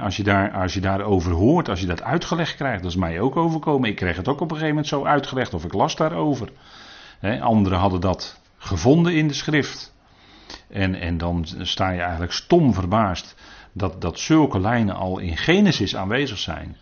als, 0.00 0.16
je 0.16 0.22
daar, 0.22 0.52
als 0.52 0.74
je 0.74 0.80
daarover 0.80 1.32
hoort, 1.32 1.68
als 1.68 1.80
je 1.80 1.86
dat 1.86 2.02
uitgelegd 2.02 2.56
krijgt, 2.56 2.82
dat 2.82 2.90
is 2.90 2.96
mij 2.96 3.20
ook 3.20 3.36
overkomen. 3.36 3.88
Ik 3.88 3.96
kreeg 3.96 4.16
het 4.16 4.28
ook 4.28 4.40
op 4.40 4.50
een 4.50 4.56
gegeven 4.56 4.68
moment 4.68 4.86
zo 4.86 5.04
uitgelegd 5.04 5.54
of 5.54 5.64
ik 5.64 5.72
las 5.72 5.96
daarover. 5.96 6.48
He, 7.18 7.40
anderen 7.40 7.78
hadden 7.78 8.00
dat 8.00 8.40
gevonden 8.56 9.14
in 9.14 9.28
de 9.28 9.34
schrift. 9.34 9.93
En, 10.68 10.94
en 10.94 11.18
dan 11.18 11.46
sta 11.60 11.90
je 11.90 12.00
eigenlijk 12.00 12.32
stom 12.32 12.74
verbaasd 12.74 13.36
dat, 13.72 14.00
dat 14.00 14.18
zulke 14.18 14.60
lijnen 14.60 14.94
al 14.94 15.18
in 15.18 15.36
Genesis 15.36 15.96
aanwezig 15.96 16.38
zijn. 16.38 16.76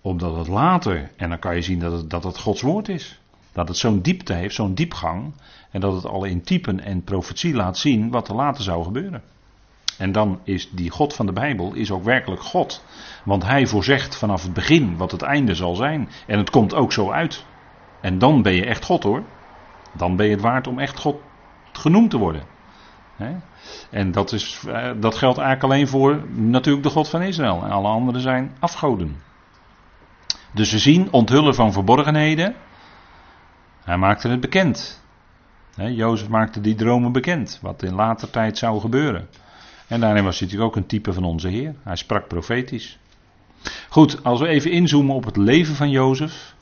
Omdat 0.00 0.36
het 0.36 0.48
later, 0.48 1.10
en 1.16 1.28
dan 1.28 1.38
kan 1.38 1.54
je 1.54 1.62
zien 1.62 1.78
dat 1.78 1.92
het, 1.92 2.10
dat 2.10 2.24
het 2.24 2.38
Gods 2.38 2.62
woord 2.62 2.88
is. 2.88 3.20
Dat 3.52 3.68
het 3.68 3.76
zo'n 3.76 4.00
diepte 4.00 4.32
heeft, 4.32 4.54
zo'n 4.54 4.74
diepgang. 4.74 5.32
En 5.70 5.80
dat 5.80 5.94
het 5.94 6.06
al 6.06 6.24
in 6.24 6.42
typen 6.42 6.80
en 6.80 7.04
profetie 7.04 7.54
laat 7.54 7.78
zien 7.78 8.10
wat 8.10 8.28
er 8.28 8.34
later 8.34 8.62
zou 8.62 8.84
gebeuren. 8.84 9.22
En 9.98 10.12
dan 10.12 10.40
is 10.44 10.70
die 10.70 10.90
God 10.90 11.14
van 11.14 11.26
de 11.26 11.32
Bijbel 11.32 11.72
is 11.74 11.90
ook 11.90 12.04
werkelijk 12.04 12.42
God. 12.42 12.84
Want 13.24 13.44
hij 13.44 13.66
voorzegt 13.66 14.16
vanaf 14.16 14.42
het 14.42 14.52
begin 14.52 14.96
wat 14.96 15.10
het 15.10 15.22
einde 15.22 15.54
zal 15.54 15.74
zijn. 15.74 16.08
En 16.26 16.38
het 16.38 16.50
komt 16.50 16.74
ook 16.74 16.92
zo 16.92 17.10
uit. 17.10 17.44
En 18.00 18.18
dan 18.18 18.42
ben 18.42 18.52
je 18.52 18.64
echt 18.64 18.84
God 18.84 19.02
hoor. 19.02 19.22
Dan 19.92 20.16
ben 20.16 20.26
je 20.26 20.32
het 20.32 20.40
waard 20.40 20.66
om 20.66 20.78
echt 20.78 20.98
God 20.98 21.20
genoemd 21.72 22.10
te 22.10 22.18
worden. 22.18 22.42
En 23.90 24.12
dat, 24.12 24.32
is, 24.32 24.62
eh, 24.66 24.90
dat 25.00 25.14
geldt 25.14 25.38
eigenlijk 25.38 25.72
alleen 25.72 25.88
voor 25.88 26.22
natuurlijk 26.30 26.84
de 26.84 26.90
God 26.90 27.08
van 27.08 27.22
Israël. 27.22 27.62
En 27.64 27.70
alle 27.70 27.88
anderen 27.88 28.20
zijn 28.20 28.56
afgoden. 28.58 29.16
Dus 30.52 30.72
we 30.72 30.78
zien 30.78 31.12
onthullen 31.12 31.54
van 31.54 31.72
verborgenheden. 31.72 32.54
Hij 33.84 33.96
maakte 33.96 34.28
het 34.28 34.40
bekend. 34.40 35.04
Jozef 35.76 36.28
maakte 36.28 36.60
die 36.60 36.74
dromen 36.74 37.12
bekend. 37.12 37.58
Wat 37.62 37.82
in 37.82 37.94
later 37.94 38.30
tijd 38.30 38.58
zou 38.58 38.80
gebeuren. 38.80 39.28
En 39.86 40.00
daarin 40.00 40.24
was 40.24 40.38
hij 40.38 40.48
natuurlijk 40.48 40.76
ook 40.76 40.82
een 40.82 40.88
type 40.88 41.12
van 41.12 41.24
onze 41.24 41.48
Heer. 41.48 41.74
Hij 41.82 41.96
sprak 41.96 42.28
profetisch. 42.28 42.98
Goed, 43.88 44.24
als 44.24 44.40
we 44.40 44.46
even 44.46 44.70
inzoomen 44.70 45.14
op 45.14 45.24
het 45.24 45.36
leven 45.36 45.74
van 45.74 45.90
Jozef. 45.90 46.54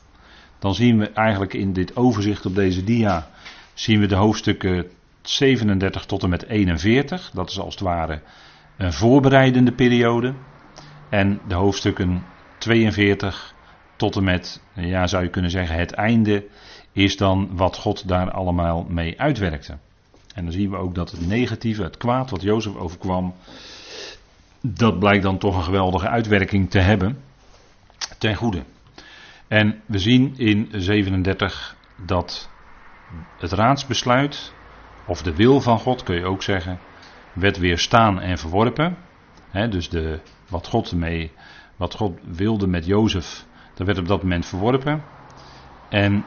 Dan 0.59 0.74
zien 0.74 0.98
we 0.98 1.11
eigenlijk 1.11 1.55
in 1.55 1.72
dit 1.72 1.96
overzicht 1.96 2.46
op 2.46 2.55
deze 2.55 2.84
dia. 2.84 3.28
Zien 3.74 4.00
we 4.00 4.07
de 4.07 4.14
hoofdstukken 4.14 4.86
37 5.29 6.05
tot 6.05 6.22
en 6.22 6.29
met 6.29 6.47
41. 6.47 7.31
Dat 7.35 7.51
is 7.51 7.59
als 7.59 7.75
het 7.75 7.83
ware 7.83 8.20
een 8.77 8.93
voorbereidende 8.93 9.72
periode. 9.72 10.35
En 11.09 11.41
de 11.49 11.55
hoofdstukken 11.55 12.25
42 12.59 13.55
tot 13.97 14.16
en 14.16 14.25
met, 14.25 14.61
ja 14.75 15.07
zou 15.07 15.22
je 15.22 15.31
kunnen 15.31 15.51
zeggen, 15.51 15.77
het 15.77 15.93
einde 15.93 16.47
is 16.93 17.16
dan 17.16 17.49
wat 17.53 17.77
God 17.77 18.09
daar 18.09 18.31
allemaal 18.31 18.87
mee 18.89 19.20
uitwerkte. 19.20 19.79
En 20.35 20.45
dan 20.45 20.53
zien 20.53 20.70
we 20.70 20.77
ook 20.77 20.95
dat 20.95 21.11
het 21.11 21.27
negatieve, 21.27 21.83
het 21.83 21.97
kwaad 21.97 22.31
wat 22.31 22.43
Jozef 22.43 22.75
overkwam, 22.75 23.35
dat 24.61 24.99
blijkt 24.99 25.22
dan 25.22 25.39
toch 25.39 25.57
een 25.57 25.62
geweldige 25.62 26.09
uitwerking 26.09 26.70
te 26.70 26.79
hebben 26.79 27.18
ten 28.18 28.35
goede. 28.35 28.62
En 29.49 29.81
we 29.87 29.99
zien 29.99 30.35
in 30.37 30.68
37 30.72 31.77
dat 31.97 32.51
het 33.39 33.53
raadsbesluit 33.53 34.53
of 35.07 35.22
de 35.22 35.34
wil 35.34 35.61
van 35.61 35.78
God 35.78 36.02
kun 36.02 36.14
je 36.14 36.24
ook 36.24 36.42
zeggen, 36.42 36.78
werd 37.32 37.59
weerstaan 37.59 38.20
en 38.20 38.38
verworpen. 38.38 38.96
Dus 39.70 39.88
de, 39.88 40.20
wat, 40.48 40.66
God 40.66 40.92
mee, 40.92 41.32
wat 41.76 41.94
God 41.94 42.18
wilde 42.24 42.66
met 42.66 42.86
Jozef, 42.86 43.46
dat 43.74 43.86
werd 43.86 43.98
op 43.98 44.09
dat 44.09 44.22
moment 44.22 44.46
verworpen. 44.46 45.02
En 45.88 46.24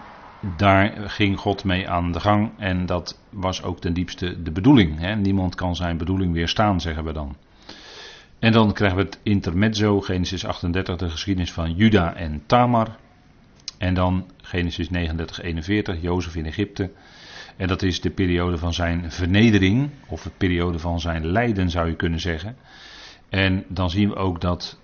daar 0.58 1.10
ging 1.10 1.40
God 1.40 1.64
mee 1.64 1.90
aan 1.90 2.12
de 2.12 2.20
gang. 2.20 2.52
En 2.58 2.86
dat 2.86 3.22
was 3.30 3.64
ook 3.64 3.80
ten 3.80 3.94
diepste 3.94 4.42
de 4.42 4.52
bedoeling. 4.52 5.16
Niemand 5.16 5.56
kan 5.56 5.76
zijn 5.76 5.98
bedoeling 5.98 6.34
weerstaan, 6.34 6.82
zeggen 6.82 7.04
we 7.04 7.14
dan. 7.14 7.36
En 8.40 8.52
dan 8.52 8.74
krijgen 8.74 8.98
we 8.98 9.04
het 9.04 9.20
intermezzo, 9.24 10.02
Genesis 10.02 10.46
38, 10.46 10.96
de 10.96 11.10
geschiedenis 11.10 11.52
van 11.52 11.74
Juda 11.74 12.16
en 12.16 12.44
Tamar. 12.46 12.96
En 13.78 13.94
dan 13.94 14.26
Genesis 14.42 14.90
39, 14.90 15.42
41, 15.42 16.02
Jozef 16.02 16.36
in 16.36 16.46
Egypte. 16.46 16.92
En 17.58 17.68
dat 17.68 17.82
is 17.82 18.02
de 18.02 18.10
periode 18.10 18.58
van 18.58 18.74
zijn 18.74 19.12
vernedering, 19.12 19.90
of 20.08 20.22
de 20.22 20.32
periode 20.38 20.80
van 20.80 21.00
zijn 21.00 21.28
lijden 21.28 21.70
zou 21.70 21.88
je 21.88 21.96
kunnen 21.96 22.20
zeggen. 22.20 22.58
En 23.30 23.66
dan 23.68 23.90
zien 23.90 24.10
we 24.10 24.16
ook 24.16 24.42
dat 24.42 24.80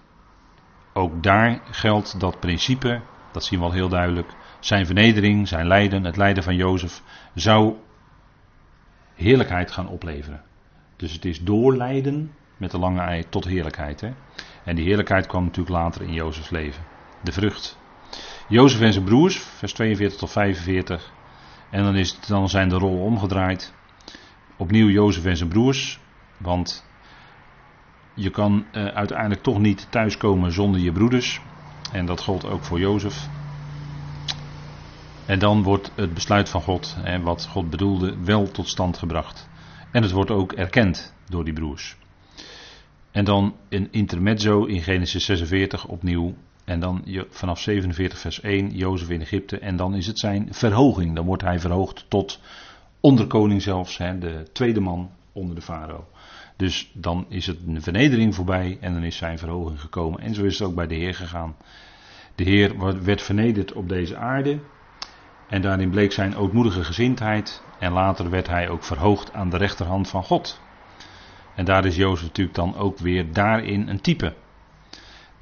ook 0.93 1.23
daar 1.23 1.61
geldt 1.71 2.19
dat 2.19 2.39
principe, 2.39 3.01
dat 3.31 3.43
zien 3.43 3.59
we 3.59 3.65
al 3.65 3.71
heel 3.71 3.89
duidelijk. 3.89 4.33
Zijn 4.59 4.85
vernedering, 4.85 5.47
zijn 5.47 5.67
lijden, 5.67 6.03
het 6.03 6.17
lijden 6.17 6.43
van 6.43 6.55
Jozef 6.55 7.01
zou 7.33 7.75
heerlijkheid 9.15 9.71
gaan 9.71 9.87
opleveren. 9.87 10.41
Dus 10.95 11.13
het 11.13 11.25
is 11.25 11.41
door 11.43 11.77
lijden 11.77 12.31
met 12.57 12.71
de 12.71 12.79
lange 12.79 13.01
ei 13.01 13.23
tot 13.29 13.45
heerlijkheid. 13.45 14.01
Hè? 14.01 14.11
En 14.63 14.75
die 14.75 14.85
heerlijkheid 14.85 15.27
kwam 15.27 15.43
natuurlijk 15.43 15.75
later 15.75 16.01
in 16.01 16.13
Jozefs 16.13 16.49
leven. 16.49 16.83
De 17.21 17.31
vrucht. 17.31 17.77
Jozef 18.47 18.81
en 18.81 18.93
zijn 18.93 19.05
broers, 19.05 19.37
vers 19.37 19.73
42 19.73 20.19
tot 20.19 20.31
45. 20.31 21.11
En 21.73 21.83
dan, 21.83 21.95
is 21.95 22.19
dan 22.19 22.49
zijn 22.49 22.69
de 22.69 22.75
rollen 22.75 23.01
omgedraaid. 23.01 23.73
Opnieuw 24.57 24.89
Jozef 24.89 25.25
en 25.25 25.37
zijn 25.37 25.49
broers. 25.49 25.99
Want 26.37 26.85
je 28.13 28.29
kan 28.29 28.65
uh, 28.71 28.85
uiteindelijk 28.85 29.41
toch 29.43 29.59
niet 29.59 29.87
thuiskomen 29.89 30.51
zonder 30.51 30.81
je 30.81 30.91
broeders. 30.91 31.41
En 31.91 32.05
dat 32.05 32.21
gold 32.21 32.45
ook 32.45 32.63
voor 32.63 32.79
Jozef. 32.79 33.27
En 35.25 35.39
dan 35.39 35.63
wordt 35.63 35.91
het 35.95 36.13
besluit 36.13 36.49
van 36.49 36.61
God, 36.61 36.97
wat 37.21 37.45
God 37.45 37.69
bedoelde, 37.69 38.17
wel 38.23 38.51
tot 38.51 38.67
stand 38.67 38.97
gebracht. 38.97 39.49
En 39.91 40.01
het 40.01 40.11
wordt 40.11 40.31
ook 40.31 40.51
erkend 40.51 41.13
door 41.29 41.43
die 41.43 41.53
broers. 41.53 41.97
En 43.11 43.25
dan 43.25 43.55
een 43.69 43.87
intermezzo 43.91 44.65
in 44.65 44.81
Genesis 44.81 45.25
46 45.25 45.85
opnieuw. 45.85 46.35
En 46.65 46.79
dan 46.79 47.03
vanaf 47.29 47.59
47 47.59 48.19
vers 48.19 48.41
1, 48.41 48.69
Jozef 48.69 49.09
in 49.09 49.21
Egypte. 49.21 49.59
En 49.59 49.75
dan 49.75 49.95
is 49.95 50.07
het 50.07 50.19
zijn 50.19 50.47
verhoging. 50.51 51.15
Dan 51.15 51.25
wordt 51.25 51.43
hij 51.43 51.59
verhoogd 51.59 52.05
tot 52.07 52.39
onderkoning 52.99 53.61
zelfs, 53.61 53.97
de 53.97 54.47
tweede 54.51 54.79
man 54.79 55.11
onder 55.31 55.55
de 55.55 55.61
farao. 55.61 56.05
Dus 56.57 56.91
dan 56.93 57.25
is 57.29 57.47
het 57.47 57.57
een 57.67 57.81
vernedering 57.81 58.35
voorbij 58.35 58.77
en 58.81 58.93
dan 58.93 59.03
is 59.03 59.17
zijn 59.17 59.37
verhoging 59.37 59.79
gekomen. 59.79 60.19
En 60.19 60.33
zo 60.33 60.43
is 60.43 60.59
het 60.59 60.67
ook 60.67 60.75
bij 60.75 60.87
de 60.87 60.95
Heer 60.95 61.15
gegaan. 61.15 61.55
De 62.35 62.43
Heer 62.43 63.03
werd 63.03 63.21
vernederd 63.21 63.73
op 63.73 63.89
deze 63.89 64.15
aarde. 64.15 64.59
En 65.47 65.61
daarin 65.61 65.89
bleek 65.89 66.11
zijn 66.11 66.35
ootmoedige 66.35 66.83
gezindheid. 66.83 67.63
En 67.79 67.91
later 67.91 68.29
werd 68.29 68.47
hij 68.47 68.69
ook 68.69 68.83
verhoogd 68.83 69.33
aan 69.33 69.49
de 69.49 69.57
rechterhand 69.57 70.09
van 70.09 70.23
God. 70.23 70.61
En 71.55 71.65
daar 71.65 71.85
is 71.85 71.95
Jozef 71.95 72.23
natuurlijk 72.23 72.55
dan 72.55 72.75
ook 72.75 72.97
weer 72.97 73.33
daarin 73.33 73.87
een 73.87 74.01
type. 74.01 74.33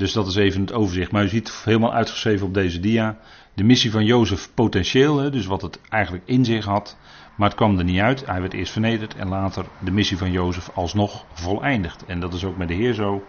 Dus 0.02 0.14
dat 0.14 0.28
is 0.28 0.36
even 0.36 0.62
het 0.62 0.74
overzicht. 0.74 1.12
Maar 1.12 1.24
u 1.24 1.28
ziet 1.28 1.62
helemaal 1.64 1.94
uitgeschreven 1.94 2.48
op 2.48 2.54
deze 2.54 2.80
dia. 2.80 3.18
De 3.54 3.64
missie 3.64 3.92
van 3.92 4.06
Jozef 4.06 4.54
potentieel, 4.54 5.32
dus 5.32 5.46
wat 5.46 5.62
het 5.62 5.80
eigenlijk 5.90 6.24
in 6.26 6.46
zich 6.46 6.66
had. 6.66 6.98
Maar 7.36 7.48
het 7.48 7.58
kwam 7.58 7.78
er 7.78 7.84
niet 7.84 8.00
uit. 8.00 8.26
Hij 8.26 8.42
werd 8.42 8.54
eerst 8.54 8.72
vernederd 8.72 9.16
en 9.16 9.28
later 9.28 9.66
de 9.78 9.92
missie 9.92 10.18
van 10.18 10.32
Jozef 10.32 10.70
alsnog 10.70 11.26
voleindigd. 11.34 12.06
En 12.06 12.20
dat 12.20 12.34
is 12.34 12.44
ook 12.44 12.58
met 12.58 12.68
de 12.68 12.74
Heer 12.74 12.94
zo. 12.94 13.28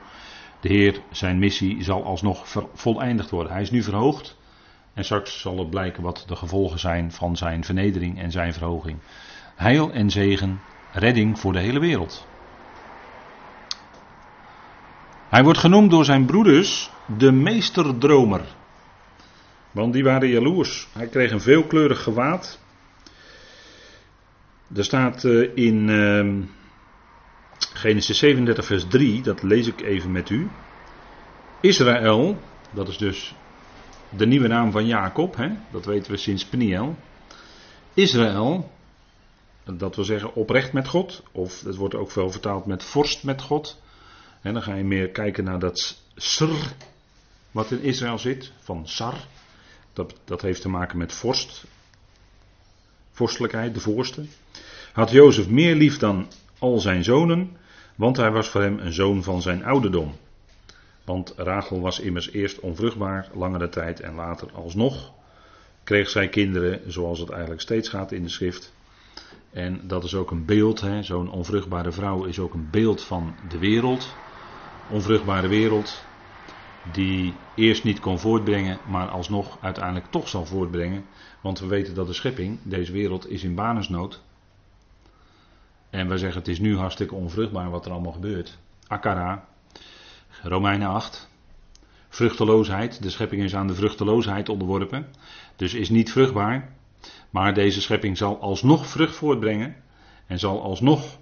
De 0.60 0.68
Heer, 0.68 1.00
zijn 1.10 1.38
missie 1.38 1.82
zal 1.82 2.04
alsnog 2.04 2.48
voleindigd 2.74 3.30
worden. 3.30 3.52
Hij 3.52 3.62
is 3.62 3.70
nu 3.70 3.82
verhoogd. 3.82 4.36
En 4.94 5.04
straks 5.04 5.40
zal 5.40 5.58
het 5.58 5.70
blijken 5.70 6.02
wat 6.02 6.24
de 6.26 6.36
gevolgen 6.36 6.78
zijn 6.78 7.12
van 7.12 7.36
zijn 7.36 7.64
vernedering 7.64 8.18
en 8.18 8.30
zijn 8.30 8.52
verhoging. 8.52 8.98
Heil 9.54 9.92
en 9.92 10.10
zegen, 10.10 10.60
redding 10.90 11.38
voor 11.38 11.52
de 11.52 11.60
hele 11.60 11.80
wereld. 11.80 12.31
Hij 15.32 15.44
wordt 15.44 15.58
genoemd 15.58 15.90
door 15.90 16.04
zijn 16.04 16.24
broeders 16.24 16.90
de 17.18 17.32
meesterdromer. 17.32 18.40
Want 19.70 19.92
die 19.92 20.04
waren 20.04 20.28
jaloers. 20.28 20.88
Hij 20.92 21.06
kreeg 21.06 21.30
een 21.30 21.40
veelkleurig 21.40 22.02
gewaad. 22.02 22.58
Er 24.74 24.84
staat 24.84 25.24
eh, 25.24 25.56
in 25.56 25.88
ehm, 25.88 26.42
Genesis 27.72 28.18
37, 28.18 28.64
vers 28.64 28.86
3, 28.88 29.22
dat 29.22 29.42
lees 29.42 29.66
ik 29.66 29.80
even 29.80 30.12
met 30.12 30.30
u. 30.30 30.48
Israël, 31.60 32.38
dat 32.70 32.88
is 32.88 32.98
dus 32.98 33.34
de 34.08 34.26
nieuwe 34.26 34.48
naam 34.48 34.70
van 34.70 34.86
Jacob, 34.86 35.36
hè? 35.36 35.48
dat 35.70 35.84
weten 35.84 36.10
we 36.12 36.16
sinds 36.16 36.44
Peniel. 36.44 36.96
Israël, 37.94 38.70
dat 39.64 39.96
wil 39.96 40.04
zeggen 40.04 40.34
oprecht 40.34 40.72
met 40.72 40.88
God, 40.88 41.22
of 41.32 41.62
het 41.62 41.76
wordt 41.76 41.94
ook 41.94 42.10
veel 42.10 42.30
vertaald 42.30 42.66
met 42.66 42.84
vorst 42.84 43.24
met 43.24 43.42
God. 43.42 43.80
En 44.43 44.53
dan 44.53 44.62
ga 44.62 44.74
je 44.74 44.84
meer 44.84 45.09
kijken 45.09 45.45
naar 45.45 45.59
dat 45.59 46.03
sr, 46.16 46.74
wat 47.51 47.70
in 47.70 47.82
Israël 47.82 48.18
zit, 48.18 48.53
van 48.59 48.88
sar. 48.88 49.14
Dat, 49.93 50.14
dat 50.24 50.43
heeft 50.43 50.61
te 50.61 50.68
maken 50.68 50.99
met 50.99 51.12
vorst, 51.12 51.64
vorstelijkheid, 53.11 53.74
de 53.74 53.80
voorste. 53.80 54.24
Had 54.93 55.11
Jozef 55.11 55.49
meer 55.49 55.74
lief 55.74 55.99
dan 55.99 56.26
al 56.59 56.80
zijn 56.80 57.05
zonen, 57.05 57.57
want 57.95 58.16
hij 58.16 58.30
was 58.30 58.49
voor 58.49 58.62
hem 58.62 58.78
een 58.78 58.93
zoon 58.93 59.22
van 59.22 59.43
zijn 59.43 59.64
ouderdom. 59.64 60.16
Want 61.05 61.32
Rachel 61.36 61.80
was 61.80 62.01
immers 62.01 62.30
eerst 62.30 62.61
onvruchtbaar 62.61 63.28
langere 63.34 63.68
tijd 63.68 64.01
en 64.01 64.14
later 64.14 64.53
alsnog 64.53 65.12
kreeg 65.84 66.09
zij 66.09 66.28
kinderen, 66.28 66.80
zoals 66.93 67.18
het 67.18 67.30
eigenlijk 67.30 67.61
steeds 67.61 67.88
gaat 67.88 68.12
in 68.12 68.22
de 68.22 68.28
schrift. 68.28 68.72
En 69.51 69.80
dat 69.86 70.05
is 70.05 70.14
ook 70.14 70.30
een 70.30 70.45
beeld, 70.45 70.84
zo'n 71.01 71.30
onvruchtbare 71.30 71.93
vrouw 71.93 72.24
is 72.24 72.38
ook 72.38 72.55
een 72.55 72.68
beeld 72.70 73.03
van 73.03 73.34
de 73.49 73.59
wereld. 73.59 74.14
Onvruchtbare 74.93 75.49
wereld, 75.49 76.05
die 76.93 77.34
eerst 77.55 77.84
niet 77.84 78.01
kon 78.01 78.18
voortbrengen, 78.18 78.78
maar 78.86 79.09
alsnog 79.09 79.59
uiteindelijk 79.61 80.07
toch 80.11 80.28
zal 80.28 80.47
voortbrengen. 80.47 81.05
Want 81.40 81.59
we 81.59 81.66
weten 81.66 81.95
dat 81.95 82.07
de 82.07 82.12
schepping, 82.12 82.59
deze 82.62 82.93
wereld, 82.93 83.30
is 83.30 83.45
in 83.45 83.55
banesnood. 83.55 84.22
En 85.90 86.09
wij 86.09 86.18
zeggen 86.18 86.38
het 86.38 86.49
is 86.49 86.59
nu 86.59 86.76
hartstikke 86.76 87.14
onvruchtbaar 87.14 87.70
wat 87.70 87.86
er 87.86 87.93
allemaal 87.93 88.12
gebeurt. 88.12 88.59
Akara, 88.86 89.45
Romeinen 90.43 90.88
8. 90.88 91.28
Vruchteloosheid, 92.09 93.03
de 93.03 93.11
schepping 93.11 93.43
is 93.43 93.55
aan 93.55 93.66
de 93.66 93.74
vruchteloosheid 93.74 94.49
onderworpen. 94.49 95.07
Dus 95.57 95.74
is 95.74 95.90
niet 95.90 96.12
vruchtbaar. 96.12 96.72
Maar 97.30 97.55
deze 97.55 97.80
schepping 97.80 98.16
zal 98.16 98.40
alsnog 98.40 98.86
vrucht 98.86 99.16
voortbrengen. 99.16 99.76
En 100.26 100.38
zal 100.38 100.62
alsnog 100.62 101.18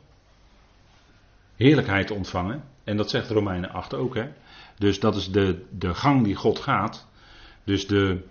heerlijkheid 1.56 2.10
ontvangen. 2.10 2.69
En 2.84 2.96
dat 2.96 3.10
zegt 3.10 3.30
Romeinen 3.30 3.70
8 3.70 3.94
ook. 3.94 4.14
Hè? 4.14 4.28
Dus 4.78 5.00
dat 5.00 5.16
is 5.16 5.30
de, 5.30 5.64
de 5.70 5.94
gang 5.94 6.24
die 6.24 6.34
God 6.34 6.58
gaat. 6.58 7.08
Dus 7.64 7.86
de 7.86 8.24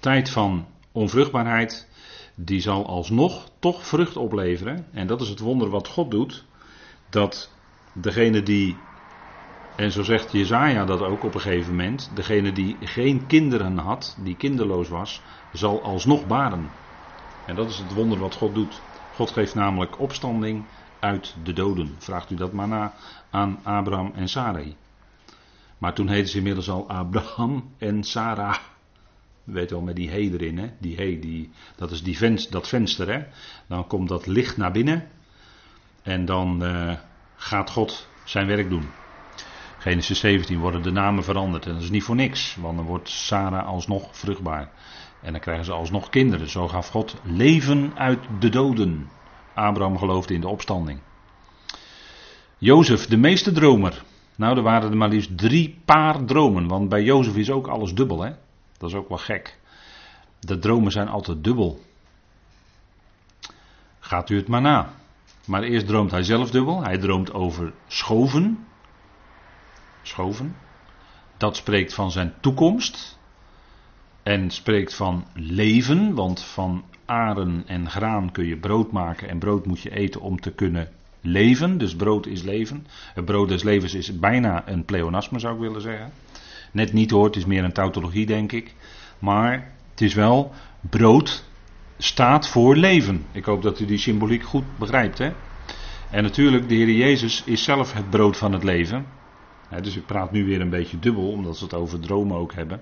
tijd 0.00 0.30
van 0.30 0.66
onvruchtbaarheid, 0.92 1.88
die 2.34 2.60
zal 2.60 2.86
alsnog 2.86 3.48
toch 3.58 3.86
vrucht 3.86 4.16
opleveren. 4.16 4.86
En 4.92 5.06
dat 5.06 5.20
is 5.20 5.28
het 5.28 5.38
wonder 5.38 5.68
wat 5.68 5.88
God 5.88 6.10
doet. 6.10 6.44
Dat 7.10 7.52
degene 7.92 8.42
die 8.42 8.76
en 9.78 9.92
zo 9.92 10.02
zegt 10.02 10.32
Jezaja 10.32 10.84
dat 10.84 11.00
ook 11.00 11.24
op 11.24 11.34
een 11.34 11.40
gegeven 11.40 11.70
moment. 11.70 12.10
Degene 12.14 12.52
die 12.52 12.76
geen 12.80 13.26
kinderen 13.26 13.78
had, 13.78 14.18
die 14.22 14.36
kinderloos 14.36 14.88
was, 14.88 15.22
zal 15.52 15.82
alsnog 15.82 16.26
baren. 16.26 16.70
En 17.46 17.54
dat 17.54 17.68
is 17.68 17.78
het 17.78 17.94
wonder 17.94 18.18
wat 18.18 18.34
God 18.34 18.54
doet. 18.54 18.80
God 19.14 19.30
geeft 19.30 19.54
namelijk 19.54 19.98
opstanding 19.98 20.64
uit 21.00 21.36
de 21.42 21.52
doden. 21.52 21.94
Vraagt 21.98 22.30
u 22.30 22.34
dat 22.34 22.52
maar 22.52 22.68
na 22.68 22.92
aan 23.30 23.60
Abraham 23.62 24.12
en 24.14 24.28
Sarai. 24.28 24.76
Maar 25.78 25.94
toen 25.94 26.08
heten 26.08 26.28
ze 26.28 26.36
inmiddels 26.36 26.70
al 26.70 26.88
Abraham 26.88 27.74
en 27.78 28.04
Sarah. 28.04 28.56
Weet 29.44 29.70
wel 29.70 29.80
met 29.80 29.96
die 29.96 30.10
he 30.10 30.18
erin, 30.18 30.58
hè? 30.58 30.70
Die 30.78 30.96
he, 30.96 31.18
die, 31.18 31.50
dat 31.76 31.90
is 31.90 32.02
die 32.02 32.16
venster, 32.16 32.52
dat 32.52 32.68
venster, 32.68 33.12
hè? 33.12 33.24
Dan 33.66 33.86
komt 33.86 34.08
dat 34.08 34.26
licht 34.26 34.56
naar 34.56 34.72
binnen. 34.72 35.08
En 36.02 36.24
dan 36.24 36.64
uh, 36.64 36.92
gaat 37.36 37.70
God 37.70 38.08
zijn 38.24 38.46
werk 38.46 38.68
doen. 38.68 38.88
Genesis 39.78 40.20
17 40.20 40.58
worden 40.58 40.82
de 40.82 40.90
namen 40.90 41.24
veranderd. 41.24 41.66
En 41.66 41.72
dat 41.72 41.82
is 41.82 41.90
niet 41.90 42.02
voor 42.02 42.14
niks, 42.14 42.56
want 42.60 42.76
dan 42.76 42.86
wordt 42.86 43.08
Sarah 43.08 43.66
alsnog 43.66 44.16
vruchtbaar. 44.16 44.70
En 45.22 45.32
dan 45.32 45.40
krijgen 45.40 45.64
ze 45.64 45.72
alsnog 45.72 46.08
kinderen. 46.08 46.48
Zo 46.48 46.68
gaf 46.68 46.88
God 46.88 47.16
leven 47.22 47.92
uit 47.96 48.20
de 48.38 48.48
doden. 48.48 49.08
Abraham 49.58 49.98
geloofde 49.98 50.34
in 50.34 50.40
de 50.40 50.48
opstanding. 50.48 51.00
Jozef, 52.58 53.06
de 53.06 53.16
meeste 53.16 53.52
dromer. 53.52 54.02
Nou, 54.36 54.56
er 54.56 54.62
waren 54.62 54.90
er 54.90 54.96
maar 54.96 55.08
liefst 55.08 55.38
drie 55.38 55.80
paar 55.84 56.24
dromen. 56.24 56.68
Want 56.68 56.88
bij 56.88 57.02
Jozef 57.02 57.36
is 57.36 57.50
ook 57.50 57.66
alles 57.66 57.94
dubbel, 57.94 58.20
hè? 58.20 58.32
Dat 58.78 58.90
is 58.90 58.96
ook 58.96 59.08
wel 59.08 59.18
gek. 59.18 59.58
De 60.40 60.58
dromen 60.58 60.92
zijn 60.92 61.08
altijd 61.08 61.44
dubbel. 61.44 61.80
Gaat 64.00 64.30
u 64.30 64.36
het 64.36 64.48
maar 64.48 64.60
na. 64.60 64.92
Maar 65.46 65.62
eerst 65.62 65.86
droomt 65.86 66.10
hij 66.10 66.22
zelf 66.22 66.50
dubbel. 66.50 66.82
Hij 66.82 66.98
droomt 66.98 67.32
over 67.32 67.72
schoven. 67.86 68.66
geschoven. 70.00 70.56
Dat 71.36 71.56
spreekt 71.56 71.94
van 71.94 72.10
zijn 72.10 72.34
toekomst. 72.40 73.18
En 74.22 74.50
spreekt 74.50 74.94
van 74.94 75.26
leven, 75.34 76.14
want 76.14 76.42
van 76.42 76.84
aren 77.08 77.62
en 77.66 77.90
graan 77.90 78.32
kun 78.32 78.46
je 78.46 78.56
brood 78.56 78.92
maken 78.92 79.28
en 79.28 79.38
brood 79.38 79.66
moet 79.66 79.80
je 79.80 79.90
eten 79.90 80.20
om 80.20 80.40
te 80.40 80.50
kunnen 80.50 80.88
leven. 81.20 81.78
Dus 81.78 81.96
brood 81.96 82.26
is 82.26 82.42
leven. 82.42 82.86
Het 83.14 83.24
brood 83.24 83.48
des 83.48 83.62
levens 83.62 83.94
is 83.94 84.18
bijna 84.18 84.68
een 84.68 84.84
pleonasme 84.84 85.38
zou 85.38 85.54
ik 85.54 85.60
willen 85.60 85.80
zeggen. 85.80 86.12
Net 86.72 86.92
niet 86.92 87.10
hoor, 87.10 87.24
het 87.24 87.36
is 87.36 87.46
meer 87.46 87.64
een 87.64 87.72
tautologie 87.72 88.26
denk 88.26 88.52
ik. 88.52 88.74
Maar 89.18 89.72
het 89.90 90.00
is 90.00 90.14
wel 90.14 90.52
brood 90.80 91.44
staat 91.98 92.48
voor 92.48 92.76
leven. 92.76 93.24
Ik 93.32 93.44
hoop 93.44 93.62
dat 93.62 93.80
u 93.80 93.84
die 93.84 93.98
symboliek 93.98 94.42
goed 94.42 94.78
begrijpt. 94.78 95.18
Hè? 95.18 95.32
En 96.10 96.22
natuurlijk, 96.22 96.68
de 96.68 96.74
Heer 96.74 96.90
Jezus 96.90 97.42
is 97.44 97.64
zelf 97.64 97.92
het 97.92 98.10
brood 98.10 98.36
van 98.36 98.52
het 98.52 98.64
leven. 98.64 99.06
dus 99.82 99.96
ik 99.96 100.06
praat 100.06 100.32
nu 100.32 100.44
weer 100.44 100.60
een 100.60 100.70
beetje 100.70 100.98
dubbel, 100.98 101.30
omdat 101.30 101.58
we 101.58 101.64
het 101.64 101.74
over 101.74 102.00
dromen 102.00 102.36
ook 102.36 102.54
hebben. 102.54 102.80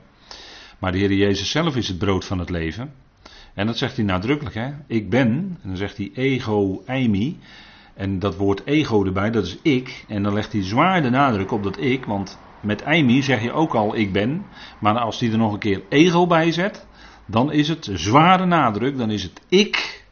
Maar 0.79 0.93
de 0.93 0.99
Heer 0.99 1.13
Jezus 1.13 1.51
zelf 1.51 1.77
is 1.77 1.89
het 1.89 1.99
brood 1.99 2.25
van 2.25 2.39
het 2.39 2.51
leven. 2.51 2.93
En 3.57 3.67
dat 3.67 3.79
zegt 3.79 3.97
hij 3.97 4.05
nadrukkelijk. 4.05 4.55
Hè? 4.55 4.71
Ik 4.87 5.11
ben, 5.11 5.29
en 5.63 5.69
dan 5.69 5.77
zegt 5.77 5.97
hij 5.97 6.11
ego 6.15 6.83
eimi. 6.87 7.39
En 7.95 8.19
dat 8.19 8.37
woord 8.37 8.67
ego 8.67 9.05
erbij, 9.05 9.31
dat 9.31 9.47
is 9.47 9.59
ik. 9.63 10.05
En 10.09 10.23
dan 10.23 10.33
legt 10.33 10.53
hij 10.53 10.65
zwaar 10.65 11.03
de 11.03 11.11
nadruk 11.11 11.51
op 11.51 11.63
dat 11.63 11.81
ik, 11.81 12.05
want 12.05 12.39
met 12.61 12.83
eimi 12.83 13.23
zeg 13.23 13.43
je 13.43 13.53
ook 13.53 13.75
al 13.75 13.97
ik 13.97 14.13
ben. 14.13 14.45
Maar 14.79 14.99
als 14.99 15.21
hij 15.21 15.31
er 15.31 15.39
nog 15.39 15.53
een 15.53 15.59
keer 15.59 15.83
ego 15.89 16.27
bij 16.27 16.53
zet, 16.53 16.87
dan 17.27 17.53
is 17.53 17.69
het 17.69 17.91
zware 17.93 18.47
nadruk, 18.47 18.99
dan 18.99 19.11
is 19.11 19.23
het 19.23 19.41
ik 19.49 20.05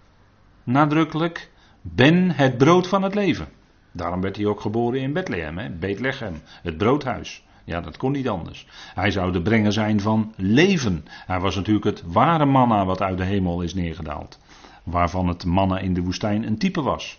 nadrukkelijk 0.62 1.50
ben 1.80 2.30
het 2.30 2.58
brood 2.58 2.88
van 2.88 3.02
het 3.02 3.14
leven. 3.14 3.48
Daarom 3.92 4.20
werd 4.20 4.36
hij 4.36 4.46
ook 4.46 4.60
geboren 4.60 5.00
in 5.00 5.12
Bethlehem, 5.12 5.58
hè? 5.58 5.70
Bethlehem, 5.70 6.40
het 6.62 6.76
broodhuis. 6.76 7.43
Ja, 7.64 7.80
dat 7.80 7.96
kon 7.96 8.12
niet 8.12 8.28
anders. 8.28 8.66
Hij 8.94 9.10
zou 9.10 9.32
de 9.32 9.42
brenger 9.42 9.72
zijn 9.72 10.00
van 10.00 10.32
leven. 10.36 11.04
Hij 11.26 11.40
was 11.40 11.56
natuurlijk 11.56 11.84
het 11.84 12.02
ware 12.06 12.44
manna 12.44 12.84
wat 12.84 13.02
uit 13.02 13.18
de 13.18 13.24
hemel 13.24 13.62
is 13.62 13.74
neergedaald. 13.74 14.38
Waarvan 14.82 15.28
het 15.28 15.44
manna 15.44 15.78
in 15.78 15.94
de 15.94 16.02
woestijn 16.02 16.46
een 16.46 16.58
type 16.58 16.82
was. 16.82 17.18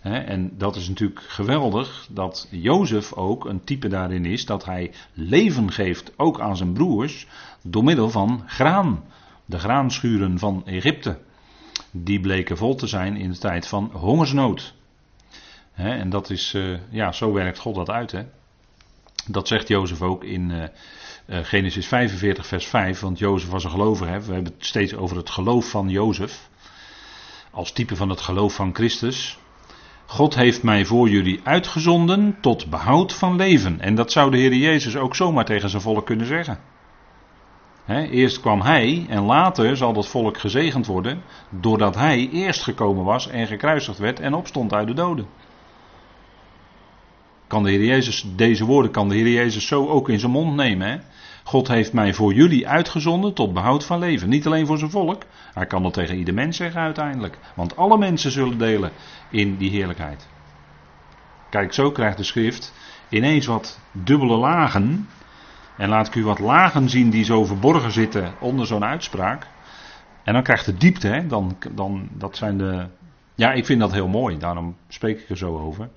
En 0.00 0.50
dat 0.58 0.76
is 0.76 0.88
natuurlijk 0.88 1.20
geweldig 1.20 2.06
dat 2.10 2.48
Jozef 2.50 3.12
ook 3.12 3.44
een 3.44 3.64
type 3.64 3.88
daarin 3.88 4.24
is 4.24 4.46
dat 4.46 4.64
hij 4.64 4.92
leven 5.12 5.72
geeft 5.72 6.12
ook 6.16 6.40
aan 6.40 6.56
zijn 6.56 6.72
broers 6.72 7.26
door 7.62 7.84
middel 7.84 8.10
van 8.10 8.42
graan. 8.46 9.04
De 9.44 9.58
graanschuren 9.58 10.38
van 10.38 10.62
Egypte. 10.66 11.18
Die 11.90 12.20
bleken 12.20 12.56
vol 12.56 12.74
te 12.74 12.86
zijn 12.86 13.16
in 13.16 13.30
de 13.30 13.38
tijd 13.38 13.66
van 13.66 13.90
hongersnood. 13.92 14.74
En 15.74 16.10
dat 16.10 16.30
is, 16.30 16.54
eh, 16.54 16.78
ja, 16.90 17.12
zo 17.12 17.32
werkt 17.32 17.58
God 17.58 17.74
dat 17.74 17.90
uit. 17.90 18.12
Hè? 18.12 18.22
Dat 19.32 19.48
zegt 19.48 19.68
Jozef 19.68 20.02
ook 20.02 20.24
in 20.24 20.50
uh, 20.50 21.38
Genesis 21.42 21.86
45, 21.86 22.46
vers 22.46 22.66
5. 22.66 23.00
Want 23.00 23.18
Jozef 23.18 23.50
was 23.50 23.64
een 23.64 23.70
gelovige. 23.70 24.10
Hè? 24.10 24.20
We 24.20 24.32
hebben 24.32 24.52
het 24.52 24.66
steeds 24.66 24.94
over 24.94 25.16
het 25.16 25.30
geloof 25.30 25.70
van 25.70 25.88
Jozef. 25.88 26.48
Als 27.50 27.72
type 27.72 27.96
van 27.96 28.08
het 28.08 28.20
geloof 28.20 28.54
van 28.54 28.74
Christus. 28.74 29.38
God 30.06 30.34
heeft 30.34 30.62
mij 30.62 30.84
voor 30.84 31.08
jullie 31.08 31.40
uitgezonden 31.44 32.36
tot 32.40 32.70
behoud 32.70 33.12
van 33.12 33.36
leven. 33.36 33.80
En 33.80 33.94
dat 33.94 34.12
zou 34.12 34.30
de 34.30 34.36
Heer 34.36 34.54
Jezus 34.54 34.96
ook 34.96 35.16
zomaar 35.16 35.44
tegen 35.44 35.70
zijn 35.70 35.82
volk 35.82 36.06
kunnen 36.06 36.26
zeggen. 36.26 36.58
eerst 37.86 38.40
kwam 38.40 38.60
hij 38.60 39.06
en 39.08 39.22
later 39.22 39.76
zal 39.76 39.92
dat 39.92 40.08
volk 40.08 40.38
gezegend 40.38 40.86
worden 40.86 41.22
doordat 41.50 41.94
hij 41.94 42.28
eerst 42.32 42.62
gekomen 42.62 43.04
was 43.04 43.28
en 43.28 43.46
gekruisigd 43.46 43.98
werd 43.98 44.20
en 44.20 44.34
opstond 44.34 44.72
uit 44.72 44.86
de 44.86 44.94
doden. 44.94 45.26
Kan 47.50 47.62
de 47.62 47.70
Heer 47.70 47.84
Jezus, 47.84 48.26
deze 48.36 48.64
woorden 48.64 48.90
kan 48.90 49.08
de 49.08 49.14
Heer 49.14 49.28
Jezus 49.28 49.66
zo 49.66 49.88
ook 49.88 50.08
in 50.08 50.18
zijn 50.18 50.32
mond 50.32 50.54
nemen. 50.54 51.02
God 51.44 51.68
heeft 51.68 51.92
mij 51.92 52.14
voor 52.14 52.32
jullie 52.32 52.68
uitgezonden 52.68 53.34
tot 53.34 53.52
behoud 53.52 53.84
van 53.84 53.98
leven. 53.98 54.28
Niet 54.28 54.46
alleen 54.46 54.66
voor 54.66 54.78
zijn 54.78 54.90
volk. 54.90 55.22
Hij 55.54 55.66
kan 55.66 55.82
dat 55.82 55.92
tegen 55.92 56.16
ieder 56.16 56.34
mens 56.34 56.56
zeggen 56.56 56.80
uiteindelijk. 56.80 57.38
Want 57.54 57.76
alle 57.76 57.98
mensen 57.98 58.30
zullen 58.30 58.58
delen 58.58 58.90
in 59.30 59.56
die 59.56 59.70
heerlijkheid. 59.70 60.28
Kijk, 61.50 61.72
zo 61.72 61.90
krijgt 61.90 62.16
de 62.16 62.22
schrift 62.22 62.72
ineens 63.08 63.46
wat 63.46 63.80
dubbele 63.92 64.36
lagen. 64.36 65.08
En 65.76 65.88
laat 65.88 66.06
ik 66.06 66.14
u 66.14 66.24
wat 66.24 66.38
lagen 66.38 66.88
zien 66.88 67.10
die 67.10 67.24
zo 67.24 67.44
verborgen 67.44 67.92
zitten 67.92 68.34
onder 68.40 68.66
zo'n 68.66 68.84
uitspraak. 68.84 69.46
En 70.24 70.32
dan 70.32 70.42
krijgt 70.42 70.66
de 70.66 70.76
diepte, 70.76 71.08
hè? 71.08 71.26
Dan, 71.26 71.56
dan, 71.70 72.08
dat 72.12 72.36
zijn 72.36 72.58
de. 72.58 72.86
Ja, 73.40 73.52
ik 73.52 73.66
vind 73.66 73.80
dat 73.80 73.92
heel 73.92 74.08
mooi, 74.08 74.38
daarom 74.38 74.76
spreek 74.88 75.20
ik 75.20 75.28
er 75.28 75.36
zo 75.36 75.58
over. 75.58 75.90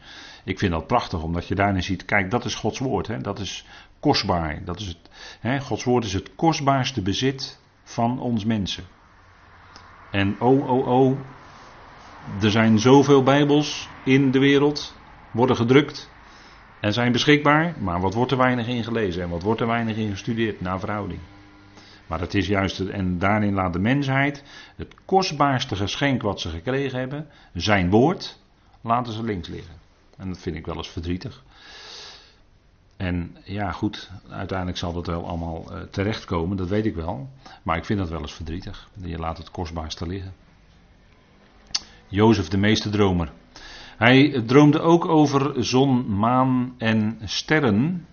Ik 0.44 0.60
vind 0.60 0.72
dat 0.72 0.88
prachtig, 0.88 1.24
omdat 1.24 1.48
je 1.48 1.56
daarin 1.56 1.84
ziet, 1.84 2.06
kijk, 2.06 2.32
dat 2.32 2.46
is 2.46 2.56
Gods 2.56 2.80
woord. 2.80 3.08
Hè? 3.08 3.22
Dat 3.22 3.40
is 3.40 3.66
kostbaar. 4.00 4.62
Dat 4.66 4.80
is 4.80 4.88
het, 4.88 4.98
hè? 5.40 5.60
Gods 5.60 5.84
woord 5.84 6.06
is 6.06 6.14
het 6.14 6.36
kostbaarste 6.36 7.02
bezit 7.02 7.60
van 7.84 8.20
ons 8.20 8.46
mensen. 8.46 8.84
En 10.12 10.36
oh, 10.40 10.70
oh, 10.70 10.88
oh, 10.88 11.20
er 12.42 12.52
zijn 12.52 12.80
zoveel 12.80 13.24
Bijbels 13.24 13.90
in 14.06 14.32
de 14.32 14.40
wereld, 14.40 14.96
worden 15.32 15.56
gedrukt 15.56 16.10
en 16.80 16.94
zijn 16.94 17.12
beschikbaar, 17.12 17.76
maar 17.80 18.00
wat 18.00 18.14
wordt 18.14 18.32
er 18.32 18.38
weinig 18.38 18.68
in 18.68 18.84
gelezen 18.84 19.24
en 19.24 19.30
wat 19.30 19.44
wordt 19.44 19.62
er 19.62 19.68
weinig 19.68 19.98
in 19.98 20.12
gestudeerd 20.12 20.62
naar 20.62 20.80
verhouding. 20.80 21.20
Maar 22.08 22.20
het 22.20 22.34
is 22.34 22.48
juist, 22.48 22.80
en 22.80 23.20
daarin 23.20 23.54
laat 23.54 23.74
de 23.74 23.80
mensheid 23.80 24.44
het 24.76 24.96
kostbaarste 25.06 25.76
geschenk 25.76 26.22
wat 26.22 26.42
ze 26.42 26.50
gekregen 26.50 27.00
hebben, 27.00 27.28
zijn 27.54 27.90
woord, 27.90 28.40
laten 28.82 29.14
ze 29.14 29.24
links 29.24 29.48
liggen. 29.48 29.76
En 30.18 30.28
dat 30.28 30.38
vind 30.38 30.56
ik 30.56 30.66
wel 30.66 30.76
eens 30.76 30.90
verdrietig. 30.90 31.44
En 32.98 33.38
ja, 33.44 33.72
goed, 33.72 34.12
uiteindelijk 34.30 34.78
zal 34.78 34.94
dat 34.94 35.08
wel 35.08 35.28
allemaal 35.28 35.66
uh, 35.72 35.82
terechtkomen, 35.82 36.58
dat 36.58 36.70
weet 36.70 36.86
ik 36.86 36.96
wel. 36.96 37.30
Maar 37.64 37.78
ik 37.78 37.86
vind 37.86 38.00
dat 38.00 38.10
wel 38.10 38.22
eens 38.22 38.34
verdrietig. 38.34 38.90
Je 39.02 39.18
laat 39.18 39.38
het 39.38 39.52
kostbaarste 39.52 40.08
liggen. 40.08 40.34
Jozef, 42.08 42.48
de 42.48 42.58
meeste 42.58 42.90
dromer. 42.90 43.32
Hij 43.98 44.44
droomde 44.46 44.80
ook 44.80 45.06
over 45.06 45.66
zon, 45.66 46.18
maan 46.18 46.76
en 46.78 47.20
sterren. 47.24 48.08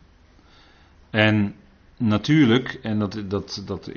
En 1.11 1.55
natuurlijk, 2.01 2.79
en 2.83 2.99
dat, 2.99 3.23
dat, 3.29 3.63
dat, 3.67 3.91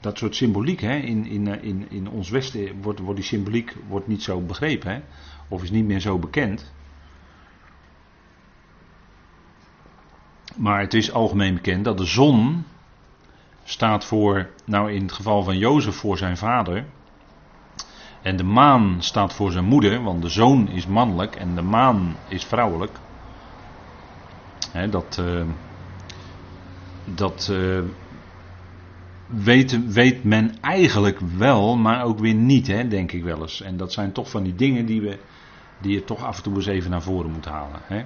dat, 0.00 0.18
soort 0.18 0.36
symboliek, 0.36 0.80
hè, 0.80 0.96
in, 0.96 1.26
in, 1.26 1.62
in, 1.62 1.86
in 1.90 2.08
ons 2.08 2.30
Westen 2.30 2.82
wordt, 2.82 3.00
wordt 3.00 3.16
die 3.16 3.28
symboliek 3.28 3.76
wordt 3.88 4.06
niet 4.06 4.22
zo 4.22 4.40
begrepen, 4.40 4.92
hè, 4.92 5.00
of 5.48 5.62
is 5.62 5.70
niet 5.70 5.84
meer 5.84 6.00
zo 6.00 6.18
bekend. 6.18 6.72
Maar 10.56 10.80
het 10.80 10.94
is 10.94 11.12
algemeen 11.12 11.54
bekend 11.54 11.84
dat 11.84 11.98
de 11.98 12.04
zon 12.04 12.64
staat 13.64 14.04
voor, 14.04 14.50
nou 14.64 14.92
in 14.92 15.02
het 15.02 15.12
geval 15.12 15.42
van 15.42 15.58
Jozef 15.58 15.94
voor 15.94 16.18
zijn 16.18 16.36
vader. 16.36 16.84
En 18.22 18.36
de 18.36 18.44
maan 18.44 18.96
staat 18.98 19.34
voor 19.34 19.50
zijn 19.50 19.64
moeder, 19.64 20.02
want 20.02 20.22
de 20.22 20.28
zoon 20.28 20.68
is 20.68 20.86
mannelijk 20.86 21.36
en 21.36 21.54
de 21.54 21.62
maan 21.62 22.16
is 22.28 22.44
vrouwelijk. 22.44 22.98
dat 24.90 25.18
uh, 25.20 25.42
dat 27.14 27.48
uh, 27.52 27.80
weet, 29.26 29.92
weet, 29.92 30.24
men 30.24 30.60
eigenlijk 30.60 31.18
wel, 31.20 31.76
maar 31.76 32.04
ook 32.04 32.18
weer 32.18 32.34
niet, 32.34 32.66
hè, 32.66 32.88
denk 32.88 33.12
ik 33.12 33.22
wel 33.22 33.40
eens. 33.40 33.60
En 33.60 33.76
dat 33.76 33.92
zijn 33.92 34.12
toch 34.12 34.30
van 34.30 34.42
die 34.42 34.54
dingen 34.54 34.86
die, 34.86 35.00
we, 35.00 35.18
die 35.80 35.92
je 35.92 36.04
toch 36.04 36.24
af 36.24 36.36
en 36.36 36.42
toe 36.42 36.54
eens 36.54 36.66
even 36.66 36.90
naar 36.90 37.02
voren 37.02 37.30
moet 37.30 37.44
halen. 37.44 37.80
Hè. 37.82 38.04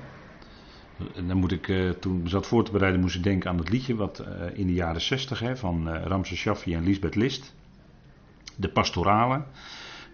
En 1.15 1.29
dan 1.29 1.37
moet 1.37 1.53
ik, 1.53 1.69
uh, 1.69 1.91
toen 1.91 2.21
ik 2.21 2.29
zat 2.29 2.47
voor 2.47 2.65
te 2.65 2.73
bereiden, 2.73 3.01
moest 3.01 3.17
ik 3.17 3.23
denken 3.23 3.51
aan 3.51 3.59
het 3.59 3.71
liedje 3.71 3.95
wat 3.95 4.21
uh, 4.21 4.59
in 4.59 4.67
de 4.67 4.73
jaren 4.73 5.01
60 5.01 5.39
hè, 5.39 5.57
van 5.57 5.89
Ramses 5.89 6.39
Shaffi 6.39 6.75
en 6.75 6.85
Lisbeth 6.85 7.15
List. 7.15 7.55
De 8.57 8.69
pastorale. 8.69 9.45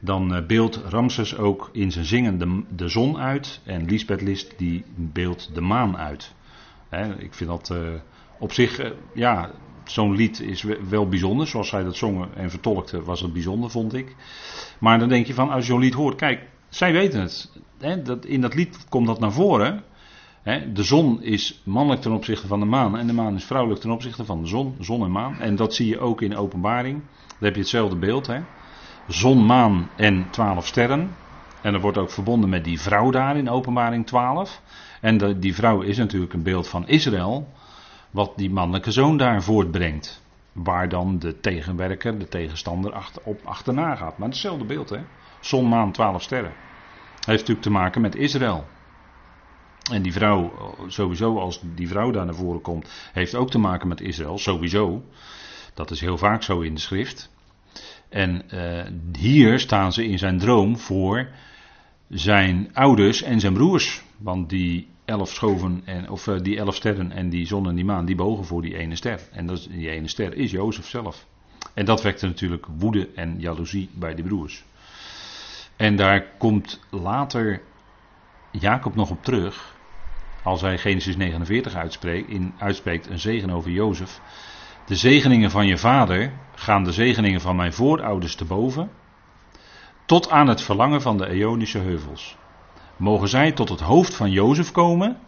Dan 0.00 0.44
beeldt 0.46 0.76
Ramses 0.76 1.36
ook 1.36 1.70
in 1.72 1.92
zijn 1.92 2.04
zingen 2.04 2.38
de, 2.38 2.62
de, 2.76 2.88
zon 2.88 3.18
uit. 3.18 3.60
En 3.64 3.84
Lisbeth 3.84 4.20
List 4.20 4.58
die 4.58 4.84
beeldt 4.94 5.54
de 5.54 5.60
maan 5.60 5.96
uit. 5.96 6.34
Hè, 6.88 7.18
ik 7.18 7.34
vind 7.34 7.50
dat 7.50 7.72
op 8.38 8.52
zich, 8.52 8.92
ja, 9.14 9.50
zo'n 9.84 10.14
lied 10.14 10.40
is 10.40 10.64
wel 10.88 11.08
bijzonder. 11.08 11.46
Zoals 11.46 11.68
zij 11.68 11.82
dat 11.84 11.96
zongen 11.96 12.28
en 12.34 12.50
vertolkte 12.50 13.02
was 13.02 13.20
het 13.20 13.32
bijzonder, 13.32 13.70
vond 13.70 13.94
ik. 13.94 14.16
Maar 14.78 14.98
dan 14.98 15.08
denk 15.08 15.26
je 15.26 15.34
van, 15.34 15.50
als 15.50 15.66
je 15.66 15.72
zo'n 15.72 15.80
lied 15.80 15.94
hoort, 15.94 16.16
kijk, 16.16 16.48
zij 16.68 16.92
weten 16.92 17.20
het. 17.20 17.52
Hè, 17.78 18.02
dat, 18.02 18.24
in 18.24 18.40
dat 18.40 18.54
lied 18.54 18.86
komt 18.88 19.06
dat 19.06 19.20
naar 19.20 19.32
voren 19.32 19.84
de 20.72 20.82
zon 20.82 21.22
is 21.22 21.60
mannelijk 21.64 22.02
ten 22.02 22.12
opzichte 22.12 22.46
van 22.46 22.60
de 22.60 22.66
maan 22.66 22.98
en 22.98 23.06
de 23.06 23.12
maan 23.12 23.34
is 23.34 23.44
vrouwelijk 23.44 23.80
ten 23.80 23.90
opzichte 23.90 24.24
van 24.24 24.40
de 24.40 24.46
zon, 24.46 24.76
zon 24.80 25.02
en 25.02 25.10
maan. 25.10 25.40
En 25.40 25.56
dat 25.56 25.74
zie 25.74 25.88
je 25.88 25.98
ook 25.98 26.22
in 26.22 26.36
openbaring. 26.36 27.02
Daar 27.26 27.36
heb 27.38 27.54
je 27.54 27.60
hetzelfde 27.60 27.96
beeld. 27.96 28.26
Hè? 28.26 28.40
Zon, 29.08 29.46
maan 29.46 29.88
en 29.96 30.26
twaalf 30.30 30.66
sterren. 30.66 31.10
En 31.62 31.72
dat 31.72 31.82
wordt 31.82 31.98
ook 31.98 32.10
verbonden 32.10 32.48
met 32.48 32.64
die 32.64 32.80
vrouw 32.80 33.10
daar 33.10 33.36
in 33.36 33.50
openbaring 33.50 34.06
12. 34.06 34.62
En 35.00 35.40
die 35.40 35.54
vrouw 35.54 35.80
is 35.80 35.96
natuurlijk 35.96 36.32
een 36.32 36.42
beeld 36.42 36.68
van 36.68 36.88
Israël, 36.88 37.48
wat 38.10 38.32
die 38.36 38.50
mannelijke 38.50 38.90
zoon 38.90 39.16
daar 39.16 39.42
voortbrengt. 39.42 40.22
Waar 40.52 40.88
dan 40.88 41.18
de 41.18 41.40
tegenwerker, 41.40 42.18
de 42.18 42.28
tegenstander 42.28 42.92
achter, 42.92 43.22
op 43.24 43.40
achterna 43.44 43.94
gaat. 43.94 44.18
Maar 44.18 44.28
hetzelfde 44.28 44.64
beeld 44.64 44.90
hè. 44.90 45.00
Zon, 45.40 45.68
maan, 45.68 45.92
twaalf 45.92 46.22
sterren. 46.22 46.52
heeft 47.12 47.26
natuurlijk 47.26 47.62
te 47.62 47.70
maken 47.70 48.00
met 48.00 48.14
Israël. 48.14 48.66
En 49.90 50.02
die 50.02 50.12
vrouw, 50.12 50.52
sowieso 50.86 51.38
als 51.38 51.60
die 51.74 51.88
vrouw 51.88 52.10
daar 52.10 52.24
naar 52.24 52.34
voren 52.34 52.60
komt, 52.60 53.10
heeft 53.12 53.34
ook 53.34 53.50
te 53.50 53.58
maken 53.58 53.88
met 53.88 54.00
Israël, 54.00 54.38
sowieso. 54.38 55.02
Dat 55.74 55.90
is 55.90 56.00
heel 56.00 56.18
vaak 56.18 56.42
zo 56.42 56.60
in 56.60 56.74
de 56.74 56.80
schrift. 56.80 57.30
En 58.08 58.42
uh, 58.54 58.84
hier 59.18 59.58
staan 59.58 59.92
ze 59.92 60.06
in 60.06 60.18
zijn 60.18 60.38
droom 60.38 60.78
voor 60.78 61.28
zijn 62.08 62.70
ouders 62.72 63.22
en 63.22 63.40
zijn 63.40 63.52
broers. 63.52 64.02
Want 64.18 64.48
die 64.48 64.88
elf 65.08 65.30
schoven, 65.30 65.82
en, 65.84 66.10
of 66.10 66.26
uh, 66.26 66.38
die 66.42 66.58
elf 66.58 66.74
sterren 66.74 67.12
en 67.12 67.28
die 67.28 67.46
zon 67.46 67.68
en 67.68 67.74
die 67.74 67.84
maan, 67.84 68.04
die 68.04 68.16
bogen 68.16 68.44
voor 68.44 68.62
die 68.62 68.76
ene 68.76 68.96
ster. 68.96 69.20
En 69.32 69.46
dat, 69.46 69.68
die 69.70 69.90
ene 69.90 70.08
ster 70.08 70.34
is 70.34 70.50
Jozef 70.50 70.86
zelf. 70.86 71.26
En 71.74 71.84
dat 71.84 72.02
wekte 72.02 72.26
natuurlijk 72.26 72.66
woede 72.78 73.08
en 73.14 73.40
jaloezie 73.40 73.90
bij 73.92 74.14
de 74.14 74.22
broers. 74.22 74.64
En 75.76 75.96
daar 75.96 76.26
komt 76.38 76.80
later 76.90 77.62
Jacob 78.50 78.94
nog 78.94 79.10
op 79.10 79.24
terug. 79.24 79.76
Als 80.42 80.60
hij 80.60 80.78
Genesis 80.78 81.16
49 81.16 81.74
uitspreekt, 81.74 82.28
in, 82.28 82.54
uitspreekt 82.58 83.06
een 83.06 83.18
zegen 83.18 83.50
over 83.50 83.70
Jozef. 83.70 84.20
De 84.86 84.96
zegeningen 84.96 85.50
van 85.50 85.66
je 85.66 85.78
vader 85.78 86.32
gaan 86.54 86.84
de 86.84 86.92
zegeningen 86.92 87.40
van 87.40 87.56
mijn 87.56 87.72
voorouders 87.72 88.34
te 88.34 88.44
boven. 88.44 88.90
Tot 90.06 90.30
aan 90.30 90.48
het 90.48 90.62
verlangen 90.62 91.02
van 91.02 91.18
de 91.18 91.36
Ionische 91.36 91.78
heuvels. 91.78 92.36
Mogen 92.98 93.28
zij 93.28 93.52
tot 93.52 93.68
het 93.68 93.80
hoofd 93.80 94.14
van 94.14 94.30
Jozef 94.30 94.70
komen. 94.70 95.18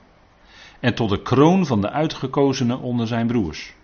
En 0.81 0.95
tot 0.95 1.11
de 1.11 1.23
kroon 1.23 1.67
van 1.67 1.81
de 1.81 1.91
uitgekozenen 1.91 2.81
onder 2.81 3.07
zijn 3.07 3.27
broers. 3.27 3.75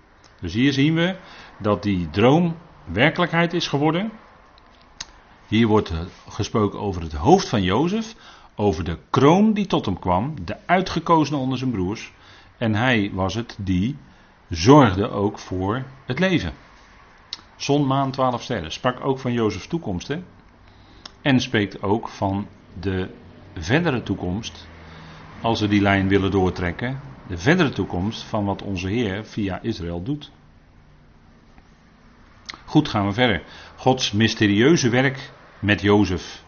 Dus 0.40 0.52
hier 0.52 0.72
zien 0.72 0.94
we 0.94 1.16
dat 1.58 1.82
die 1.82 2.10
droom 2.10 2.56
werkelijkheid 2.84 3.52
is 3.52 3.68
geworden. 3.68 4.12
Hier 5.46 5.66
wordt 5.66 5.92
gesproken 6.28 6.80
over 6.80 7.02
het 7.02 7.12
hoofd 7.12 7.48
van 7.48 7.62
Jozef, 7.62 8.14
over 8.54 8.84
de 8.84 8.98
kroon 9.10 9.52
die 9.52 9.66
tot 9.66 9.86
hem 9.86 9.98
kwam, 9.98 10.34
de 10.44 10.56
uitgekozene 10.66 11.38
onder 11.38 11.58
zijn 11.58 11.70
broers. 11.70 12.12
En 12.58 12.74
hij 12.74 13.10
was 13.14 13.34
het 13.34 13.56
die 13.58 13.96
zorgde 14.48 15.10
ook 15.10 15.38
voor 15.38 15.84
het 16.04 16.18
leven. 16.18 16.52
Zon, 17.56 17.86
maan, 17.86 18.10
twaalf 18.10 18.42
sterren. 18.42 18.72
Sprak 18.72 19.04
ook 19.04 19.18
van 19.18 19.32
Jozefs 19.32 19.66
toekomst. 19.66 20.16
En 21.22 21.40
spreekt 21.40 21.82
ook 21.82 22.08
van 22.08 22.46
de 22.80 23.10
verdere 23.62 24.02
toekomst. 24.02 24.68
Als 25.40 25.60
we 25.60 25.68
die 25.68 25.80
lijn 25.80 26.08
willen 26.08 26.30
doortrekken. 26.30 27.00
De 27.28 27.38
verdere 27.38 27.70
toekomst 27.70 28.22
van 28.22 28.44
wat 28.44 28.62
onze 28.62 28.88
Heer 28.88 29.24
via 29.24 29.62
Israël 29.62 30.02
doet. 30.02 30.30
Goed, 32.64 32.88
gaan 32.88 33.06
we 33.06 33.12
verder. 33.12 33.42
Gods 33.76 34.12
mysterieuze 34.12 34.88
werk 34.88 35.32
met 35.58 35.80
Jozef. 35.80 36.44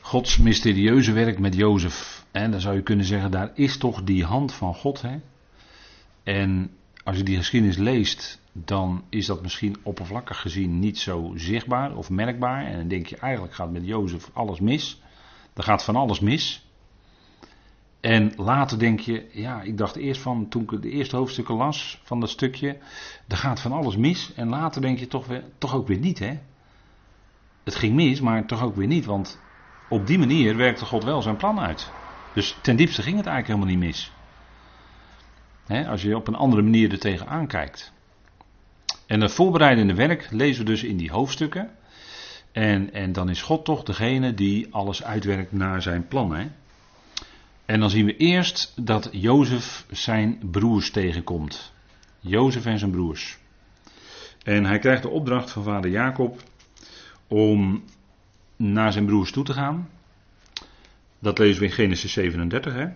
Gods 0.00 0.38
mysterieuze 0.38 1.12
werk 1.12 1.38
met 1.38 1.54
Jozef. 1.54 2.24
En 2.30 2.50
dan 2.50 2.60
zou 2.60 2.74
je 2.74 2.82
kunnen 2.82 3.06
zeggen, 3.06 3.30
daar 3.30 3.50
is 3.54 3.76
toch 3.76 4.02
die 4.02 4.24
hand 4.24 4.52
van 4.52 4.74
God. 4.74 5.02
Hè? 5.02 5.16
En 6.22 6.70
als 7.02 7.16
je 7.16 7.22
die 7.22 7.36
geschiedenis 7.36 7.76
leest, 7.76 8.40
dan 8.52 9.04
is 9.08 9.26
dat 9.26 9.42
misschien 9.42 9.76
oppervlakkig 9.82 10.40
gezien 10.40 10.78
niet 10.78 10.98
zo 10.98 11.32
zichtbaar 11.36 11.96
of 11.96 12.10
merkbaar. 12.10 12.64
En 12.64 12.78
dan 12.78 12.88
denk 12.88 13.06
je, 13.06 13.16
eigenlijk 13.16 13.54
gaat 13.54 13.70
met 13.70 13.86
Jozef 13.86 14.30
alles 14.32 14.60
mis. 14.60 15.00
Er 15.54 15.62
gaat 15.62 15.84
van 15.84 15.96
alles 15.96 16.20
mis. 16.20 16.66
En 18.00 18.32
later 18.36 18.78
denk 18.78 19.00
je, 19.00 19.28
ja, 19.32 19.62
ik 19.62 19.78
dacht 19.78 19.96
eerst 19.96 20.20
van, 20.20 20.48
toen 20.48 20.62
ik 20.62 20.82
de 20.82 20.90
eerste 20.90 21.16
hoofdstukken 21.16 21.54
las 21.54 22.00
van 22.02 22.20
dat 22.20 22.30
stukje, 22.30 22.78
er 23.28 23.36
gaat 23.36 23.60
van 23.60 23.72
alles 23.72 23.96
mis. 23.96 24.34
En 24.34 24.48
later 24.48 24.80
denk 24.80 24.98
je 24.98 25.06
toch, 25.06 25.26
weer, 25.26 25.44
toch 25.58 25.74
ook 25.74 25.86
weer 25.86 25.98
niet, 25.98 26.18
hè. 26.18 26.38
Het 27.64 27.74
ging 27.74 27.94
mis, 27.94 28.20
maar 28.20 28.46
toch 28.46 28.62
ook 28.62 28.76
weer 28.76 28.86
niet, 28.86 29.04
want 29.04 29.40
op 29.88 30.06
die 30.06 30.18
manier 30.18 30.56
werkte 30.56 30.84
God 30.84 31.04
wel 31.04 31.22
zijn 31.22 31.36
plan 31.36 31.60
uit. 31.60 31.90
Dus 32.34 32.56
ten 32.62 32.76
diepste 32.76 33.02
ging 33.02 33.16
het 33.16 33.26
eigenlijk 33.26 33.58
helemaal 33.58 33.80
niet 33.80 33.94
mis. 33.94 34.12
Als 35.68 36.02
je 36.02 36.16
op 36.16 36.28
een 36.28 36.34
andere 36.34 36.62
manier 36.62 36.92
er 36.92 36.98
tegenaan 36.98 37.46
kijkt. 37.46 37.92
En 39.06 39.20
het 39.20 39.32
voorbereidende 39.32 39.94
werk 39.94 40.28
lezen 40.30 40.64
we 40.64 40.70
dus 40.70 40.82
in 40.82 40.96
die 40.96 41.10
hoofdstukken. 41.10 41.70
En, 42.52 42.92
en 42.92 43.12
dan 43.12 43.28
is 43.28 43.42
God 43.42 43.64
toch 43.64 43.82
degene 43.82 44.34
die 44.34 44.74
alles 44.74 45.04
uitwerkt 45.04 45.52
naar 45.52 45.82
zijn 45.82 46.08
plan. 46.08 46.34
Hè? 46.34 46.46
En 47.64 47.80
dan 47.80 47.90
zien 47.90 48.06
we 48.06 48.16
eerst 48.16 48.72
dat 48.76 49.08
Jozef 49.12 49.86
zijn 49.90 50.38
broers 50.50 50.90
tegenkomt. 50.90 51.72
Jozef 52.20 52.66
en 52.66 52.78
zijn 52.78 52.90
broers. 52.90 53.38
En 54.42 54.64
hij 54.64 54.78
krijgt 54.78 55.02
de 55.02 55.08
opdracht 55.08 55.50
van 55.50 55.62
vader 55.62 55.90
Jacob 55.90 56.42
om 57.28 57.84
naar 58.56 58.92
zijn 58.92 59.06
broers 59.06 59.32
toe 59.32 59.44
te 59.44 59.52
gaan. 59.52 59.88
Dat 61.18 61.38
lezen 61.38 61.60
we 61.60 61.66
in 61.66 61.72
Genesis 61.72 62.12
37. 62.12 62.72
Hè? 62.72 62.86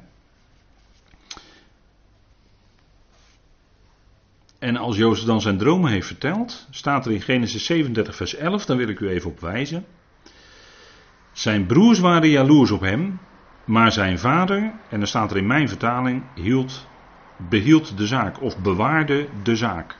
En 4.58 4.76
als 4.76 4.96
Jozef 4.96 5.26
dan 5.26 5.40
zijn 5.40 5.58
dromen 5.58 5.90
heeft 5.90 6.06
verteld, 6.06 6.66
staat 6.70 7.06
er 7.06 7.12
in 7.12 7.20
Genesis 7.20 7.64
37, 7.64 8.16
vers 8.16 8.34
11, 8.34 8.66
dan 8.66 8.76
wil 8.76 8.88
ik 8.88 9.00
u 9.00 9.08
even 9.08 9.30
op 9.30 9.40
wijzen. 9.40 9.84
Zijn 11.32 11.66
broers 11.66 11.98
waren 11.98 12.28
jaloers 12.28 12.70
op 12.70 12.80
hem, 12.80 13.18
maar 13.64 13.92
zijn 13.92 14.18
vader, 14.18 14.72
en 14.88 14.98
dan 14.98 15.06
staat 15.06 15.30
er 15.30 15.36
in 15.36 15.46
mijn 15.46 15.68
vertaling, 15.68 16.22
hield, 16.34 16.86
behield 17.36 17.98
de 17.98 18.06
zaak 18.06 18.42
of 18.42 18.58
bewaarde 18.58 19.28
de 19.42 19.56
zaak. 19.56 19.96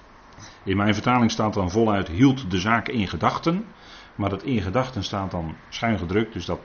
In 0.65 0.77
mijn 0.77 0.95
vertaling 0.95 1.31
staat 1.31 1.55
dan 1.55 1.71
voluit 1.71 2.09
hield 2.09 2.51
de 2.51 2.59
zaak 2.59 2.89
in 2.89 3.09
gedachten. 3.09 3.65
Maar 4.15 4.31
dat 4.31 4.43
in 4.43 4.63
gedachten 4.63 5.05
staat 5.05 5.31
dan 5.31 5.55
schuin 5.69 5.99
gedrukt, 5.99 6.33
dus 6.33 6.45
dat 6.45 6.61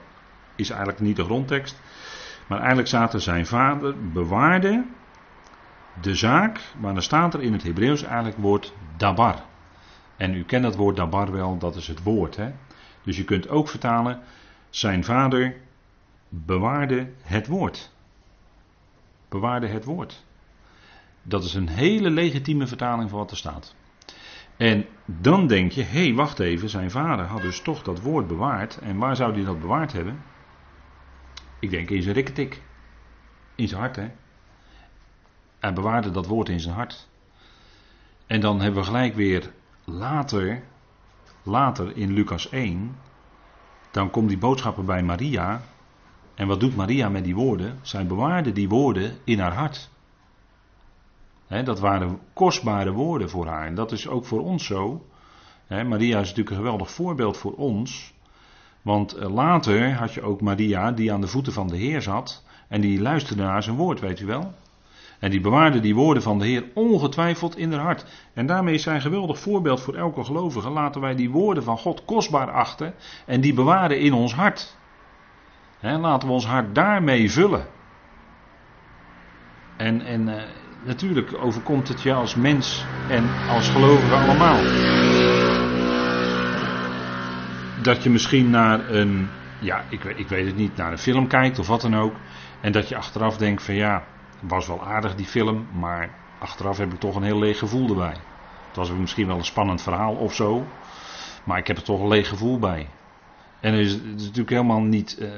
is 0.56 0.70
eigenlijk 0.70 1.00
niet 1.00 1.16
de 1.16 1.24
grondtekst. 1.24 1.80
Maar 2.46 2.58
eigenlijk 2.58 2.88
staat 2.88 3.14
er 3.14 3.20
zijn 3.20 3.46
vader 3.46 3.94
bewaarde 4.12 4.84
de 6.00 6.14
zaak, 6.14 6.60
maar 6.78 6.92
dan 6.92 7.02
staat 7.02 7.34
er 7.34 7.42
in 7.42 7.52
het 7.52 7.62
Hebreeuws 7.62 8.02
eigenlijk 8.02 8.36
het 8.36 8.44
woord 8.44 8.74
dabar. 8.96 9.42
En 10.16 10.34
u 10.34 10.44
kent 10.44 10.62
dat 10.62 10.76
woord 10.76 10.96
dabar 10.96 11.32
wel, 11.32 11.58
dat 11.58 11.76
is 11.76 11.88
het 11.88 12.02
woord. 12.02 12.36
Hè? 12.36 12.52
Dus 13.02 13.16
je 13.16 13.24
kunt 13.24 13.48
ook 13.48 13.68
vertalen, 13.68 14.20
zijn 14.70 15.04
vader 15.04 15.56
bewaarde 16.28 17.12
het 17.22 17.46
woord. 17.46 17.90
Bewaarde 19.28 19.66
het 19.66 19.84
woord. 19.84 20.24
Dat 21.22 21.44
is 21.44 21.54
een 21.54 21.68
hele 21.68 22.10
legitieme 22.10 22.66
vertaling 22.66 23.10
van 23.10 23.18
wat 23.18 23.30
er 23.30 23.36
staat. 23.36 23.74
En 24.56 24.86
dan 25.04 25.46
denk 25.46 25.72
je, 25.72 25.82
hé, 25.82 26.04
hey, 26.04 26.14
wacht 26.14 26.38
even, 26.38 26.68
zijn 26.68 26.90
vader 26.90 27.24
had 27.24 27.42
dus 27.42 27.60
toch 27.60 27.82
dat 27.82 28.00
woord 28.00 28.26
bewaard. 28.26 28.78
En 28.78 28.98
waar 28.98 29.16
zou 29.16 29.34
hij 29.34 29.44
dat 29.44 29.60
bewaard 29.60 29.92
hebben? 29.92 30.22
Ik 31.60 31.70
denk 31.70 31.90
in 31.90 32.02
zijn 32.02 32.14
rikketik. 32.14 32.62
In 33.54 33.68
zijn 33.68 33.80
hart, 33.80 33.96
hè. 33.96 34.10
Hij 35.62 35.72
bewaarde 35.72 36.10
dat 36.10 36.26
woord 36.26 36.48
in 36.48 36.60
zijn 36.60 36.74
hart. 36.74 37.08
En 38.26 38.40
dan 38.40 38.60
hebben 38.60 38.80
we 38.80 38.86
gelijk 38.86 39.14
weer 39.14 39.52
later, 39.84 40.62
later 41.42 41.96
in 41.96 42.12
Lucas 42.12 42.48
1, 42.48 42.96
dan 43.90 44.10
komt 44.10 44.28
die 44.28 44.38
boodschapper 44.38 44.84
bij 44.84 45.02
Maria. 45.02 45.62
En 46.34 46.46
wat 46.46 46.60
doet 46.60 46.76
Maria 46.76 47.08
met 47.08 47.24
die 47.24 47.34
woorden? 47.34 47.78
Zij 47.82 48.06
bewaarde 48.06 48.52
die 48.52 48.68
woorden 48.68 49.18
in 49.24 49.38
haar 49.38 49.54
hart. 49.54 49.90
dat 51.46 51.80
waren 51.80 52.18
kostbare 52.32 52.92
woorden 52.92 53.30
voor 53.30 53.46
haar. 53.46 53.66
En 53.66 53.74
dat 53.74 53.92
is 53.92 54.08
ook 54.08 54.24
voor 54.24 54.40
ons 54.40 54.66
zo. 54.66 55.06
Maria 55.68 56.20
is 56.20 56.28
natuurlijk 56.28 56.50
een 56.50 56.62
geweldig 56.62 56.90
voorbeeld 56.90 57.36
voor 57.36 57.54
ons. 57.54 58.14
Want 58.82 59.12
eh, 59.12 59.34
later 59.34 59.94
had 59.94 60.14
je 60.14 60.22
ook 60.22 60.40
Maria 60.40 60.92
die 60.92 61.12
aan 61.12 61.20
de 61.20 61.26
voeten 61.26 61.52
van 61.52 61.68
de 61.68 61.76
Heer 61.76 62.02
zat. 62.02 62.44
En 62.68 62.80
die 62.80 63.00
luisterde 63.00 63.42
naar 63.42 63.62
zijn 63.62 63.76
woord, 63.76 64.00
weet 64.00 64.20
u 64.20 64.26
wel. 64.26 64.54
En 65.22 65.30
die 65.30 65.40
bewaarde 65.40 65.80
die 65.80 65.94
woorden 65.94 66.22
van 66.22 66.38
de 66.38 66.46
Heer 66.46 66.64
ongetwijfeld 66.74 67.56
in 67.56 67.72
haar 67.72 67.80
hart. 67.80 68.04
En 68.34 68.46
daarmee 68.46 68.74
is 68.74 68.82
zij 68.82 68.94
een 68.94 69.00
geweldig 69.00 69.38
voorbeeld 69.38 69.80
voor 69.80 69.94
elke 69.94 70.24
gelovige. 70.24 70.70
Laten 70.70 71.00
wij 71.00 71.14
die 71.14 71.30
woorden 71.30 71.62
van 71.62 71.78
God 71.78 72.04
kostbaar 72.04 72.50
achten 72.50 72.94
en 73.26 73.40
die 73.40 73.54
bewaren 73.54 74.00
in 74.00 74.12
ons 74.12 74.34
hart. 74.34 74.76
laten 75.80 76.28
we 76.28 76.34
ons 76.34 76.46
hart 76.46 76.74
daarmee 76.74 77.30
vullen. 77.30 77.66
En, 79.76 80.00
en 80.00 80.28
uh, 80.28 80.34
natuurlijk 80.84 81.34
overkomt 81.42 81.88
het 81.88 82.02
je 82.02 82.12
als 82.12 82.34
mens 82.34 82.84
en 83.08 83.24
als 83.48 83.68
gelovige 83.68 84.14
allemaal. 84.14 84.62
Dat 87.82 88.02
je 88.02 88.10
misschien 88.10 88.50
naar 88.50 88.90
een, 88.90 89.28
ja, 89.58 89.84
ik, 89.88 90.04
ik 90.04 90.28
weet 90.28 90.46
het 90.46 90.56
niet, 90.56 90.76
naar 90.76 90.92
een 90.92 90.98
film 90.98 91.26
kijkt 91.26 91.58
of 91.58 91.66
wat 91.66 91.80
dan 91.80 91.96
ook. 91.96 92.14
En 92.60 92.72
dat 92.72 92.88
je 92.88 92.96
achteraf 92.96 93.36
denkt 93.36 93.62
van 93.62 93.74
ja, 93.74 94.04
was 94.48 94.66
wel 94.66 94.84
aardig 94.84 95.14
die 95.14 95.26
film, 95.26 95.66
maar 95.78 96.10
achteraf 96.38 96.78
heb 96.78 96.92
ik 96.92 97.00
toch 97.00 97.16
een 97.16 97.22
heel 97.22 97.38
leeg 97.38 97.58
gevoel 97.58 97.88
erbij. 97.88 98.16
Het 98.66 98.76
was 98.76 98.90
misschien 98.90 99.26
wel 99.26 99.36
een 99.36 99.44
spannend 99.44 99.82
verhaal 99.82 100.14
of 100.14 100.34
zo, 100.34 100.66
maar 101.44 101.58
ik 101.58 101.66
heb 101.66 101.76
er 101.76 101.82
toch 101.82 102.00
een 102.00 102.08
leeg 102.08 102.28
gevoel 102.28 102.58
bij. 102.58 102.88
En 103.60 103.72
het 103.72 103.86
is, 103.86 104.00
natuurlijk 104.02 104.50
helemaal 104.50 104.80
niet. 104.80 105.16
Uh, 105.20 105.28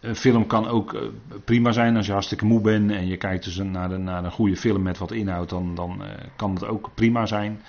een 0.00 0.16
film 0.16 0.46
kan 0.46 0.68
ook 0.68 0.92
uh, 0.92 1.00
prima 1.44 1.72
zijn 1.72 1.96
als 1.96 2.06
je 2.06 2.12
hartstikke 2.12 2.44
moe 2.44 2.60
bent 2.60 2.90
en 2.90 3.06
je 3.06 3.16
kijkt 3.16 3.44
dus 3.44 3.56
naar, 3.56 4.00
naar 4.00 4.24
een 4.24 4.30
goede 4.30 4.56
film 4.56 4.82
met 4.82 4.98
wat 4.98 5.12
inhoud, 5.12 5.48
dan, 5.48 5.74
dan 5.74 6.02
uh, 6.02 6.08
kan 6.36 6.54
het 6.54 6.66
ook 6.66 6.90
prima 6.94 7.26
zijn. 7.26 7.60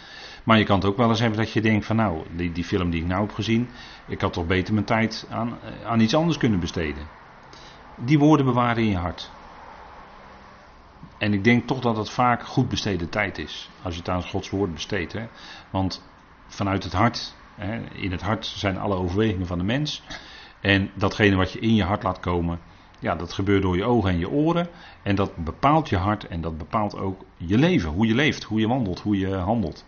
Maar 0.44 0.58
je 0.58 0.64
kan 0.64 0.76
het 0.76 0.86
ook 0.86 0.98
wel 0.98 1.10
eens 1.10 1.20
hebben 1.20 1.40
dat 1.40 1.52
je 1.52 1.62
denkt 1.62 1.86
van 1.86 1.96
nou, 1.96 2.22
die, 2.36 2.52
die 2.52 2.64
film 2.64 2.90
die 2.90 3.02
ik 3.02 3.08
nou 3.08 3.22
heb 3.22 3.34
gezien, 3.34 3.68
ik 4.08 4.22
had 4.22 4.34
toch 4.34 4.48
beter 4.48 4.74
mijn 4.74 4.86
tijd 4.86 5.28
aan, 5.30 5.58
aan 5.86 6.00
iets 6.00 6.16
anders 6.16 6.38
kunnen 6.38 6.60
besteden. 6.60 7.08
die 7.96 8.20
woorden 8.20 8.46
bewaren 8.46 8.84
in 8.84 8.90
je 8.90 8.98
hart. 8.98 9.32
En 11.18 11.34
ik 11.34 11.44
denk 11.44 11.68
toch 11.68 11.80
dat 11.80 11.98
het 11.98 12.10
vaak 12.10 12.44
goed 12.44 12.70
besteden 12.70 13.10
tijd 13.10 13.38
is. 13.38 13.70
Als 13.82 13.94
je 13.94 14.00
het 14.00 14.10
aan 14.10 14.24
Gods 14.24 14.50
woord 14.50 14.74
besteedt. 14.74 15.14
Hè? 15.14 15.28
Want 15.70 16.04
vanuit 16.48 16.84
het 16.84 16.94
hart, 16.94 17.36
hè, 17.56 17.80
in 17.94 18.12
het 18.12 18.22
hart 18.22 18.46
zijn 18.46 18.78
alle 18.78 18.96
overwegingen 18.96 19.48
van 19.48 19.58
de 19.58 19.64
mens. 19.64 20.04
En 20.62 20.92
datgene 20.94 21.36
wat 21.36 21.52
je 21.52 21.60
in 21.60 21.76
je 21.76 21.84
hart 21.84 22.04
laat 22.04 22.20
komen, 22.20 22.60
ja, 23.00 23.16
dat 23.16 23.34
gebeurt 23.34 23.62
door 23.62 23.76
je 23.76 23.84
ogen 23.84 24.10
en 24.10 24.20
je 24.20 24.30
oren. 24.30 24.68
En 25.04 25.16
dat 25.16 25.36
bepaalt 25.36 25.90
je 25.90 25.98
hart 25.98 26.28
en 26.28 26.42
dat 26.42 26.58
bepaalt 26.58 26.98
ook 26.98 27.26
je 27.38 27.58
leven. 27.58 27.90
Hoe 27.90 28.08
je 28.08 28.16
leeft, 28.16 28.44
hoe 28.44 28.60
je 28.60 28.68
wandelt, 28.68 29.00
hoe 29.00 29.18
je 29.20 29.36
handelt. 29.36 29.86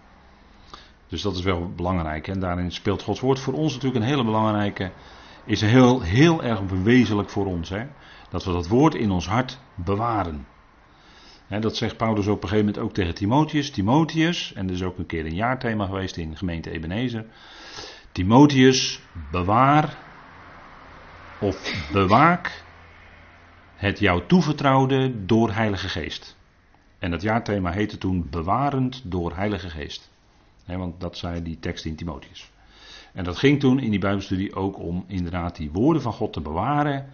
Dus 1.08 1.22
dat 1.22 1.36
is 1.36 1.44
wel 1.44 1.72
belangrijk. 1.76 2.28
En 2.28 2.40
daarin 2.40 2.72
speelt 2.72 3.02
Gods 3.02 3.20
woord 3.20 3.40
voor 3.40 3.54
ons 3.54 3.74
natuurlijk 3.74 4.04
een 4.04 4.10
hele 4.10 4.24
belangrijke. 4.24 4.92
Is 5.46 5.62
heel, 5.62 6.02
heel 6.02 6.44
erg 6.44 6.66
bewezenlijk 6.66 7.30
voor 7.30 7.46
ons. 7.46 7.70
Hè? 7.70 7.86
Dat 8.30 8.44
we 8.46 8.52
dat 8.52 8.68
woord 8.68 8.96
in 8.96 9.12
ons 9.12 9.28
hart 9.28 9.60
bewaren. 9.76 10.46
Dat 11.58 11.78
zegt 11.78 11.97
Paulus 11.97 12.28
op 12.28 12.43
een 12.43 12.50
gegeven 12.50 12.66
moment 12.66 12.84
ook 12.84 12.93
tegen 12.93 13.14
Timotheus. 13.14 13.72
Timotheus, 13.72 14.54
en 14.54 14.68
er 14.68 14.74
is 14.74 14.84
ook 14.84 14.97
een 14.97 15.06
keer 15.06 15.26
een 15.26 15.36
jaarthema 15.36 15.86
geweest 15.86 16.18
in 16.18 16.38
gemeente 16.38 16.72
Ebenezer. 16.72 17.26
Timotheus, 18.12 19.02
bewaar 19.32 19.97
of 21.39 21.88
bewaak 21.91 22.64
het 23.76 24.00
jou 24.00 24.24
toevertrouwde 24.28 25.26
door 25.26 25.52
Heilige 25.52 25.89
Geest. 25.89 26.38
En 27.00 27.12
dat 27.12 27.22
jaarthema 27.22 27.72
heette 27.72 27.97
toen 27.97 28.28
Bewarend 28.30 29.02
door 29.04 29.36
Heilige 29.36 29.70
Geest. 29.70 30.10
want 30.66 31.00
dat 31.00 31.18
zei 31.18 31.43
die 31.43 31.60
tekst 31.60 31.86
in 31.86 31.95
Timotheus. 31.95 32.52
En 33.14 33.24
dat 33.24 33.38
ging 33.38 33.60
toen 33.60 33.80
in 33.80 33.89
die 33.89 34.00
Bijbelstudie 34.00 34.56
ook 34.56 34.80
om 34.80 35.04
inderdaad 35.08 35.56
die 35.56 35.72
woorden 35.72 36.02
van 36.02 36.14
God 36.14 36.34
te 36.34 36.41
bewaren 36.41 37.10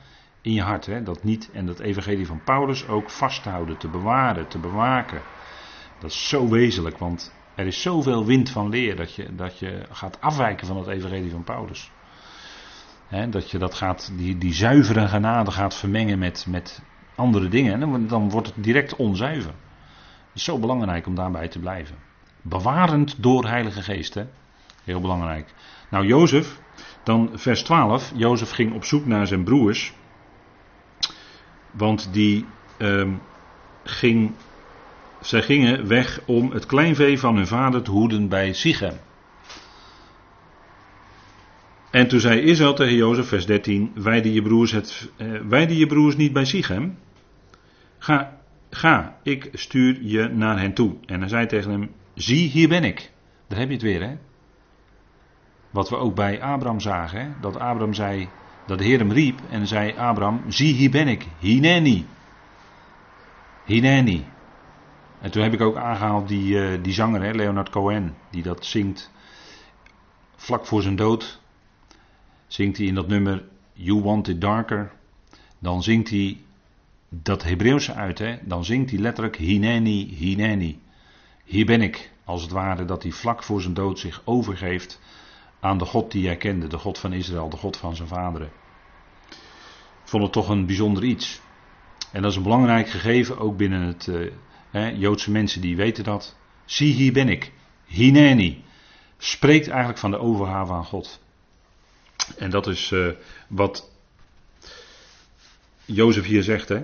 in 0.46 0.54
je 0.54 0.62
hart. 0.62 1.06
Dat 1.06 1.24
niet, 1.24 1.50
en 1.54 1.66
dat 1.66 1.80
evangelie 1.80 2.28
van 2.28 2.44
Paulus 2.44 2.88
ook 2.88 3.10
vast 3.10 3.44
te 3.78 3.88
bewaren, 3.92 4.48
te 4.48 4.60
bewaken. 4.60 5.22
Dat 6.00 6.10
is 6.10 6.28
zo 6.30 6.50
wezenlijk, 6.50 6.98
want 6.98 7.34
er 7.56 7.66
is 7.66 7.82
zoveel 7.82 8.26
wind 8.26 8.50
van 8.50 8.70
leer 8.70 8.96
dat 8.96 9.16
je, 9.16 9.36
dat 9.36 9.60
je 9.60 9.86
gaat 9.92 10.22
afwijken 10.22 10.68
van 10.68 10.78
het 10.78 10.88
evangelie 10.88 11.32
van 11.32 11.44
Paulus 11.44 11.92
dat 13.30 13.52
je 13.52 13.58
dat 13.58 13.74
gaat, 13.74 14.12
die, 14.16 14.38
die 14.38 14.54
zuivere 14.54 15.08
genade 15.08 15.52
gaat 15.52 15.76
vermengen 15.76 16.20
met, 16.20 16.46
met 16.50 16.82
andere 17.16 17.48
dingen. 17.48 17.82
En 17.82 18.08
dan, 18.08 18.30
wordt 18.30 18.48
het 18.48 18.64
direct 18.64 18.96
onzuiver. 18.96 19.52
Het 19.52 20.36
is 20.36 20.44
zo 20.44 20.60
belangrijk 20.60 21.08
om 21.08 21.16
daarbij 21.16 21.48
te 21.48 21.60
blijven. 21.60 21.96
Bewarend 22.42 23.24
door 23.24 23.48
Heilige 23.48 23.82
Geest. 23.82 24.14
Hè? 24.14 24.26
Heel 24.84 25.02
belangrijk. 25.02 25.54
Nou, 25.90 26.06
Jozef, 26.06 26.60
dan 27.04 27.30
vers 27.34 27.64
12. 27.64 28.12
Jozef 28.16 28.52
ging 28.52 28.74
op 28.74 28.84
zoek 28.84 29.06
naar 29.06 29.28
zijn 29.28 29.44
broers. 29.44 29.94
Want 31.78 32.14
die 32.14 32.46
ehm, 32.78 33.12
ging, 33.84 34.32
zij 35.22 35.42
gingen 35.42 35.88
weg 35.88 36.22
om 36.26 36.52
het 36.52 36.66
kleinvee 36.66 37.20
van 37.20 37.36
hun 37.36 37.48
vader 37.48 37.82
te 37.82 37.92
hoeden 37.92 38.30
bij 38.30 38.54
Sichem. 38.54 39.00
En 41.90 42.08
toen 42.08 42.20
zei 42.20 42.42
Israël 42.42 42.74
tegen 42.74 42.96
Jozef, 42.96 43.28
vers 43.28 43.46
13: 43.46 43.92
Wijde 43.96 44.34
je 44.34 44.42
broers, 44.42 44.72
het, 44.72 45.10
uh, 45.50 45.70
je 45.70 45.88
broers 45.88 46.16
niet 46.16 46.34
bij 46.34 46.46
Sichem? 46.46 46.98
Ga, 47.98 48.38
ga, 48.70 49.18
ik 49.24 49.50
stuur 49.54 49.98
je 50.02 50.28
naar 50.28 50.60
hen 50.60 50.74
toe. 50.74 50.96
En 51.06 51.20
hij 51.20 51.30
zei 51.30 51.46
tegen 51.46 51.72
hem: 51.72 51.92
Zie, 52.14 52.50
hier 52.50 52.68
ben 52.68 52.84
ik. 52.84 53.12
Daar 53.48 53.60
heb 53.60 53.68
je 53.68 53.74
het 53.74 53.84
weer, 53.84 54.02
hè? 54.02 54.18
Wat 55.70 55.90
we 55.90 55.96
ook 55.96 56.16
bij 56.16 56.42
Abraham 56.42 56.80
zagen, 56.80 57.20
hè? 57.20 57.28
dat 57.42 57.54
Abraham 57.60 57.94
zei, 57.94 58.30
dat 58.68 58.78
de 58.78 58.84
Heer 58.84 59.00
hem 59.00 59.12
riep 59.12 59.40
en 59.50 59.68
zei: 59.68 59.94
Abraham, 59.98 60.42
zie, 60.48 60.74
hier 60.74 60.90
ben 60.90 61.08
ik. 61.08 61.28
Hineni. 61.40 62.06
Hineni. 63.66 64.26
En 65.22 65.32
toen 65.32 65.44
heb 65.44 65.54
ik 65.54 65.62
ook 65.62 65.76
aangehaald 65.76 66.28
die, 66.28 66.54
uh, 66.54 66.84
die 66.84 66.94
zanger, 66.94 67.22
hè, 67.22 67.32
Leonard 67.32 67.70
Cohen, 67.70 68.16
die 68.30 68.44
dat 68.44 68.66
zingt 68.66 69.12
vlak 70.36 70.66
voor 70.66 70.82
zijn 70.82 70.96
dood 70.96 71.40
zingt 72.48 72.78
hij 72.78 72.86
in 72.86 72.96
dat 72.96 73.08
nummer 73.08 73.44
You 73.74 74.02
Want 74.02 74.28
It 74.28 74.42
Darker. 74.42 74.92
Dan 75.60 75.84
zingt 75.84 76.10
hij 76.10 76.38
dat 77.10 77.44
Hebreeuwse 77.44 77.94
uit. 77.94 78.20
Hè? 78.20 78.38
Dan 78.44 78.66
zingt 78.66 78.92
hij 78.92 79.00
letterlijk 79.00 79.36
Hineni, 79.36 80.16
Hineni. 80.16 80.80
Hier 81.44 81.66
ben 81.66 81.82
ik. 81.82 82.12
Als 82.24 82.42
het 82.42 82.52
ware 82.52 82.86
dat 82.86 83.04
hij 83.04 83.12
vlak 83.12 83.44
voor 83.44 83.62
zijn 83.62 83.74
dood 83.74 84.00
zich 84.00 84.22
overgeeft 84.24 85.00
aan 85.66 85.78
de 85.78 85.86
God 85.86 86.12
die 86.12 86.26
hij 86.26 86.38
kende. 86.38 86.68
De 86.68 86.78
God 86.78 86.98
van 86.98 87.14
Israël, 87.14 87.50
de 87.50 87.58
God 87.58 87.78
van 87.78 87.96
zijn 87.96 88.08
vaderen. 88.08 88.52
Ik 90.04 90.12
vond 90.12 90.24
het 90.24 90.32
toch 90.32 90.50
een 90.50 90.66
bijzonder 90.66 91.04
iets. 91.04 91.42
En 92.12 92.22
dat 92.22 92.32
is 92.32 92.38
een 92.38 92.44
belangrijk 92.44 92.90
gegeven 92.90 93.38
ook 93.38 93.58
binnen 93.58 93.82
het 93.82 94.08
hè, 94.72 94.88
Joodse 94.88 95.32
mensen 95.32 95.62
die 95.62 95.76
weten 95.76 96.04
dat. 96.04 96.36
Zie 96.66 96.94
hier 96.94 97.14
ben 97.14 97.30
ik. 97.30 97.52
Hineni. 97.86 98.64
Spreekt 99.18 99.68
eigenlijk 99.68 100.00
van 100.00 100.12
de 100.12 100.18
overgave 100.18 100.74
aan 100.74 100.86
God. 100.86 101.20
En 102.38 102.50
dat 102.50 102.68
is 102.68 102.92
uh, 102.92 103.08
wat 103.48 103.92
Jozef 105.86 106.26
hier 106.26 106.44
zegt. 106.44 106.70
Hè? 106.70 106.84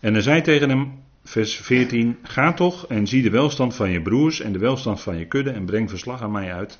En 0.00 0.12
hij 0.12 0.22
zei 0.22 0.40
tegen 0.42 0.68
hem, 0.68 1.02
vers 1.24 1.56
14: 1.56 2.18
Ga 2.22 2.52
toch 2.52 2.86
en 2.86 3.06
zie 3.06 3.22
de 3.22 3.30
welstand 3.30 3.74
van 3.74 3.90
je 3.90 4.02
broers 4.02 4.40
en 4.40 4.52
de 4.52 4.58
welstand 4.58 5.00
van 5.00 5.18
je 5.18 5.26
kudde 5.26 5.50
en 5.50 5.64
breng 5.64 5.90
verslag 5.90 6.22
aan 6.22 6.30
mij 6.30 6.52
uit. 6.52 6.78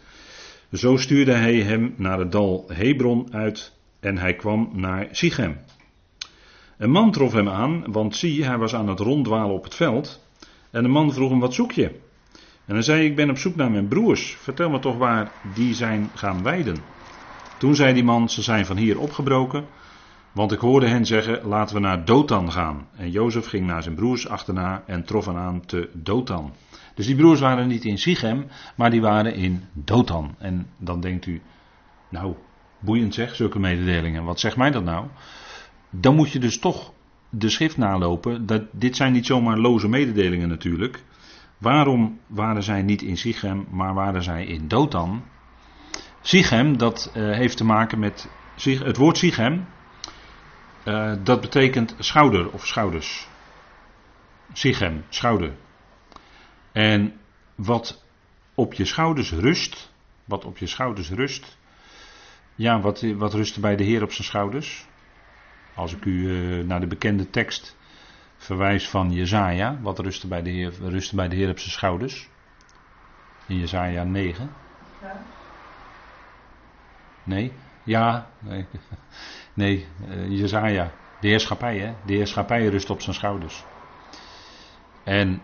Zo 0.73 0.97
stuurde 0.97 1.33
hij 1.33 1.55
hem 1.55 1.95
naar 1.97 2.19
het 2.19 2.33
dal 2.33 2.65
Hebron 2.73 3.29
uit 3.35 3.73
en 4.01 4.19
hij 4.19 4.35
kwam 4.35 4.71
naar 4.73 5.09
Sichem. 5.11 5.57
Een 6.79 6.91
man 6.91 7.11
trof 7.11 7.33
hem 7.33 7.49
aan, 7.49 7.93
want 7.93 8.17
zie, 8.17 8.45
hij 8.45 8.59
was 8.59 8.75
aan 8.75 8.89
het 8.89 9.01
ronddwalen 9.01 9.55
op 9.55 9.65
het 9.65 9.75
veld. 9.75 10.27
En 10.71 10.83
de 10.83 10.89
man 10.89 11.13
vroeg 11.13 11.31
hem: 11.31 11.41
Wat 11.41 11.55
zoek 11.55 11.73
je? 11.73 11.87
En 12.65 12.75
hij 12.75 12.83
zei: 12.83 13.05
Ik 13.05 13.17
ben 13.17 13.31
op 13.31 13.39
zoek 13.39 13.57
naar 13.57 13.71
mijn 13.71 13.89
broers. 13.89 14.37
Vertel 14.41 14.71
me 14.71 14.79
toch 14.79 14.97
waar 14.97 15.33
die 15.55 15.75
zijn 15.75 16.11
gaan 16.15 16.43
weiden. 16.43 16.77
Toen 17.59 17.75
zei 17.75 17.95
die 17.95 18.05
man, 18.05 18.29
ze 18.29 18.43
zijn 18.43 18.67
van 18.67 18.77
hier 18.77 18.99
opgebroken, 18.99 19.65
want 20.39 20.53
ik 20.53 20.59
hoorde 20.59 20.87
hen 20.87 21.07
zeggen, 21.07 21.47
laten 21.47 21.75
we 21.75 21.81
naar 21.81 22.05
Dothan 22.05 22.53
gaan. 22.53 22.87
En 22.97 23.11
Jozef 23.11 23.47
ging 23.47 23.67
naar 23.67 23.83
zijn 23.83 23.95
broers 23.95 24.29
achterna 24.29 24.83
en 24.87 25.05
trof 25.05 25.27
hen 25.27 25.37
aan 25.37 25.67
te 25.67 25.91
Dothan. 25.93 26.53
Dus 26.95 27.07
die 27.07 27.17
broers 27.17 27.41
waren 27.41 27.69
niet 27.69 27.85
in 27.85 27.99
Sichem, 27.99 28.47
maar 28.77 28.91
die 28.91 29.01
waren 29.01 29.35
in 29.35 29.65
Dothan. 29.73 30.35
En 30.39 30.67
dan 30.77 31.01
denkt 31.01 31.27
u, 31.27 31.43
nou, 32.09 32.35
boeiend 32.79 33.15
zeg, 33.15 33.35
zulke 33.35 33.59
mededelingen. 33.59 34.25
Wat 34.25 34.41
zegt 34.41 34.57
mij 34.57 34.71
dat 34.71 34.85
nou? 34.85 35.07
Dan 35.91 36.15
moet 36.15 36.31
je 36.31 36.39
dus 36.39 36.59
toch 36.59 36.93
de 37.31 37.49
schrift 37.49 37.77
nalopen. 37.77 38.47
Dat, 38.47 38.63
dit 38.73 38.97
zijn 38.97 39.13
niet 39.13 39.27
zomaar 39.27 39.59
loze 39.59 39.89
mededelingen 39.89 40.49
natuurlijk. 40.49 41.05
Waarom 41.59 42.19
waren 42.27 42.63
zij 42.63 42.83
niet 42.83 43.03
in 43.03 43.17
Sichem, 43.17 43.67
maar 43.71 43.95
waren 43.95 44.23
zij 44.23 44.45
in 44.45 44.69
Dothan? 44.69 45.23
Sichem, 46.21 46.77
dat 46.77 47.13
uh, 47.17 47.33
heeft 47.37 47.57
te 47.57 47.65
maken 47.65 47.99
met. 47.99 48.31
Het 48.65 48.97
woord 48.97 49.19
Sichem, 49.19 49.67
uh, 50.85 51.13
dat 51.23 51.41
betekent 51.41 51.95
schouder 51.99 52.51
of 52.51 52.67
schouders. 52.67 53.29
Sichem, 54.53 55.05
schouder. 55.09 55.53
En 56.73 57.21
wat 57.55 58.03
op 58.55 58.75
je 58.75 58.85
schouders 58.85 59.33
rust, 59.33 59.93
wat 60.25 60.45
op 60.45 60.59
je 60.59 60.67
schouders 60.67 61.11
rust. 61.11 61.57
Ja, 62.55 62.81
wat, 62.81 63.01
wat 63.01 63.35
rust 63.35 63.61
bij 63.61 63.77
de 63.77 63.85
Heer 63.85 64.03
op 64.03 64.13
zijn 64.13 64.27
schouders? 64.27 64.87
Als 65.75 65.95
ik 65.95 66.05
u 66.05 66.11
uh, 66.11 66.65
naar 66.65 66.81
de 66.81 66.87
bekende 66.87 67.31
tekst 67.31 67.77
verwijs 68.37 68.89
van 68.89 69.13
Jezaja, 69.13 69.79
wat 69.81 69.99
rust 69.99 70.29
bij 70.29 70.43
de 70.43 70.51
Heer, 70.51 70.73
rust 70.81 71.15
bij 71.15 71.29
de 71.29 71.37
Heer 71.37 71.51
op 71.51 71.59
zijn 71.59 71.71
schouders? 71.71 72.29
In 73.47 73.59
Jezaja 73.59 74.05
9. 74.05 74.51
Ja. 75.03 75.23
Nee? 77.23 77.53
Ja? 77.83 78.31
Nee, 78.39 78.67
nee 79.59 79.87
uh. 80.09 80.87
De 81.21 81.29
heerschappij, 81.29 81.79
hè? 81.79 81.95
De 82.07 82.13
heerschappij 82.13 82.67
rust 82.67 82.91
op 82.91 83.01
zijn 83.01 83.15
schouders. 83.15 83.65
En 85.05 85.43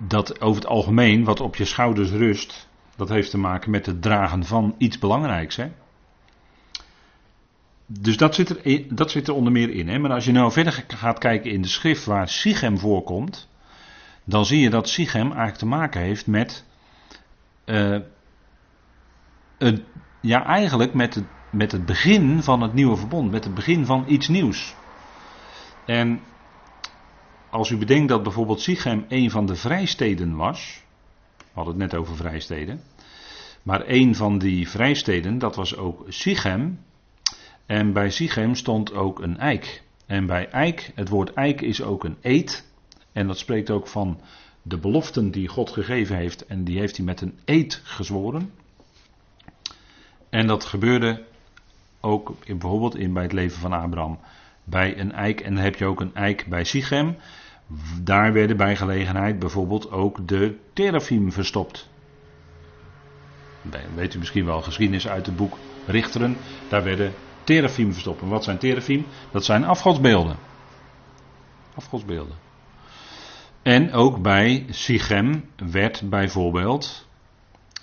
dat 0.00 0.40
over 0.40 0.62
het 0.62 0.70
algemeen, 0.70 1.24
wat 1.24 1.40
op 1.40 1.56
je 1.56 1.64
schouders 1.64 2.10
rust, 2.10 2.68
dat 2.96 3.08
heeft 3.08 3.30
te 3.30 3.38
maken 3.38 3.70
met 3.70 3.86
het 3.86 4.02
dragen 4.02 4.44
van 4.44 4.74
iets 4.78 4.98
belangrijks, 4.98 5.56
hè? 5.56 5.72
Dus 7.86 8.16
dat 8.16 8.34
zit, 8.34 8.64
er, 8.64 8.82
dat 8.94 9.10
zit 9.10 9.28
er 9.28 9.34
onder 9.34 9.52
meer 9.52 9.70
in. 9.70 9.88
Hè? 9.88 9.98
Maar 9.98 10.10
als 10.10 10.24
je 10.24 10.32
nou 10.32 10.52
verder 10.52 10.84
gaat 10.88 11.18
kijken 11.18 11.50
in 11.50 11.62
de 11.62 11.68
schrift 11.68 12.04
waar 12.04 12.28
Sichem 12.28 12.78
voorkomt, 12.78 13.48
dan 14.24 14.46
zie 14.46 14.60
je 14.60 14.70
dat 14.70 14.88
Sichem 14.88 15.26
eigenlijk 15.26 15.58
te 15.58 15.66
maken 15.66 16.00
heeft 16.00 16.26
met 16.26 16.64
een 19.58 19.84
ja, 20.20 20.44
eigenlijk 20.44 20.94
met 20.94 21.14
het, 21.14 21.24
met 21.50 21.72
het 21.72 21.86
begin 21.86 22.42
van 22.42 22.62
het 22.62 22.72
nieuwe 22.72 22.96
verbond, 22.96 23.30
met 23.30 23.44
het 23.44 23.54
begin 23.54 23.86
van 23.86 24.04
iets 24.06 24.28
nieuws. 24.28 24.74
En 25.86 26.20
als 27.50 27.70
u 27.70 27.76
bedenkt 27.76 28.08
dat 28.08 28.22
bijvoorbeeld 28.22 28.60
Sichem 28.60 29.04
een 29.08 29.30
van 29.30 29.46
de 29.46 29.56
vrijsteden 29.56 30.36
was, 30.36 30.82
we 31.36 31.44
hadden 31.52 31.80
het 31.80 31.82
net 31.82 32.00
over 32.00 32.16
vrijsteden, 32.16 32.80
maar 33.62 33.82
een 33.86 34.14
van 34.14 34.38
die 34.38 34.68
vrijsteden, 34.68 35.38
dat 35.38 35.56
was 35.56 35.76
ook 35.76 36.04
Sichem. 36.08 36.84
En 37.66 37.92
bij 37.92 38.10
Sichem 38.10 38.54
stond 38.54 38.92
ook 38.92 39.20
een 39.20 39.38
eik. 39.38 39.82
En 40.06 40.26
bij 40.26 40.48
eik, 40.48 40.92
het 40.94 41.08
woord 41.08 41.32
eik 41.32 41.60
is 41.60 41.82
ook 41.82 42.04
een 42.04 42.16
eed. 42.20 42.70
En 43.12 43.26
dat 43.26 43.38
spreekt 43.38 43.70
ook 43.70 43.86
van 43.86 44.20
de 44.62 44.78
beloften 44.78 45.30
die 45.30 45.48
God 45.48 45.70
gegeven 45.70 46.16
heeft. 46.16 46.46
En 46.46 46.64
die 46.64 46.78
heeft 46.78 46.96
hij 46.96 47.06
met 47.06 47.20
een 47.20 47.38
eed 47.44 47.80
gezworen. 47.84 48.52
En 50.30 50.46
dat 50.46 50.64
gebeurde 50.64 51.24
ook 52.06 52.34
in, 52.44 52.58
bijvoorbeeld 52.58 52.96
in, 52.96 53.12
bij 53.12 53.22
het 53.22 53.32
leven 53.32 53.58
van 53.58 53.72
Abraham. 53.72 54.18
Bij 54.64 54.98
een 54.98 55.12
eik. 55.12 55.40
En 55.40 55.54
dan 55.54 55.64
heb 55.64 55.76
je 55.76 55.86
ook 55.86 56.00
een 56.00 56.14
eik 56.14 56.46
bij 56.48 56.64
Sichem. 56.64 57.16
Daar 58.02 58.32
werden 58.32 58.56
bij 58.56 58.76
gelegenheid 58.76 59.38
bijvoorbeeld 59.38 59.90
ook 59.90 60.28
de 60.28 60.58
terafim 60.72 61.32
verstopt. 61.32 61.88
Weet 63.94 64.14
u 64.14 64.18
misschien 64.18 64.44
wel 64.44 64.62
geschiedenis 64.62 65.08
uit 65.08 65.26
het 65.26 65.36
boek 65.36 65.58
Richteren. 65.86 66.36
Daar 66.68 66.84
werden 66.84 67.12
terafim 67.44 67.92
verstopt. 67.92 68.22
En 68.22 68.28
wat 68.28 68.44
zijn 68.44 68.58
terafim? 68.58 69.06
Dat 69.30 69.44
zijn 69.44 69.64
afgodsbeelden. 69.64 70.36
Afgodsbeelden. 71.74 72.36
En 73.62 73.92
ook 73.92 74.22
bij 74.22 74.66
Sichem 74.70 75.44
werd 75.56 76.08
bijvoorbeeld. 76.08 77.08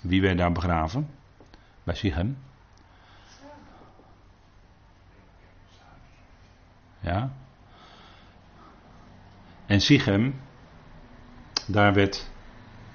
Wie 0.02 0.20
werd 0.20 0.38
daar 0.38 0.52
begraven? 0.52 1.08
Bij 1.84 1.94
Sichem. 1.94 2.36
Ja. 7.04 7.30
En 9.66 9.80
Sichem, 9.80 10.34
daar 11.66 11.94
werd 11.94 12.30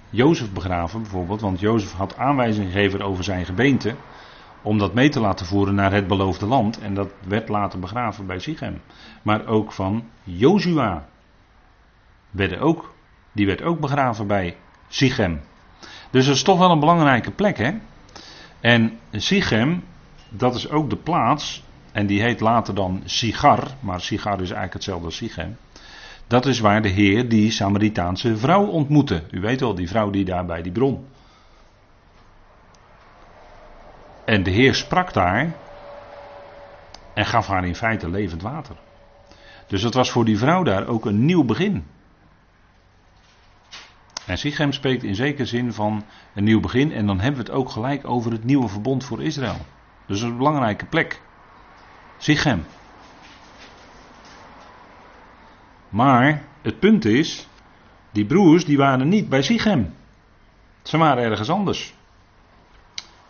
Jozef 0.09 0.51
begraven 0.51 1.01
bijvoorbeeld, 1.01 1.41
want 1.41 1.59
Jozef 1.59 1.93
had 1.93 2.17
aanwijzing 2.17 2.65
gegeven 2.65 3.01
over 3.01 3.23
zijn 3.23 3.45
gebeente 3.45 3.95
om 4.61 4.77
dat 4.77 4.93
mee 4.93 5.09
te 5.09 5.19
laten 5.19 5.45
voeren 5.45 5.75
naar 5.75 5.91
het 5.91 6.07
beloofde 6.07 6.45
land. 6.45 6.79
En 6.79 6.93
dat 6.93 7.09
werd 7.27 7.49
later 7.49 7.79
begraven 7.79 8.25
bij 8.25 8.39
Sichem. 8.39 8.81
Maar 9.21 9.47
ook 9.47 9.71
van 9.71 10.03
Jozua 10.23 11.07
werden 12.31 12.59
ook, 12.59 12.93
die 13.31 13.45
werd 13.45 13.61
ook 13.61 13.79
begraven 13.79 14.27
bij 14.27 14.57
Sichem. 14.87 15.41
Dus 16.09 16.25
dat 16.25 16.35
is 16.35 16.43
toch 16.43 16.57
wel 16.59 16.71
een 16.71 16.79
belangrijke 16.79 17.31
plek, 17.31 17.57
hè? 17.57 17.71
En 18.59 18.99
Sichem, 19.11 19.83
dat 20.29 20.55
is 20.55 20.69
ook 20.69 20.89
de 20.89 20.95
plaats, 20.95 21.63
en 21.91 22.07
die 22.07 22.21
heet 22.21 22.39
later 22.39 22.75
dan 22.75 23.01
Sigar, 23.05 23.67
maar 23.79 24.01
Sigar 24.01 24.33
is 24.33 24.39
eigenlijk 24.39 24.73
hetzelfde 24.73 25.05
als 25.05 25.15
Sichem. 25.15 25.57
Dat 26.27 26.45
is 26.45 26.59
waar 26.59 26.81
de 26.81 26.89
Heer 26.89 27.29
die 27.29 27.51
Samaritaanse 27.51 28.37
vrouw 28.37 28.65
ontmoette. 28.65 29.23
U 29.31 29.39
weet 29.39 29.59
wel, 29.59 29.75
die 29.75 29.87
vrouw 29.87 30.09
die 30.09 30.25
daar 30.25 30.45
bij 30.45 30.61
die 30.61 30.71
bron. 30.71 31.05
En 34.25 34.43
de 34.43 34.51
Heer 34.51 34.75
sprak 34.75 35.13
daar 35.13 35.55
en 37.13 37.25
gaf 37.25 37.47
haar 37.47 37.65
in 37.65 37.75
feite 37.75 38.09
levend 38.09 38.41
water. 38.41 38.75
Dus 39.67 39.81
dat 39.81 39.93
was 39.93 40.11
voor 40.11 40.25
die 40.25 40.37
vrouw 40.37 40.63
daar 40.63 40.87
ook 40.87 41.05
een 41.05 41.25
nieuw 41.25 41.43
begin. 41.43 41.85
En 44.25 44.37
Sichem 44.37 44.71
spreekt 44.71 45.03
in 45.03 45.15
zekere 45.15 45.45
zin 45.45 45.73
van 45.73 46.03
een 46.35 46.43
nieuw 46.43 46.59
begin. 46.59 46.91
En 46.91 47.05
dan 47.05 47.19
hebben 47.19 47.45
we 47.45 47.51
het 47.51 47.59
ook 47.59 47.69
gelijk 47.69 48.07
over 48.07 48.31
het 48.31 48.43
nieuwe 48.43 48.67
verbond 48.67 49.03
voor 49.03 49.23
Israël. 49.23 49.65
Dus 50.07 50.21
een 50.21 50.37
belangrijke 50.37 50.85
plek. 50.85 51.21
Sichem. 52.21 52.65
Maar 55.89 56.43
het 56.61 56.79
punt 56.79 57.05
is, 57.05 57.47
die 58.11 58.25
broers 58.25 58.65
die 58.65 58.77
waren 58.77 59.09
niet 59.09 59.29
bij 59.29 59.41
Sichem. 59.41 59.93
Ze 60.81 60.97
waren 60.97 61.23
ergens 61.23 61.49
anders. 61.49 61.93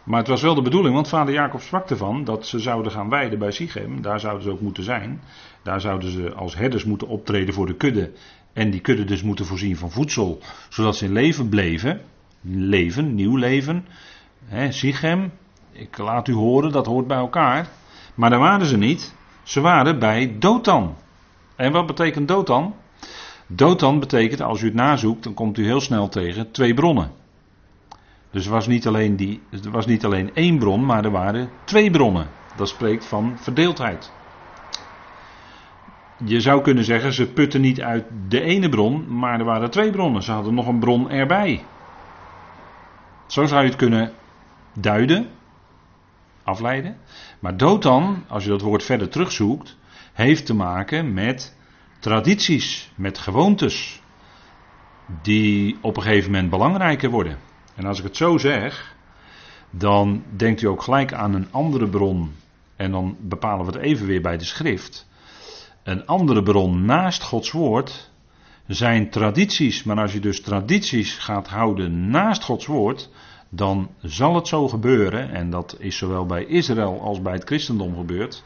Maar 0.04 0.20
het 0.20 0.28
was 0.28 0.42
wel 0.42 0.56
de 0.56 0.62
bedoeling, 0.62 0.94
want 0.96 1.08
vader 1.08 1.34
Jacob 1.34 1.62
sprak 1.62 1.90
ervan 1.90 2.24
dat 2.24 2.48
ze 2.48 2.60
zouden 2.60 2.92
gaan 2.92 3.10
weiden 3.10 3.40
bij 3.40 3.52
Sichem. 3.52 4.02
Daar 4.02 4.20
zouden 4.20 4.44
ze 4.44 4.50
ook 4.50 4.62
moeten 4.62 4.84
zijn. 4.84 5.22
Daar 5.64 5.82
zouden 5.82 6.12
ze 6.12 6.34
als 6.34 6.56
herders 6.56 6.84
moeten 6.84 7.08
optreden 7.08 7.54
voor 7.54 7.66
de 7.66 7.76
kudde. 7.76 8.12
En 8.54 8.70
die 8.70 8.82
kudde 8.82 9.06
dus 9.06 9.24
moeten 9.24 9.46
voorzien 9.46 9.78
van 9.78 9.92
voedsel, 9.92 10.42
zodat 10.70 10.96
ze 10.96 11.06
in 11.06 11.12
leven 11.12 11.50
bleven. 11.50 12.02
Leven, 12.42 13.16
nieuw 13.16 13.36
leven. 13.36 13.86
He, 14.46 14.72
Sichem, 14.72 15.32
ik 15.72 15.98
laat 15.98 16.28
u 16.28 16.34
horen, 16.34 16.72
dat 16.72 16.86
hoort 16.86 17.08
bij 17.08 17.18
elkaar. 17.18 17.68
Maar 18.20 18.30
daar 18.30 18.40
waren 18.40 18.66
ze 18.66 18.78
niet. 18.78 19.16
Ze 19.44 19.62
waren 19.62 20.00
bij 20.00 20.36
Dotan. 20.40 20.96
En 21.56 21.72
wat 21.72 21.86
betekent 21.86 22.28
Dotan? 22.28 22.76
Dotan 23.48 24.00
betekent, 24.00 24.42
als 24.42 24.62
u 24.62 24.66
het 24.66 24.74
nazoekt, 24.74 25.24
dan 25.24 25.34
komt 25.34 25.58
u 25.58 25.66
heel 25.66 25.82
snel 25.82 26.10
tegen 26.10 26.52
twee 26.52 26.74
bronnen. 26.74 27.12
Dus 28.32 28.46
er 28.46 28.52
was 28.52 28.68
niet 28.68 28.88
alleen, 28.88 29.16
die, 29.16 29.42
er 29.64 29.72
was 29.72 29.86
niet 29.86 30.06
alleen 30.06 30.32
één 30.34 30.58
bron, 30.60 30.86
maar 30.86 31.06
er 31.06 31.12
waren 31.12 31.50
twee 31.64 31.92
bronnen. 31.92 32.28
Dat 32.56 32.70
spreekt 32.70 33.06
van 33.06 33.38
verdeeldheid. 33.38 34.12
Je 36.24 36.42
zou 36.42 36.62
kunnen 36.62 36.84
zeggen, 36.84 37.14
ze 37.14 37.28
putten 37.28 37.62
niet 37.62 37.82
uit 37.82 38.06
de 38.28 38.42
ene 38.42 38.70
bron, 38.70 39.18
maar 39.18 39.40
er 39.40 39.46
waren 39.46 39.72
twee 39.72 39.92
bronnen. 39.92 40.24
Ze 40.24 40.32
hadden 40.32 40.54
nog 40.54 40.68
een 40.68 40.80
bron 40.80 41.10
erbij. 41.10 41.64
Zo 43.28 43.46
zou 43.46 43.62
je 43.62 43.68
het 43.68 43.78
kunnen 43.78 44.12
duiden, 44.74 45.30
afleiden. 46.50 46.98
Maar 47.40 47.58
Dotan, 47.58 48.24
als 48.28 48.44
je 48.44 48.50
dat 48.50 48.62
woord 48.62 48.84
verder 48.84 49.10
terugzoekt, 49.10 49.78
heeft 50.14 50.46
te 50.46 50.54
maken 50.54 51.14
met 51.14 51.56
tradities, 52.00 52.92
met 52.96 53.18
gewoontes, 53.18 54.02
die 55.22 55.78
op 55.82 55.98
een 55.98 56.04
gegeven 56.04 56.32
moment 56.32 56.50
belangrijker 56.50 57.10
worden. 57.10 57.38
En 57.76 57.86
als 57.86 57.98
ik 57.98 58.04
het 58.04 58.18
zo 58.18 58.38
zeg, 58.38 58.96
dan 59.70 60.24
denkt 60.36 60.62
u 60.62 60.68
ook 60.68 60.82
gelijk 60.82 61.14
aan 61.14 61.34
een 61.34 61.48
andere 61.52 61.88
bron. 61.88 62.36
En 62.76 62.92
dan 62.92 63.18
bepalen 63.20 63.66
we 63.66 63.72
het 63.72 63.82
even 63.82 64.08
weer 64.08 64.22
bij 64.22 64.38
de 64.38 64.46
schrift. 64.46 65.08
Een 65.84 66.06
andere 66.06 66.44
bron 66.44 66.86
naast 66.86 67.24
Gods 67.24 67.52
woord 67.52 68.12
zijn 68.68 69.10
tradities. 69.10 69.84
Maar 69.84 69.98
als 69.98 70.14
je 70.14 70.20
dus 70.20 70.42
tradities 70.42 71.18
gaat 71.18 71.48
houden 71.48 72.10
naast 72.10 72.44
Gods 72.44 72.66
woord, 72.66 73.10
dan 73.50 73.90
zal 74.02 74.36
het 74.36 74.48
zo 74.48 74.68
gebeuren, 74.68 75.32
en 75.32 75.50
dat 75.50 75.76
is 75.80 75.98
zowel 75.98 76.26
bij 76.26 76.46
Israël 76.46 77.02
als 77.02 77.22
bij 77.22 77.34
het 77.34 77.44
christendom 77.44 77.96
gebeurd, 77.96 78.44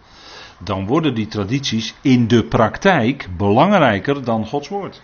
dan 0.60 0.86
worden 0.88 1.16
die 1.16 1.28
tradities 1.28 1.96
in 2.02 2.28
de 2.28 2.44
praktijk 2.44 3.28
belangrijker 3.38 4.24
dan 4.24 4.46
Gods 4.48 4.68
woord. 4.68 5.02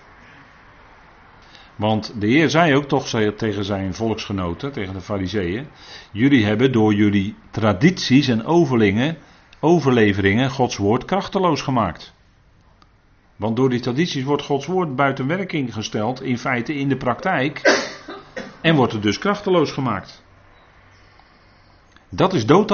Want 1.75 2.13
de 2.19 2.27
Heer 2.27 2.49
zei 2.49 2.75
ook 2.75 2.85
toch 2.85 3.07
tegen 3.35 3.65
zijn 3.65 3.93
volksgenoten, 3.93 4.71
tegen 4.71 4.93
de 4.93 5.01
fariseeën, 5.01 5.67
jullie 6.11 6.45
hebben 6.45 6.71
door 6.71 6.93
jullie 6.93 7.35
tradities 7.51 8.27
en 8.27 8.45
overlingen, 8.45 9.17
overleveringen 9.59 10.49
Gods 10.49 10.77
woord 10.77 11.05
krachteloos 11.05 11.61
gemaakt. 11.61 12.13
Want 13.35 13.55
door 13.55 13.69
die 13.69 13.79
tradities 13.79 14.23
wordt 14.23 14.43
Gods 14.43 14.65
woord 14.65 14.95
buiten 14.95 15.27
werking 15.27 15.73
gesteld, 15.73 16.21
in 16.21 16.37
feite 16.37 16.73
in 16.75 16.89
de 16.89 16.97
praktijk, 16.97 17.61
en 18.61 18.75
wordt 18.75 18.93
het 18.93 19.01
dus 19.01 19.17
krachteloos 19.17 19.71
gemaakt. 19.71 20.23
Dat 22.09 22.33
is 22.33 22.45
dood 22.45 22.67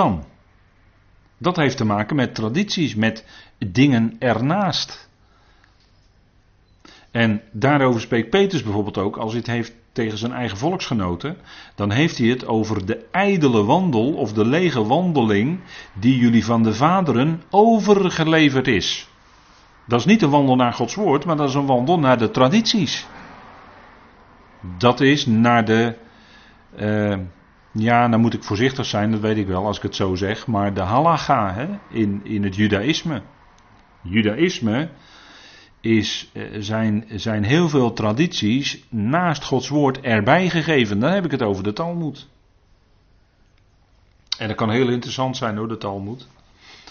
Dat 1.38 1.56
heeft 1.56 1.78
te 1.78 1.86
maken 1.86 2.16
met 2.16 2.36
tradities, 2.36 2.96
met 2.96 3.26
dingen 3.58 4.16
ernaast. 4.20 5.10
En 7.12 7.42
daarover 7.52 8.02
spreekt 8.02 8.30
Peters 8.30 8.64
bijvoorbeeld 8.64 8.98
ook, 8.98 9.18
als 9.18 9.32
hij 9.32 9.40
het 9.40 9.50
heeft 9.50 9.74
tegen 9.92 10.18
zijn 10.18 10.32
eigen 10.32 10.58
volksgenoten, 10.58 11.38
dan 11.76 11.92
heeft 11.92 12.18
hij 12.18 12.28
het 12.28 12.48
over 12.48 12.86
de 12.86 13.06
ijdele 13.12 13.64
wandel 13.64 14.14
of 14.14 14.34
de 14.34 14.46
lege 14.46 14.86
wandeling 14.86 15.60
die 15.94 16.18
jullie 16.18 16.46
van 16.46 16.64
de 16.64 16.74
vaderen 16.74 17.42
overgeleverd 17.50 18.68
is. 18.68 19.08
Dat 19.88 20.00
is 20.00 20.06
niet 20.06 20.22
een 20.22 20.30
wandel 20.30 20.56
naar 20.56 20.74
Gods 20.74 20.96
woord, 20.96 21.26
maar 21.26 21.36
dat 21.36 21.50
is 21.50 21.56
een 21.56 21.66
wandel 21.66 22.00
naar 22.00 22.18
de 22.18 22.32
tradities. 22.32 23.08
Dat 24.78 25.02
is 25.02 25.26
naar 25.26 25.66
de. 25.66 25.96
Uh, 26.80 27.18
ja, 27.72 28.08
dan 28.08 28.20
moet 28.20 28.34
ik 28.34 28.44
voorzichtig 28.44 28.86
zijn, 28.86 29.12
dat 29.12 29.20
weet 29.20 29.38
ik 29.38 29.48
wel 29.48 29.66
als 29.66 29.78
ik 29.78 29.84
het 29.84 29.96
zo 29.96 30.16
zeg. 30.16 30.48
Maar 30.48 30.74
de 30.74 30.82
halacha 30.82 31.54
hè, 31.54 31.68
in, 31.90 32.22
in 32.24 32.44
het 32.44 32.56
judaïsme. 32.56 33.22
Judaïsme 34.02 34.90
is, 35.82 36.30
eh, 36.34 36.44
zijn, 36.60 37.06
zijn 37.10 37.44
heel 37.44 37.70
veel 37.70 37.94
tradities 37.94 38.86
naast 38.90 39.44
Gods 39.44 39.70
woord 39.70 40.02
erbij 40.02 40.50
gegeven. 40.50 41.00
Dan 41.00 41.12
heb 41.12 41.26
ik 41.26 41.32
het 41.32 41.42
over 41.42 41.64
de 41.64 41.74
Talmud. 41.74 42.28
En 44.38 44.48
dat 44.48 44.58
kan 44.58 44.70
heel 44.70 44.90
interessant 44.90 45.38
zijn 45.38 45.58
hoor, 45.58 45.68
de 45.68 45.78
Talmud. 45.78 46.28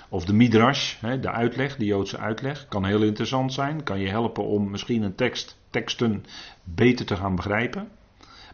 Of 0.08 0.24
de 0.24 0.32
Midrash, 0.32 1.00
de 1.20 1.30
uitleg, 1.30 1.76
de 1.76 1.84
Joodse 1.84 2.18
uitleg, 2.18 2.68
kan 2.68 2.84
heel 2.84 3.02
interessant 3.02 3.52
zijn. 3.52 3.82
Kan 3.82 4.00
je 4.00 4.08
helpen 4.08 4.44
om 4.44 4.70
misschien 4.70 5.02
een 5.02 5.14
tekst, 5.14 5.58
teksten 5.74 6.24
beter 6.64 7.06
te 7.06 7.16
gaan 7.16 7.34
begrijpen. 7.34 7.88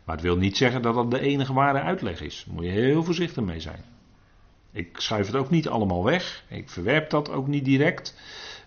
Maar 0.05 0.15
het 0.15 0.25
wil 0.25 0.37
niet 0.37 0.57
zeggen 0.57 0.83
dat 0.83 0.95
dat 0.95 1.11
de 1.11 1.21
enige 1.21 1.53
ware 1.53 1.81
uitleg 1.81 2.21
is. 2.21 2.45
Daar 2.47 2.55
moet 2.55 2.65
je 2.65 2.71
heel 2.71 3.05
voorzichtig 3.05 3.45
mee 3.45 3.61
zijn. 3.61 3.85
Ik 4.73 5.01
schuif 5.01 5.27
het 5.27 5.37
ook 5.37 5.51
niet 5.51 5.69
allemaal 5.69 6.05
weg. 6.05 6.45
Ik 6.49 6.69
verwerp 6.71 7.11
dat 7.11 7.31
ook 7.31 7.47
niet 7.47 7.65
direct. 7.65 8.19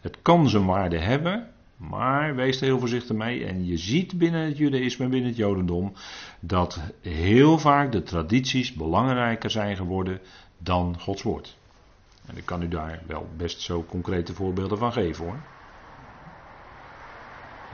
Het 0.02 0.18
kan 0.22 0.50
zijn 0.50 0.66
waarde 0.66 0.98
hebben. 1.00 1.48
Maar 1.78 2.36
wees 2.36 2.58
er 2.58 2.66
heel 2.66 2.80
voorzichtig 2.80 3.16
mee. 3.16 3.46
En 3.46 3.66
je 3.66 3.78
ziet 3.78 4.18
binnen 4.18 4.46
het 4.46 4.58
Judaïsme, 4.58 5.08
binnen 5.08 5.30
het 5.30 5.38
Jodendom, 5.38 5.94
dat 6.40 6.80
heel 7.02 7.60
vaak 7.60 7.92
de 7.92 8.04
tradities 8.04 8.74
belangrijker 8.74 9.50
zijn 9.50 9.76
geworden 9.76 10.20
dan 10.58 11.00
Gods 11.00 11.22
woord. 11.22 11.58
En 12.26 12.38
ik 12.38 12.46
kan 12.46 12.62
u 12.62 12.68
daar 12.68 13.02
wel 13.08 13.28
best 13.38 13.62
zo 13.62 13.84
concrete 13.84 14.34
voorbeelden 14.34 14.78
van 14.78 14.92
geven 14.92 15.26
hoor. 15.26 15.40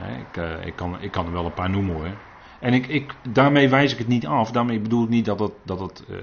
Ik, 0.08 0.36
uh, 0.36 0.66
ik, 0.66 0.76
kan, 0.76 1.00
ik 1.00 1.10
kan 1.10 1.26
er 1.26 1.32
wel 1.32 1.44
een 1.44 1.54
paar 1.54 1.70
noemen 1.70 1.94
hoor. 1.94 2.16
En 2.60 2.72
ik, 2.72 2.86
ik, 2.86 3.14
daarmee 3.32 3.68
wijs 3.68 3.92
ik 3.92 3.98
het 3.98 4.08
niet 4.08 4.26
af. 4.26 4.50
Daarmee 4.50 4.80
bedoel 4.80 5.02
ik 5.02 5.08
niet 5.08 5.24
dat 5.24 5.40
het. 5.40 5.52
Dat 5.64 6.04
uh, 6.10 6.16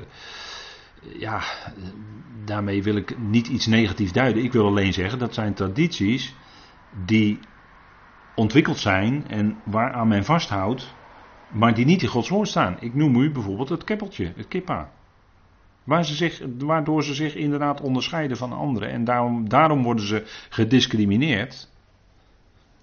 ja, 1.20 1.42
daarmee 2.46 2.84
wil 2.84 2.96
ik 2.96 3.18
niet 3.18 3.48
iets 3.48 3.66
negatiefs 3.66 4.12
duiden. 4.12 4.44
Ik 4.44 4.52
wil 4.52 4.66
alleen 4.66 4.94
zeggen 4.94 5.20
dat 5.20 5.34
zijn 5.34 5.54
tradities 5.54 6.36
die 7.06 7.40
ontwikkeld 8.36 8.78
zijn 8.78 9.28
en 9.28 9.58
waaraan 9.64 10.08
men 10.08 10.26
vasthoudt, 10.26 10.96
maar 11.52 11.74
die 11.74 11.86
niet 11.86 12.02
in 12.02 12.08
Gods 12.08 12.30
woord 12.30 12.48
staan. 12.48 12.78
Ik 12.80 12.94
noem 12.94 13.16
u 13.16 13.32
bijvoorbeeld 13.32 13.70
het 13.70 13.84
keppeltje, 13.84 14.34
het 14.36 14.48
kippa. 14.48 14.92
Waar 15.84 16.06
ze 16.06 16.16
zich, 16.16 16.42
waardoor 16.58 17.04
ze 17.04 17.14
zich 17.14 17.36
inderdaad 17.36 17.82
onderscheiden 17.82 18.38
van 18.38 18.54
anderen. 18.54 18.90
En 18.90 19.04
daarom, 19.04 19.50
daarom 19.50 19.84
worden 19.84 20.06
ze 20.06 20.46
gediscrimineerd. 20.50 21.70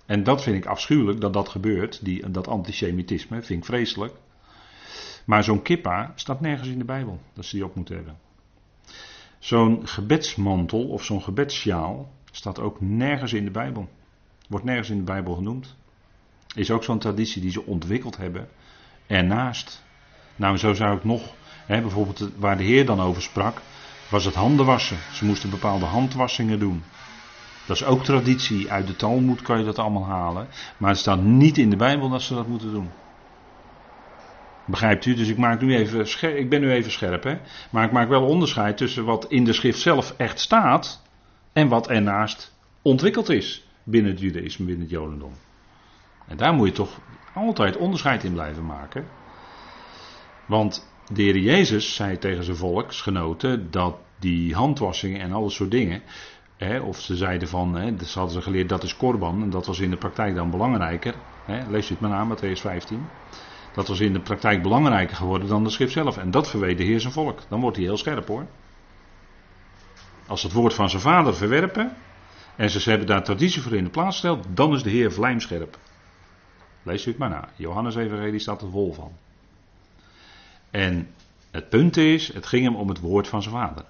En 0.06 0.22
dat 0.22 0.42
vind 0.42 0.56
ik 0.56 0.66
afschuwelijk 0.66 1.20
dat 1.20 1.32
dat 1.32 1.48
gebeurt. 1.48 2.04
Die, 2.04 2.30
dat 2.30 2.48
antisemitisme 2.48 3.42
vind 3.42 3.58
ik 3.58 3.64
vreselijk. 3.64 4.14
Maar 5.24 5.44
zo'n 5.44 5.62
kippa 5.62 6.12
staat 6.14 6.40
nergens 6.40 6.68
in 6.68 6.78
de 6.78 6.84
Bijbel 6.84 7.20
dat 7.32 7.44
ze 7.44 7.56
die 7.56 7.64
op 7.64 7.74
moeten 7.74 7.94
hebben. 7.94 8.16
Zo'n 9.38 9.88
gebedsmantel 9.88 10.88
of 10.88 11.04
zo'n 11.04 11.22
gebedssjaal 11.22 12.12
staat 12.30 12.60
ook 12.60 12.80
nergens 12.80 13.32
in 13.32 13.44
de 13.44 13.50
Bijbel. 13.50 13.88
Wordt 14.48 14.64
nergens 14.64 14.90
in 14.90 14.96
de 14.96 15.02
Bijbel 15.02 15.34
genoemd. 15.34 15.76
Is 16.54 16.70
ook 16.70 16.84
zo'n 16.84 16.98
traditie 16.98 17.40
die 17.42 17.50
ze 17.50 17.66
ontwikkeld 17.66 18.16
hebben. 18.16 18.48
Ernaast. 19.06 19.82
Nou, 20.36 20.56
zo 20.56 20.72
zou 20.72 20.96
ik 20.96 21.04
nog, 21.04 21.34
hè, 21.66 21.80
bijvoorbeeld 21.80 22.30
waar 22.36 22.56
de 22.56 22.64
Heer 22.64 22.86
dan 22.86 23.00
over 23.00 23.22
sprak, 23.22 23.60
was 24.10 24.24
het 24.24 24.34
handen 24.34 24.66
wassen. 24.66 24.96
Ze 25.12 25.24
moesten 25.24 25.50
bepaalde 25.50 25.84
handwassingen 25.84 26.58
doen. 26.58 26.82
Dat 27.66 27.76
is 27.76 27.84
ook 27.84 28.04
traditie. 28.04 28.70
Uit 28.72 28.86
de 28.86 28.96
Talmud 28.96 29.42
kan 29.42 29.58
je 29.58 29.64
dat 29.64 29.78
allemaal 29.78 30.06
halen. 30.06 30.48
Maar 30.76 30.90
het 30.90 30.98
staat 30.98 31.22
niet 31.22 31.58
in 31.58 31.70
de 31.70 31.76
Bijbel 31.76 32.08
dat 32.08 32.22
ze 32.22 32.34
dat 32.34 32.46
moeten 32.46 32.72
doen. 32.72 32.90
Begrijpt 34.64 35.06
u? 35.06 35.14
Dus 35.14 35.28
ik, 35.28 35.36
maak 35.36 35.60
nu 35.60 35.76
even 35.76 36.36
ik 36.38 36.48
ben 36.48 36.60
nu 36.60 36.70
even 36.72 36.90
scherp, 36.90 37.22
hè? 37.22 37.38
maar 37.70 37.84
ik 37.84 37.92
maak 37.92 38.08
wel 38.08 38.26
onderscheid 38.26 38.76
tussen 38.76 39.04
wat 39.04 39.26
in 39.28 39.44
de 39.44 39.52
schrift 39.52 39.80
zelf 39.80 40.14
echt 40.16 40.40
staat 40.40 41.02
en 41.52 41.68
wat 41.68 41.88
ernaast 41.88 42.56
ontwikkeld 42.82 43.28
is 43.28 43.66
binnen 43.82 44.10
het 44.10 44.20
judaïsme, 44.20 44.64
binnen 44.64 44.82
het 44.82 44.94
jodendom. 44.94 45.32
En 46.26 46.36
daar 46.36 46.52
moet 46.52 46.66
je 46.66 46.74
toch 46.74 47.00
altijd 47.34 47.76
onderscheid 47.76 48.24
in 48.24 48.32
blijven 48.32 48.66
maken. 48.66 49.06
Want 50.46 50.92
de 51.12 51.22
heer 51.22 51.38
Jezus 51.38 51.94
zei 51.94 52.18
tegen 52.18 52.44
zijn 52.44 52.56
volksgenoten 52.56 53.70
dat 53.70 53.96
die 54.18 54.54
handwassingen 54.54 55.20
en 55.20 55.32
alle 55.32 55.50
soort 55.50 55.70
dingen, 55.70 56.02
hè, 56.56 56.80
of 56.80 57.00
ze 57.00 57.16
zeiden 57.16 57.48
van, 57.48 57.74
hè, 57.74 58.04
ze 58.04 58.18
hadden 58.18 58.36
ze 58.36 58.42
geleerd 58.42 58.68
dat 58.68 58.82
is 58.82 58.96
korban 58.96 59.42
en 59.42 59.50
dat 59.50 59.66
was 59.66 59.80
in 59.80 59.90
de 59.90 59.96
praktijk 59.96 60.34
dan 60.34 60.50
belangrijker. 60.50 61.14
Hè, 61.44 61.70
lees 61.70 61.88
het 61.88 62.00
maar 62.00 62.12
aan, 62.12 62.36
Matthäus 62.36 62.60
15. 62.60 63.06
Dat 63.74 63.88
was 63.88 64.00
in 64.00 64.12
de 64.12 64.20
praktijk 64.20 64.62
belangrijker 64.62 65.16
geworden 65.16 65.48
dan 65.48 65.64
de 65.64 65.70
schrift 65.70 65.92
zelf. 65.92 66.16
En 66.16 66.30
dat 66.30 66.50
verweet 66.50 66.78
de 66.78 66.84
Heer 66.84 67.00
zijn 67.00 67.12
volk. 67.12 67.40
Dan 67.48 67.60
wordt 67.60 67.76
hij 67.76 67.86
heel 67.86 67.96
scherp 67.96 68.28
hoor. 68.28 68.46
Als 70.26 70.42
het 70.42 70.52
woord 70.52 70.74
van 70.74 70.90
zijn 70.90 71.02
vader 71.02 71.34
verwerpen. 71.34 71.96
En 72.56 72.70
ze 72.70 72.90
hebben 72.90 73.06
daar 73.06 73.24
traditie 73.24 73.62
voor 73.62 73.72
in 73.72 73.84
de 73.84 73.90
plaats 73.90 74.20
gesteld. 74.20 74.46
Dan 74.48 74.74
is 74.74 74.82
de 74.82 74.90
Heer 74.90 75.12
vlijmscherp. 75.12 75.78
Lees 76.82 77.06
u 77.06 77.10
het 77.10 77.18
maar 77.18 77.28
na. 77.28 77.48
Johannes 77.56 77.94
Evangelie 77.94 78.38
staat 78.38 78.62
er 78.62 78.70
vol 78.70 78.92
van. 78.92 79.12
En 80.70 81.08
het 81.50 81.68
punt 81.68 81.96
is, 81.96 82.32
het 82.32 82.46
ging 82.46 82.64
hem 82.64 82.76
om 82.76 82.88
het 82.88 83.00
woord 83.00 83.28
van 83.28 83.42
zijn 83.42 83.54
vader. 83.54 83.84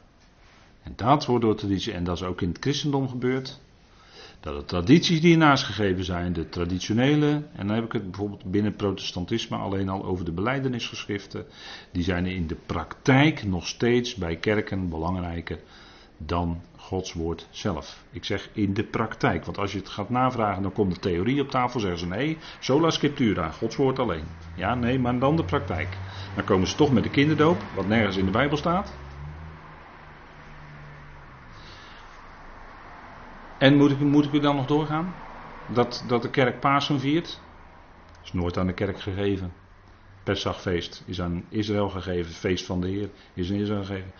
En 0.85 0.93
dat 0.97 1.26
wordt 1.26 1.45
door 1.45 1.55
traditie, 1.55 1.93
en 1.93 2.05
dat 2.05 2.16
is 2.16 2.22
ook 2.22 2.41
in 2.41 2.49
het 2.49 2.59
christendom 2.61 3.09
gebeurd. 3.09 3.61
Dat 4.41 4.57
de 4.57 4.64
tradities 4.64 5.20
die 5.20 5.32
ernaast 5.32 5.64
gegeven 5.64 6.05
zijn, 6.05 6.32
de 6.32 6.49
traditionele, 6.49 7.43
en 7.53 7.66
dan 7.66 7.76
heb 7.76 7.85
ik 7.85 7.93
het 7.93 8.11
bijvoorbeeld 8.11 8.45
binnen 8.45 8.76
protestantisme 8.76 9.57
alleen 9.57 9.89
al 9.89 10.05
over 10.05 10.24
de 10.24 10.32
beleidenisgeschriften, 10.32 11.47
die 11.93 12.03
zijn 12.03 12.26
in 12.26 12.47
de 12.47 12.57
praktijk 12.66 13.45
nog 13.45 13.66
steeds 13.66 14.14
bij 14.14 14.37
kerken 14.37 14.89
belangrijker 14.89 15.59
dan 16.16 16.61
Gods 16.76 17.12
woord 17.12 17.47
zelf. 17.51 18.05
Ik 18.11 18.24
zeg 18.24 18.49
in 18.53 18.74
de 18.74 18.85
praktijk, 18.85 19.45
want 19.45 19.59
als 19.59 19.72
je 19.72 19.78
het 19.78 19.89
gaat 19.89 20.11
navragen, 20.11 20.62
dan 20.62 20.72
komt 20.72 20.95
de 20.95 21.01
theorie 21.01 21.41
op 21.41 21.51
tafel, 21.51 21.80
zeggen 21.80 21.99
ze 21.99 22.07
nee, 22.07 22.39
sola 22.61 22.91
scriptura, 22.91 23.51
Gods 23.51 23.76
woord 23.76 23.99
alleen. 23.99 24.24
Ja, 24.55 24.74
nee, 24.74 24.99
maar 24.99 25.18
dan 25.18 25.37
de 25.37 25.45
praktijk. 25.45 25.99
Dan 26.35 26.45
komen 26.45 26.68
ze 26.68 26.76
toch 26.76 26.93
met 26.93 27.03
de 27.03 27.11
kinderdoop, 27.11 27.62
wat 27.74 27.87
nergens 27.87 28.16
in 28.16 28.24
de 28.24 28.30
Bijbel 28.30 28.57
staat. 28.57 28.93
En 33.59 33.77
moet 33.77 33.91
ik, 33.91 34.01
moet 34.01 34.25
ik 34.25 34.33
u 34.33 34.41
dan 34.41 34.57
nog 34.57 34.67
doorgaan? 34.67 35.15
Dat, 35.75 36.05
dat 36.09 36.23
de 36.23 36.31
kerk 36.31 36.61
Pasen 36.61 37.01
viert? 37.01 37.41
Is 38.25 38.33
nooit 38.33 38.59
aan 38.59 38.67
de 38.67 38.75
kerk 38.75 39.01
gegeven. 39.01 39.53
Pesachfeest 40.25 41.03
is 41.07 41.21
aan 41.21 41.45
Israël 41.49 41.89
gegeven. 41.89 42.33
Feest 42.33 42.67
van 42.67 42.81
de 42.81 42.89
Heer 42.89 43.09
is 43.35 43.51
aan 43.51 43.57
Israël 43.57 43.85
gegeven. 43.85 44.13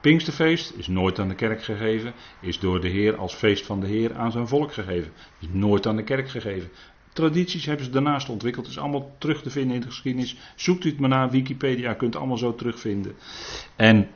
Pinksterfeest 0.00 0.72
is 0.76 0.86
nooit 0.86 1.18
aan 1.18 1.28
de 1.28 1.34
kerk 1.34 1.62
gegeven. 1.62 2.12
Is 2.40 2.58
door 2.58 2.80
de 2.80 2.88
Heer 2.88 3.16
als 3.16 3.34
feest 3.34 3.66
van 3.66 3.80
de 3.80 3.86
Heer 3.86 4.14
aan 4.14 4.32
zijn 4.32 4.48
volk 4.48 4.72
gegeven. 4.72 5.12
Is 5.40 5.48
nooit 5.50 5.86
aan 5.86 5.96
de 5.96 6.04
kerk 6.04 6.28
gegeven. 6.28 6.70
Tradities 7.12 7.66
hebben 7.66 7.84
ze 7.84 7.90
daarnaast 7.90 8.28
ontwikkeld. 8.28 8.66
Is 8.66 8.78
allemaal 8.78 9.16
terug 9.18 9.42
te 9.42 9.50
vinden 9.50 9.74
in 9.74 9.80
de 9.80 9.86
geschiedenis. 9.86 10.36
Zoekt 10.56 10.84
u 10.84 10.88
het 10.88 11.00
maar 11.00 11.08
naar 11.08 11.30
Wikipedia, 11.30 11.94
kunt 11.94 12.16
allemaal 12.16 12.38
zo 12.38 12.54
terugvinden. 12.54 13.16
En 13.76 14.08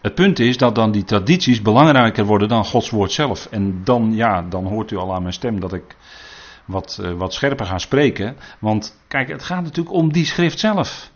het 0.00 0.14
punt 0.14 0.38
is 0.38 0.56
dat 0.56 0.74
dan 0.74 0.90
die 0.90 1.04
tradities 1.04 1.62
belangrijker 1.62 2.24
worden 2.24 2.48
dan 2.48 2.64
Gods 2.64 2.90
woord 2.90 3.12
zelf. 3.12 3.46
En 3.50 3.84
dan, 3.84 4.14
ja, 4.14 4.42
dan 4.42 4.66
hoort 4.66 4.90
u 4.90 4.96
al 4.96 5.14
aan 5.14 5.22
mijn 5.22 5.34
stem 5.34 5.60
dat 5.60 5.72
ik 5.72 5.96
wat, 6.64 6.98
uh, 7.00 7.12
wat 7.12 7.34
scherper 7.34 7.66
ga 7.66 7.78
spreken. 7.78 8.36
Want 8.58 9.00
kijk, 9.08 9.28
het 9.28 9.42
gaat 9.42 9.62
natuurlijk 9.62 9.96
om 9.96 10.12
die 10.12 10.24
schrift 10.24 10.58
zelf. 10.58 11.10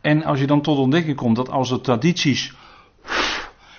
En 0.00 0.24
als 0.24 0.40
je 0.40 0.46
dan 0.46 0.62
tot 0.62 0.78
ontdekking 0.78 1.16
komt 1.16 1.36
dat 1.36 1.50
als 1.50 1.68
de 1.68 1.80
tradities 1.80 2.52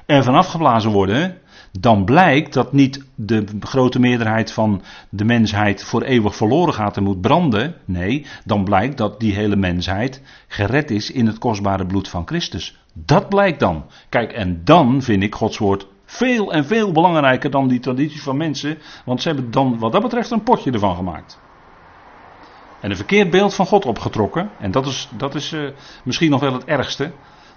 er 0.06 0.24
vanaf 0.24 0.48
geblazen 0.48 0.92
worden, 0.92 1.42
dan 1.80 2.06
blijkt 2.06 2.54
dat 2.54 2.74
niet 2.74 3.06
de 3.16 3.46
grote 3.60 4.00
meerderheid 4.00 4.52
van 4.52 4.82
de 5.10 5.26
mensheid 5.26 5.84
voor 5.84 6.02
eeuwig 6.02 6.36
verloren 6.36 6.74
gaat 6.74 6.98
en 6.98 7.04
moet 7.04 7.22
branden. 7.22 7.76
Nee, 7.86 8.26
dan 8.46 8.64
blijkt 8.64 8.98
dat 8.98 9.20
die 9.20 9.34
hele 9.34 9.56
mensheid 9.56 10.22
gered 10.48 10.92
is 10.92 11.12
in 11.12 11.28
het 11.28 11.38
kostbare 11.38 11.86
bloed 11.86 12.08
van 12.08 12.28
Christus. 12.28 12.80
Dat 12.94 13.30
blijkt 13.30 13.60
dan. 13.60 13.86
Kijk, 14.10 14.32
en 14.32 14.62
dan 14.64 15.02
vind 15.02 15.24
ik 15.24 15.36
Gods 15.36 15.58
woord 15.58 15.88
veel 16.06 16.54
en 16.54 16.66
veel 16.66 16.92
belangrijker 16.92 17.52
dan 17.52 17.68
die 17.68 17.80
tradities 17.80 18.22
van 18.22 18.38
mensen, 18.38 18.78
want 19.06 19.22
ze 19.22 19.28
hebben 19.28 19.52
dan 19.52 19.80
wat 19.80 19.92
dat 19.92 20.02
betreft 20.02 20.32
een 20.32 20.44
potje 20.44 20.72
ervan 20.72 20.96
gemaakt. 20.96 21.40
En 22.80 22.90
een 22.90 22.96
verkeerd 22.96 23.30
beeld 23.30 23.54
van 23.54 23.66
God 23.66 23.86
opgetrokken, 23.86 24.50
en 24.60 24.72
dat 24.72 24.86
is, 24.86 25.10
dat 25.18 25.36
is 25.36 25.52
uh, 25.52 25.70
misschien 26.04 26.30
nog 26.30 26.42
wel 26.42 26.54
het 26.54 26.66
ergste, 26.66 27.12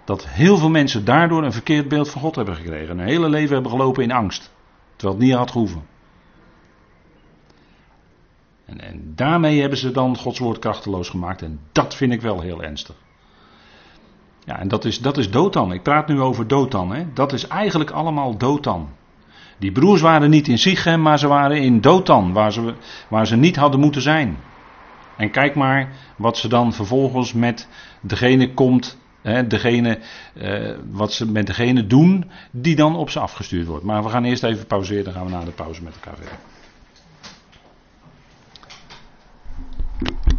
dat 0.08 0.28
heel 0.28 0.56
veel 0.56 0.70
mensen 0.70 1.04
daardoor 1.04 1.44
een 1.44 1.52
verkeerd 1.52 1.88
beeld 1.88 2.10
van 2.10 2.20
God 2.20 2.36
hebben 2.36 2.56
gekregen. 2.56 2.98
Een 2.98 3.06
hele 3.06 3.28
leven 3.28 3.52
hebben 3.54 3.70
gelopen 3.70 4.02
in 4.02 4.12
angst, 4.12 4.52
terwijl 4.96 5.18
het 5.18 5.28
niet 5.28 5.36
had 5.36 5.50
gehoeven. 5.50 5.86
En, 8.64 8.80
en 8.80 9.12
daarmee 9.14 9.60
hebben 9.60 9.78
ze 9.78 9.90
dan 9.90 10.16
Gods 10.16 10.38
woord 10.38 10.58
krachteloos 10.58 11.08
gemaakt, 11.08 11.42
en 11.42 11.60
dat 11.72 11.94
vind 11.94 12.12
ik 12.12 12.20
wel 12.20 12.40
heel 12.40 12.62
ernstig. 12.62 12.94
Ja, 14.44 14.58
en 14.58 14.68
dat 14.68 14.84
is, 14.84 15.00
dat 15.00 15.18
is. 15.18 15.28
Ik 15.70 15.82
praat 15.82 16.08
nu 16.08 16.20
over 16.20 16.46
Dotan. 16.46 16.94
Hè. 16.94 17.12
Dat 17.12 17.32
is 17.32 17.46
eigenlijk 17.46 17.90
allemaal 17.90 18.36
Dotan. 18.36 18.88
Die 19.58 19.72
broers 19.72 20.00
waren 20.00 20.30
niet 20.30 20.48
in 20.48 20.58
Sichem, 20.58 21.02
maar 21.02 21.18
ze 21.18 21.28
waren 21.28 21.62
in 21.62 21.80
Dotan, 21.80 22.32
waar 22.32 22.52
ze, 22.52 22.74
waar 23.08 23.26
ze 23.26 23.36
niet 23.36 23.56
hadden 23.56 23.80
moeten 23.80 24.02
zijn. 24.02 24.36
En 25.16 25.30
kijk 25.30 25.54
maar 25.54 25.92
wat 26.16 26.38
ze 26.38 26.48
dan 26.48 26.72
vervolgens 26.72 27.32
met 27.32 27.68
degene 28.00 28.54
komt, 28.54 28.98
Degene, 29.22 29.98
eh, 30.34 30.74
wat 30.90 31.12
ze 31.12 31.30
met 31.30 31.46
degene 31.46 31.86
doen 31.86 32.30
die 32.50 32.76
dan 32.76 32.96
op 32.96 33.10
ze 33.10 33.20
afgestuurd 33.20 33.66
wordt. 33.66 33.84
Maar 33.84 34.02
we 34.02 34.08
gaan 34.08 34.24
eerst 34.24 34.42
even 34.42 34.66
pauzeren, 34.66 35.04
dan 35.04 35.12
gaan 35.12 35.24
we 35.24 35.30
na 35.30 35.44
de 35.44 35.50
pauze 35.50 35.82
met 35.82 35.94
elkaar 35.94 36.16
verder. 36.16 36.38